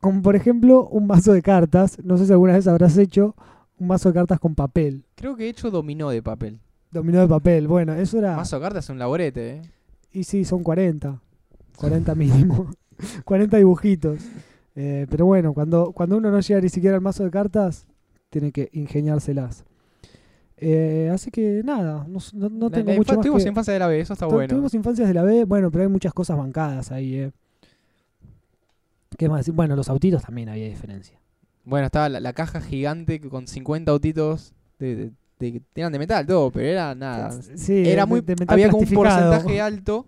Como 0.00 0.22
por 0.22 0.34
ejemplo 0.34 0.88
un 0.88 1.06
mazo 1.06 1.34
de 1.34 1.42
cartas, 1.42 1.98
no 2.02 2.16
sé 2.16 2.24
si 2.24 2.32
alguna 2.32 2.54
vez 2.54 2.66
habrás 2.66 2.96
hecho 2.96 3.36
un 3.78 3.88
mazo 3.88 4.08
de 4.08 4.14
cartas 4.14 4.40
con 4.40 4.54
papel, 4.54 5.04
Creo 5.14 5.36
que 5.36 5.44
he 5.44 5.48
hecho 5.50 5.70
dominó 5.70 6.08
de 6.08 6.22
papel. 6.22 6.58
dominó 6.90 7.20
de 7.20 7.28
papel, 7.28 7.68
bueno, 7.68 7.92
eso 7.92 8.16
era... 8.18 8.34
Mazo 8.34 8.56
de 8.56 8.62
cartas 8.62 8.84
es 8.86 8.90
un 8.90 8.98
laborete, 8.98 9.56
¿eh? 9.56 9.62
Y 10.10 10.24
sí, 10.24 10.46
son 10.46 10.62
40. 10.62 11.20
40 11.76 12.14
mínimo. 12.14 12.70
40 13.26 13.58
dibujitos. 13.58 14.20
Eh, 14.74 15.06
pero 15.10 15.26
bueno, 15.26 15.52
cuando, 15.52 15.92
cuando 15.92 16.16
uno 16.16 16.30
no 16.30 16.40
llega 16.40 16.60
ni 16.62 16.70
siquiera 16.70 16.96
al 16.96 17.02
mazo 17.02 17.24
de 17.24 17.30
cartas, 17.30 17.86
tiene 18.32 18.50
que 18.50 18.70
ingeniárselas. 18.72 19.64
Eh, 20.56 21.10
así 21.12 21.30
que 21.30 21.60
nada, 21.64 22.06
no, 22.08 22.18
no- 22.32 22.48
no 22.48 22.68
La- 22.68 22.74
tengo 22.76 22.90
la 22.92 22.96
mucho 22.96 23.14
más 23.14 23.20
tuvimos 23.22 23.42
que- 23.42 23.48
infancia 23.48 23.72
de 23.74 23.78
la 23.78 23.86
B, 23.88 24.00
eso 24.00 24.12
está 24.14 24.26
bueno. 24.26 24.48
Tuvimos 24.48 24.72
infancias 24.74 25.06
de 25.08 25.14
la 25.14 25.22
B, 25.22 25.44
bueno, 25.44 25.70
pero 25.70 25.84
hay 25.84 25.90
muchas 25.90 26.14
cosas 26.14 26.36
bancadas 26.38 26.90
ahí. 26.92 27.14
Eh. 27.16 27.30
¿Qué 29.18 29.28
más? 29.28 29.40
decir? 29.40 29.54
Bueno, 29.54 29.76
los 29.76 29.88
autitos 29.88 30.22
también 30.22 30.48
había 30.48 30.66
diferencia. 30.68 31.18
Bueno, 31.64 31.86
estaba 31.86 32.08
la, 32.08 32.20
la 32.20 32.32
caja 32.32 32.60
gigante 32.60 33.20
con 33.20 33.46
50 33.46 33.92
autitos 33.92 34.52
de, 34.78 34.96
de- 34.96 35.10
de- 35.38 35.62
eran 35.74 35.92
de 35.92 35.98
metal 35.98 36.26
todo, 36.26 36.50
pero 36.50 36.66
era 36.66 36.94
nada. 36.94 37.30
Sí, 37.56 37.82
era 37.86 38.06
muy 38.06 38.22
había 38.48 38.70
como 38.70 38.82
un 38.82 38.88
porcentaje 38.90 39.60
alto 39.60 40.06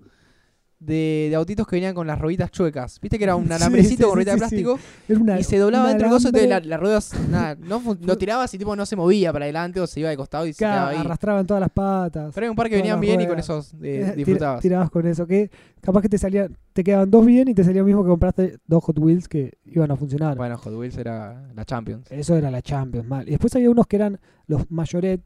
de, 0.80 1.28
de 1.30 1.34
autitos 1.36 1.66
que 1.66 1.76
venían 1.76 1.94
con 1.94 2.06
las 2.06 2.18
rueditas 2.20 2.50
chuecas. 2.50 3.00
Viste 3.00 3.16
que 3.18 3.24
era 3.24 3.36
un 3.36 3.50
alambrecito 3.52 3.96
sí, 3.96 4.02
con 4.04 4.14
ruedita 4.16 4.32
de 4.32 4.36
sí, 4.36 4.38
plástico 4.40 4.78
Era 5.08 5.18
una- 5.20 5.40
y 5.40 5.44
se 5.44 5.56
doblaba 5.58 5.88
dentro 5.88 6.08
del 6.08 6.14
coso, 6.14 6.30
la, 6.32 6.38
alambre, 6.42 6.68
las 6.68 6.80
ruedas 6.80 7.12
nada, 7.30 7.54
no, 7.58 7.82
lo 8.02 8.18
tirabas 8.18 8.52
y 8.54 8.58
tipo 8.58 8.76
no 8.76 8.84
se 8.84 8.96
movía 8.96 9.32
para 9.32 9.44
adelante 9.46 9.80
o 9.80 9.86
se 9.86 10.00
iba 10.00 10.10
de 10.10 10.16
costado 10.16 10.46
y 10.46 10.52
se 10.52 10.58
claro, 10.58 10.74
quedaba 10.74 10.90
ahí. 10.90 10.96
arrastraban 10.98 11.46
todas 11.46 11.60
las 11.60 11.70
patas. 11.70 12.32
Pero 12.34 12.44
hay 12.46 12.50
un 12.50 12.56
par 12.56 12.68
que 12.68 12.76
venían 12.76 13.00
bien 13.00 13.20
y 13.20 13.26
con 13.26 13.38
esos 13.38 13.72
eh, 13.82 14.10
Eh, 14.10 14.12
disfrutabas. 14.16 14.60
tirabas 14.60 14.90
con 14.90 15.06
eso, 15.06 15.26
que 15.26 15.50
capaz 15.80 16.02
que 16.02 16.08
te 16.08 16.18
salían, 16.18 16.56
te 16.72 16.84
quedaban 16.84 17.10
dos 17.10 17.24
bien 17.24 17.48
y 17.48 17.54
te 17.54 17.64
salía 17.64 17.80
lo 17.80 17.86
mismo 17.86 18.02
que 18.02 18.08
compraste 18.10 18.58
dos 18.66 18.84
Hot 18.84 18.98
Wheels 18.98 19.28
que 19.28 19.52
iban 19.64 19.90
a 19.90 19.96
funcionar. 19.96 20.36
Bueno, 20.36 20.58
Hot 20.58 20.74
Wheels 20.74 20.98
era 20.98 21.48
la 21.54 21.64
Champions. 21.64 22.10
Eso 22.10 22.36
era 22.36 22.50
la 22.50 22.60
Champions, 22.62 23.06
mal. 23.06 23.26
Y 23.26 23.30
después 23.32 23.54
había 23.56 23.70
unos 23.70 23.86
que 23.86 23.96
eran 23.96 24.18
los 24.46 24.70
Mayoret, 24.70 25.20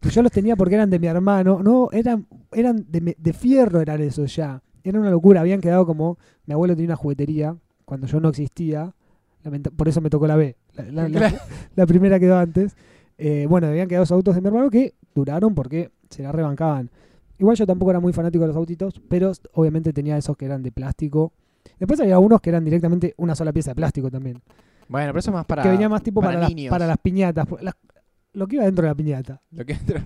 que 0.00 0.10
yo 0.10 0.22
los 0.22 0.32
tenía 0.32 0.56
porque 0.56 0.74
eran 0.74 0.90
de 0.90 0.98
mi 0.98 1.06
hermano. 1.06 1.62
No, 1.62 1.88
eran, 1.92 2.26
eran 2.52 2.84
de 2.88 3.32
fierro, 3.32 3.80
eran 3.80 4.00
esos 4.02 4.34
ya. 4.34 4.62
Era 4.88 5.00
una 5.00 5.10
locura, 5.10 5.40
habían 5.40 5.60
quedado 5.60 5.84
como. 5.86 6.18
Mi 6.46 6.54
abuelo 6.54 6.74
tenía 6.74 6.88
una 6.88 6.96
juguetería 6.96 7.56
cuando 7.84 8.06
yo 8.06 8.20
no 8.20 8.28
existía. 8.28 8.94
Por 9.76 9.88
eso 9.88 10.00
me 10.00 10.10
tocó 10.10 10.26
la 10.26 10.36
B. 10.36 10.56
La, 10.74 10.84
la- 10.84 11.08
la- 11.08 11.18
Claro. 11.18 11.36
la 11.76 11.86
primera 11.86 12.18
quedó 12.18 12.36
antes. 12.38 12.76
Eh, 13.18 13.46
bueno, 13.48 13.66
habían 13.68 13.88
quedado 13.88 14.04
esos 14.04 14.14
autos 14.16 14.34
de 14.34 14.40
mi 14.40 14.48
hermano 14.48 14.68
que 14.70 14.94
duraron 15.14 15.54
porque 15.54 15.90
se 16.10 16.22
la 16.22 16.32
rebancaban. 16.32 16.90
Igual 17.38 17.56
yo 17.56 17.66
tampoco 17.66 17.90
era 17.90 18.00
muy 18.00 18.12
fanático 18.12 18.42
de 18.42 18.48
los 18.48 18.56
autitos, 18.56 19.00
pero 19.08 19.32
obviamente 19.52 19.92
tenía 19.92 20.16
esos 20.16 20.36
que 20.36 20.44
eran 20.46 20.62
de 20.62 20.72
plástico. 20.72 21.32
Después 21.78 22.00
había 22.00 22.18
unos 22.18 22.40
que 22.40 22.50
eran 22.50 22.64
directamente 22.64 23.14
una 23.18 23.34
sola 23.34 23.52
pieza 23.52 23.70
de 23.72 23.74
plástico 23.76 24.10
también. 24.10 24.40
Bueno, 24.88 25.08
pero 25.08 25.18
eso 25.18 25.30
es 25.30 25.34
más 25.34 25.44
para 25.46 25.62
que 25.62 25.68
venía 25.68 25.88
más 25.88 26.02
tipo 26.02 26.20
para 26.20 26.32
para, 26.34 26.40
las, 26.42 26.48
niños. 26.54 26.70
para 26.70 26.86
las 26.86 26.98
piñatas. 26.98 27.46
las- 27.60 27.74
lo 28.34 28.46
que 28.46 28.56
iba 28.56 28.64
dentro 28.66 28.82
de 28.82 28.88
la 28.90 28.94
piñata. 28.94 29.40
lo 29.52 29.64
que 29.64 29.74
Lo 29.74 29.98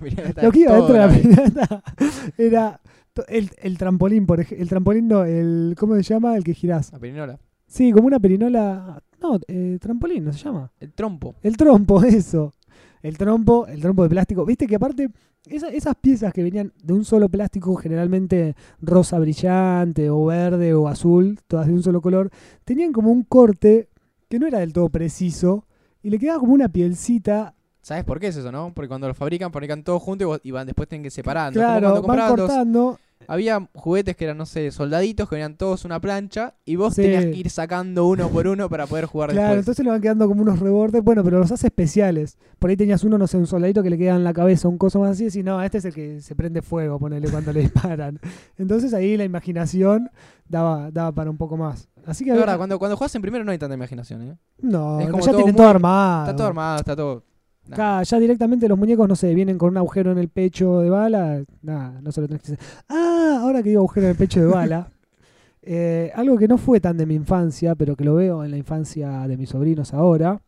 iba 0.57 0.73
dentro 0.77 0.93
de 0.93 0.99
la 0.99 1.07
la- 1.07 1.13
piñata 1.13 1.83
era 2.37 2.79
el, 3.27 3.49
el 3.61 3.77
trampolín, 3.77 4.25
por 4.25 4.39
ejemplo. 4.39 4.63
El 4.63 4.69
trampolín 4.69 5.07
no, 5.07 5.23
el. 5.23 5.75
¿Cómo 5.77 5.95
se 5.95 6.03
llama? 6.03 6.35
El 6.37 6.43
que 6.43 6.53
girás. 6.53 6.91
la 6.91 6.99
perinola. 6.99 7.39
Sí, 7.67 7.91
como 7.91 8.07
una 8.07 8.19
perinola. 8.19 9.01
No, 9.21 9.39
eh, 9.47 9.77
trampolín, 9.79 10.25
¿no 10.25 10.33
se 10.33 10.39
llama? 10.39 10.71
El 10.79 10.93
trompo. 10.93 11.35
El 11.43 11.55
trompo, 11.57 12.03
eso. 12.03 12.53
El 13.01 13.17
trompo, 13.17 13.67
el 13.67 13.81
trompo 13.81 14.03
de 14.03 14.09
plástico. 14.09 14.45
Viste 14.45 14.67
que 14.67 14.75
aparte, 14.75 15.09
esa- 15.45 15.69
esas 15.69 15.95
piezas 15.95 16.33
que 16.33 16.43
venían 16.43 16.71
de 16.83 16.93
un 16.93 17.03
solo 17.05 17.29
plástico, 17.29 17.75
generalmente 17.75 18.55
rosa 18.81 19.17
brillante, 19.19 20.09
o 20.09 20.25
verde, 20.25 20.73
o 20.73 20.87
azul, 20.87 21.39
todas 21.47 21.67
de 21.67 21.73
un 21.73 21.83
solo 21.83 22.01
color, 22.01 22.29
tenían 22.65 22.91
como 22.91 23.11
un 23.11 23.23
corte 23.23 23.89
que 24.29 24.37
no 24.39 24.47
era 24.47 24.59
del 24.59 24.73
todo 24.73 24.89
preciso. 24.89 25.65
Y 26.03 26.09
le 26.09 26.17
quedaba 26.19 26.39
como 26.39 26.53
una 26.53 26.69
pielcita. 26.69 27.53
¿Sabes 27.81 28.03
por 28.03 28.19
qué 28.19 28.27
es 28.27 28.37
eso, 28.37 28.51
no? 28.51 28.71
Porque 28.73 28.87
cuando 28.87 29.07
lo 29.07 29.13
fabrican, 29.13 29.51
fabrican 29.51 29.83
todo 29.83 29.99
junto 29.99 30.23
y, 30.23 30.27
vos- 30.27 30.41
y 30.43 30.51
van, 30.51 30.67
después 30.67 30.87
tienen 30.87 31.03
que 31.03 31.09
separando. 31.11 31.59
Como 31.59 31.67
claro, 31.67 31.81
cuando 31.81 31.93
van 31.93 32.01
comprabas 32.03 32.37
los- 32.37 32.47
cortando. 32.47 32.99
Había 33.27 33.69
juguetes 33.75 34.15
que 34.15 34.23
eran, 34.25 34.37
no 34.37 34.47
sé, 34.47 34.71
soldaditos 34.71 35.29
que 35.29 35.35
venían 35.35 35.55
todos 35.55 35.85
una 35.85 35.99
plancha 36.01 36.55
y 36.65 36.75
vos 36.75 36.95
Sí. 36.95 37.03
tenías 37.03 37.25
que 37.25 37.35
ir 37.37 37.51
sacando 37.51 38.07
uno 38.07 38.29
por 38.29 38.47
uno 38.47 38.67
para 38.67 38.87
poder 38.87 39.05
jugar 39.05 39.29
Claro, 39.29 39.43
después. 39.49 39.59
entonces 39.59 39.85
le 39.85 39.91
van 39.91 40.01
quedando 40.01 40.27
como 40.27 40.41
unos 40.41 40.59
rebordes. 40.59 41.03
Bueno, 41.03 41.23
pero 41.23 41.37
los 41.37 41.51
hace 41.51 41.67
especiales. 41.67 42.39
Por 42.57 42.71
ahí 42.71 42.77
tenías 42.77 43.03
uno, 43.03 43.19
no 43.19 43.27
sé, 43.27 43.37
un 43.37 43.45
soldadito 43.45 43.83
que 43.83 43.91
le 43.91 43.97
queda 43.99 44.15
en 44.15 44.23
la 44.23 44.33
cabeza, 44.33 44.67
un 44.67 44.79
coso 44.79 44.99
más 44.99 45.11
así. 45.11 45.27
Y 45.39 45.43
no, 45.43 45.61
este 45.61 45.77
es 45.77 45.85
el 45.85 45.93
que 45.93 46.19
se 46.19 46.33
prende 46.35 46.63
fuego, 46.63 46.97
ponele 46.97 47.29
cuando 47.29 47.53
le 47.53 47.59
disparan. 47.71 48.19
Entonces 48.57 48.91
ahí 48.95 49.15
la 49.15 49.23
imaginación 49.23 50.09
daba, 50.49 50.89
daba 50.89 51.11
para 51.11 51.29
un 51.29 51.37
poco 51.37 51.57
más. 51.57 51.89
Así 52.07 52.25
que 52.25 52.31
verdad, 52.31 52.57
cuando, 52.57 52.79
cuando 52.79 52.97
juegas 52.97 53.13
en 53.13 53.21
primero 53.21 53.43
no 53.43 53.51
hay 53.51 53.59
tanta 53.59 53.75
imaginación, 53.75 54.23
¿eh? 54.23 54.35
No, 54.61 54.99
es 54.99 55.07
como 55.09 55.19
ya 55.19 55.27
todo 55.27 55.35
tienen 55.37 55.53
muy- 55.53 55.57
todo 55.57 55.69
armado. 55.69 56.23
Está 56.25 56.35
todo 56.35 56.47
armado, 56.47 56.77
está 56.77 56.95
todo... 56.95 57.23
Nah. 57.71 57.75
Acá, 57.75 58.03
ya 58.03 58.19
directamente 58.19 58.67
los 58.67 58.77
muñecos, 58.77 59.07
no 59.07 59.15
sé, 59.15 59.33
vienen 59.33 59.57
con 59.57 59.69
un 59.69 59.77
agujero 59.77 60.11
en 60.11 60.17
el 60.17 60.29
pecho 60.29 60.79
de 60.81 60.89
bala. 60.89 61.43
Nada, 61.61 62.01
no 62.01 62.11
se 62.11 62.21
lo 62.21 62.27
tenés 62.27 62.43
que 62.43 62.53
hacer. 62.53 62.65
Ah, 62.89 63.39
ahora 63.41 63.63
que 63.63 63.69
digo 63.69 63.81
agujero 63.81 64.07
en 64.07 64.11
el 64.11 64.17
pecho 64.17 64.41
de 64.41 64.47
bala. 64.47 64.89
eh, 65.61 66.11
algo 66.15 66.37
que 66.37 66.47
no 66.47 66.57
fue 66.57 66.79
tan 66.79 66.97
de 66.97 67.05
mi 67.05 67.15
infancia, 67.15 67.75
pero 67.75 67.95
que 67.95 68.03
lo 68.03 68.15
veo 68.15 68.43
en 68.43 68.51
la 68.51 68.57
infancia 68.57 69.27
de 69.27 69.37
mis 69.37 69.49
sobrinos 69.49 69.93
ahora. 69.93 70.41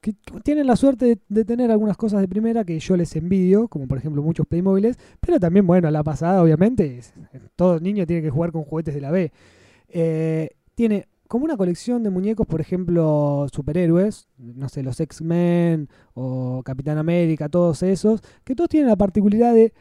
Que 0.00 0.14
tienen 0.42 0.66
la 0.66 0.76
suerte 0.76 1.04
de, 1.04 1.18
de 1.28 1.44
tener 1.44 1.70
algunas 1.70 1.96
cosas 1.98 2.22
de 2.22 2.28
primera 2.28 2.64
que 2.64 2.78
yo 2.80 2.96
les 2.96 3.14
envidio, 3.16 3.68
como 3.68 3.86
por 3.86 3.98
ejemplo 3.98 4.22
muchos 4.22 4.46
Playmobiles, 4.46 4.96
pero 5.20 5.38
también, 5.38 5.66
bueno, 5.66 5.90
la 5.90 6.02
pasada, 6.02 6.42
obviamente, 6.42 6.96
es- 6.98 7.12
todo 7.54 7.78
niño 7.80 8.06
tiene 8.06 8.22
que 8.22 8.30
jugar 8.30 8.50
con 8.50 8.64
juguetes 8.64 8.94
de 8.94 9.00
la 9.02 9.10
B. 9.10 9.30
Eh, 9.88 10.50
tiene 10.74 11.06
como 11.30 11.44
una 11.44 11.56
colección 11.56 12.02
de 12.02 12.10
muñecos, 12.10 12.44
por 12.44 12.60
ejemplo, 12.60 13.46
superhéroes, 13.54 14.26
no 14.36 14.68
sé, 14.68 14.82
los 14.82 14.98
X-Men 14.98 15.88
o 16.12 16.60
Capitán 16.64 16.98
América, 16.98 17.48
todos 17.48 17.84
esos, 17.84 18.20
que 18.42 18.56
todos 18.56 18.68
tienen 18.68 18.88
la 18.88 18.96
particularidad 18.96 19.54
de, 19.54 19.72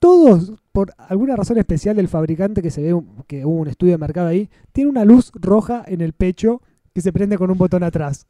todos, 0.00 0.52
por 0.72 0.92
alguna 0.98 1.36
razón 1.36 1.58
especial 1.58 1.94
del 1.94 2.08
fabricante 2.08 2.60
que 2.60 2.72
se 2.72 2.82
ve 2.82 2.92
un- 2.92 3.22
que 3.28 3.44
hubo 3.46 3.54
un 3.60 3.68
estudio 3.68 3.92
de 3.92 3.98
mercado 3.98 4.26
ahí, 4.26 4.50
tiene 4.72 4.90
una 4.90 5.04
luz 5.04 5.30
roja 5.34 5.84
en 5.86 6.00
el 6.00 6.12
pecho 6.12 6.60
que 6.92 7.00
se 7.00 7.12
prende 7.12 7.38
con 7.38 7.52
un 7.52 7.56
botón 7.58 7.84
atrás. 7.84 8.26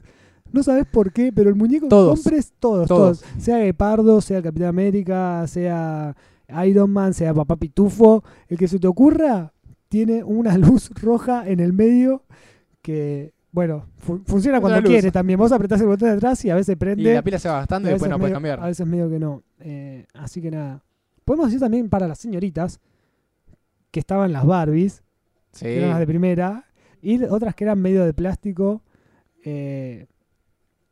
No 0.52 0.62
sabes 0.62 0.84
por 0.84 1.12
qué, 1.14 1.32
pero 1.32 1.48
el 1.48 1.56
muñeco 1.56 1.86
que 1.86 1.90
Todos. 1.90 2.20
compres, 2.22 2.52
todos, 2.60 2.88
Todos. 2.88 3.20
todos. 3.22 3.42
Sea 3.42 3.56
Gepardo, 3.58 4.20
sea 4.20 4.36
el 4.38 4.44
Capitán 4.44 4.68
América, 4.68 5.46
sea 5.48 6.14
Iron 6.66 6.90
Man, 6.90 7.14
sea 7.14 7.32
Papá 7.32 7.56
Pitufo, 7.56 8.22
el 8.48 8.58
que 8.58 8.68
se 8.68 8.78
te 8.78 8.86
ocurra, 8.86 9.54
tiene 9.88 10.22
una 10.22 10.58
luz 10.58 10.90
roja 10.90 11.48
en 11.48 11.60
el 11.60 11.72
medio 11.72 12.22
que, 12.86 13.32
bueno, 13.50 13.86
fu- 13.98 14.22
funciona 14.24 14.60
cuando 14.60 14.80
quiere 14.88 15.10
también. 15.10 15.38
Vos 15.40 15.50
apretás 15.50 15.80
el 15.80 15.88
botón 15.88 16.08
de 16.10 16.14
atrás 16.14 16.44
y 16.44 16.50
a 16.50 16.54
veces 16.54 16.76
prende. 16.76 17.02
Y 17.02 17.12
la 17.14 17.22
pila 17.22 17.38
se 17.40 17.48
va 17.48 17.56
gastando 17.58 17.88
y, 17.88 17.90
a 17.90 17.92
después 17.94 18.08
no 18.08 18.16
puedes 18.16 18.30
medio- 18.30 18.36
cambiar. 18.36 18.60
A 18.60 18.66
veces 18.66 18.86
medio 18.86 19.10
que 19.10 19.18
no. 19.18 19.42
Eh, 19.58 20.06
así 20.14 20.40
que 20.40 20.50
nada. 20.52 20.84
Podemos 21.24 21.46
decir 21.48 21.58
también 21.60 21.88
para 21.88 22.06
las 22.06 22.18
señoritas 22.20 22.78
que 23.90 23.98
estaban 23.98 24.32
las 24.32 24.46
Barbies, 24.46 25.02
Sí. 25.50 25.64
que 25.64 25.78
eran 25.78 25.90
las 25.90 25.98
de 25.98 26.06
primera, 26.06 26.64
y 27.02 27.22
otras 27.24 27.54
que 27.56 27.64
eran 27.64 27.80
medio 27.82 28.04
de 28.04 28.14
plástico, 28.14 28.82
eh, 29.44 30.06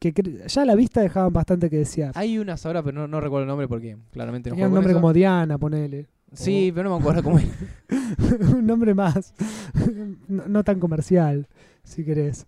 que 0.01 0.13
ya 0.49 0.63
a 0.63 0.65
la 0.65 0.75
vista 0.75 1.01
dejaban 1.01 1.33
bastante 1.33 1.71
que 1.71 1.79
desear. 1.79 2.13
Hay 2.17 2.39
unas 2.39 2.67
ahora, 2.67 2.83
pero 2.83 2.99
no, 2.99 3.07
no 3.07 3.21
recuerdo 3.21 3.43
el 3.45 3.49
nombre 3.49 3.69
porque 3.69 3.97
claramente 4.11 4.51
no 4.51 4.55
Tenía 4.57 4.67
un 4.69 4.75
nombre 4.75 4.93
eso. 4.93 5.01
como 5.01 5.13
Diana, 5.13 5.59
ponele. 5.59 6.09
Sí, 6.33 6.73
pero 6.75 6.89
no 6.91 6.97
me 6.97 7.01
acuerdo 7.01 7.23
cómo 7.23 7.39
era. 7.39 7.49
un 8.57 8.67
nombre 8.67 8.93
más. 8.95 9.33
no, 10.29 10.49
no 10.49 10.65
tan 10.65 10.81
comercial, 10.81 11.47
si 11.85 12.05
querés. 12.05 12.47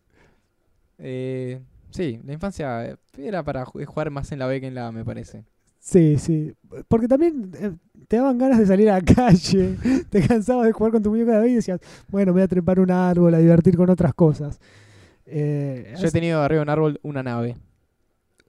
Eh, 0.98 1.60
sí, 1.90 2.20
la 2.24 2.32
infancia 2.32 2.86
eh, 2.86 2.96
era 3.18 3.42
para 3.42 3.64
ju- 3.66 3.84
jugar 3.84 4.10
más 4.10 4.32
en 4.32 4.38
la 4.38 4.46
B 4.46 4.60
que 4.60 4.66
en 4.66 4.74
la 4.74 4.88
A, 4.88 4.92
me 4.92 5.04
parece. 5.04 5.44
Sí, 5.78 6.18
sí. 6.18 6.52
Porque 6.88 7.06
también 7.06 7.52
eh, 7.60 7.72
te 8.08 8.16
daban 8.16 8.38
ganas 8.38 8.58
de 8.58 8.66
salir 8.66 8.90
a 8.90 8.94
la 8.98 9.02
calle, 9.14 9.76
te 10.10 10.26
cansabas 10.26 10.66
de 10.66 10.72
jugar 10.72 10.92
con 10.92 11.02
tu 11.02 11.10
muñeca 11.10 11.32
de 11.32 11.38
bebé 11.38 11.50
y 11.50 11.54
decías, 11.56 11.80
bueno, 12.08 12.32
me 12.32 12.40
voy 12.40 12.42
a 12.42 12.48
trepar 12.48 12.80
un 12.80 12.90
árbol, 12.90 13.34
a 13.34 13.38
divertir 13.38 13.76
con 13.76 13.90
otras 13.90 14.14
cosas. 14.14 14.58
Eh, 15.26 15.94
Yo 16.00 16.06
he 16.08 16.10
tenido 16.10 16.40
arriba 16.42 16.60
de 16.60 16.62
un 16.62 16.70
árbol 16.70 17.00
una 17.02 17.22
nave. 17.22 17.56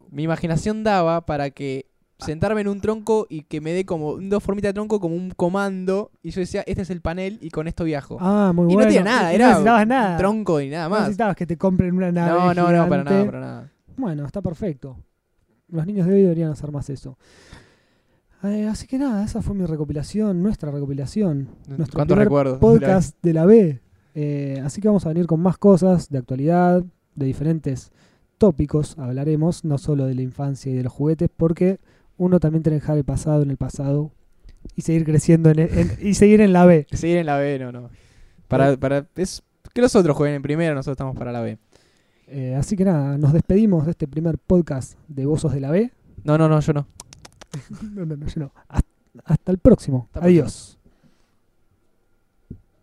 mi 0.09 0.23
imaginación 0.23 0.83
daba 0.83 1.25
para 1.25 1.49
que 1.49 1.86
sentarme 2.19 2.61
en 2.61 2.67
un 2.67 2.81
tronco 2.81 3.27
y 3.29 3.43
que 3.43 3.61
me 3.61 3.71
dé 3.73 3.85
como 3.85 4.17
dos 4.17 4.43
formitas 4.43 4.69
de 4.69 4.73
tronco 4.73 4.99
como 4.99 5.15
un 5.15 5.31
comando 5.31 6.11
y 6.23 6.31
yo 6.31 6.39
decía, 6.41 6.63
este 6.65 6.81
es 6.81 6.89
el 6.89 7.01
panel 7.01 7.37
y 7.41 7.49
con 7.51 7.67
esto 7.67 7.83
viajo. 7.83 8.17
Ah, 8.19 8.51
muy 8.55 8.71
y 8.71 8.75
bueno. 8.75 8.81
no 8.81 8.87
tenía 8.87 9.03
nada, 9.03 9.31
Y 9.31 9.35
era 9.35 9.45
no 9.45 9.49
necesitabas 9.51 9.83
un 9.83 9.89
nada. 9.89 10.17
tronco 10.17 10.61
y 10.61 10.69
nada 10.69 10.83
No 10.85 10.89
más. 10.91 10.99
necesitabas 11.01 11.35
que 11.35 11.45
te 11.45 11.57
compren 11.57 11.95
una 11.95 12.11
nave. 12.11 12.31
No, 12.31 12.53
no, 12.53 12.71
no, 12.71 12.89
para 12.89 13.03
nada, 13.03 13.25
para 13.25 13.39
nada. 13.39 13.71
Bueno, 13.97 14.25
está 14.25 14.41
perfecto. 14.41 14.97
Los 15.69 15.85
niños 15.85 16.07
de 16.07 16.13
hoy 16.13 16.21
deberían 16.21 16.51
hacer 16.51 16.71
más 16.71 16.89
eso. 16.89 17.17
Eh, 18.43 18.67
así 18.67 18.85
que 18.87 18.97
nada, 18.97 19.25
esa 19.25 19.41
fue 19.41 19.55
mi 19.55 19.65
recopilación, 19.65 20.41
nuestra 20.43 20.71
recopilación. 20.71 21.49
Nuestro 21.67 21.97
¿Cuántos 21.97 22.17
recuerdos? 22.17 22.59
podcast 22.59 23.15
de 23.23 23.33
la 23.33 23.45
B. 23.45 23.81
Eh, 24.15 24.61
así 24.63 24.79
que 24.81 24.87
vamos 24.87 25.05
a 25.05 25.09
venir 25.09 25.25
con 25.27 25.39
más 25.39 25.57
cosas 25.57 26.09
de 26.09 26.17
actualidad, 26.19 26.83
de 27.15 27.25
diferentes 27.25 27.91
tópicos. 28.37 28.97
Hablaremos 28.97 29.65
no 29.65 29.77
solo 29.77 30.05
de 30.05 30.15
la 30.15 30.21
infancia 30.21 30.71
y 30.71 30.75
de 30.75 30.83
los 30.83 30.93
juguetes, 30.93 31.29
porque 31.35 31.79
uno 32.17 32.39
también 32.39 32.63
tiene 32.63 32.77
que 32.77 32.81
dejar 32.81 32.97
el 32.97 33.03
pasado 33.05 33.43
en 33.43 33.51
el 33.51 33.57
pasado 33.57 34.11
y 34.75 34.81
seguir 34.81 35.05
creciendo 35.05 35.49
en, 35.49 35.59
en- 35.59 35.97
y 36.01 36.13
seguir 36.13 36.41
en 36.41 36.53
la 36.53 36.65
B. 36.65 36.87
Seguir 36.91 37.17
en 37.17 37.25
la 37.25 37.37
B, 37.37 37.59
no, 37.59 37.71
no. 37.71 37.89
Para, 38.47 38.75
para, 38.77 39.05
es 39.15 39.43
que 39.73 39.81
los 39.81 39.95
otros 39.95 40.15
jueguen 40.17 40.35
en 40.37 40.41
primera, 40.41 40.73
nosotros 40.73 40.93
estamos 40.95 41.15
para 41.15 41.31
la 41.31 41.41
B. 41.41 41.57
Eh, 42.27 42.55
así 42.55 42.75
que 42.75 42.83
nada, 42.85 43.17
nos 43.17 43.31
despedimos 43.33 43.85
de 43.85 43.91
este 43.91 44.07
primer 44.07 44.37
podcast 44.37 44.97
de 45.07 45.25
Bozos 45.25 45.53
de 45.53 45.59
la 45.61 45.71
B. 45.71 45.91
No, 46.23 46.37
no, 46.37 46.49
no, 46.49 46.59
yo 46.59 46.73
no. 46.73 46.87
No, 47.93 48.05
no, 48.05 48.15
no, 48.17 48.27
yo 48.27 48.41
no. 48.41 48.53
Hasta, 48.67 48.87
hasta 49.25 49.51
el 49.51 49.57
próximo. 49.57 50.09
Hasta 50.13 50.19
el 50.19 50.23
próximo. 50.23 50.43
Adiós. 50.43 50.76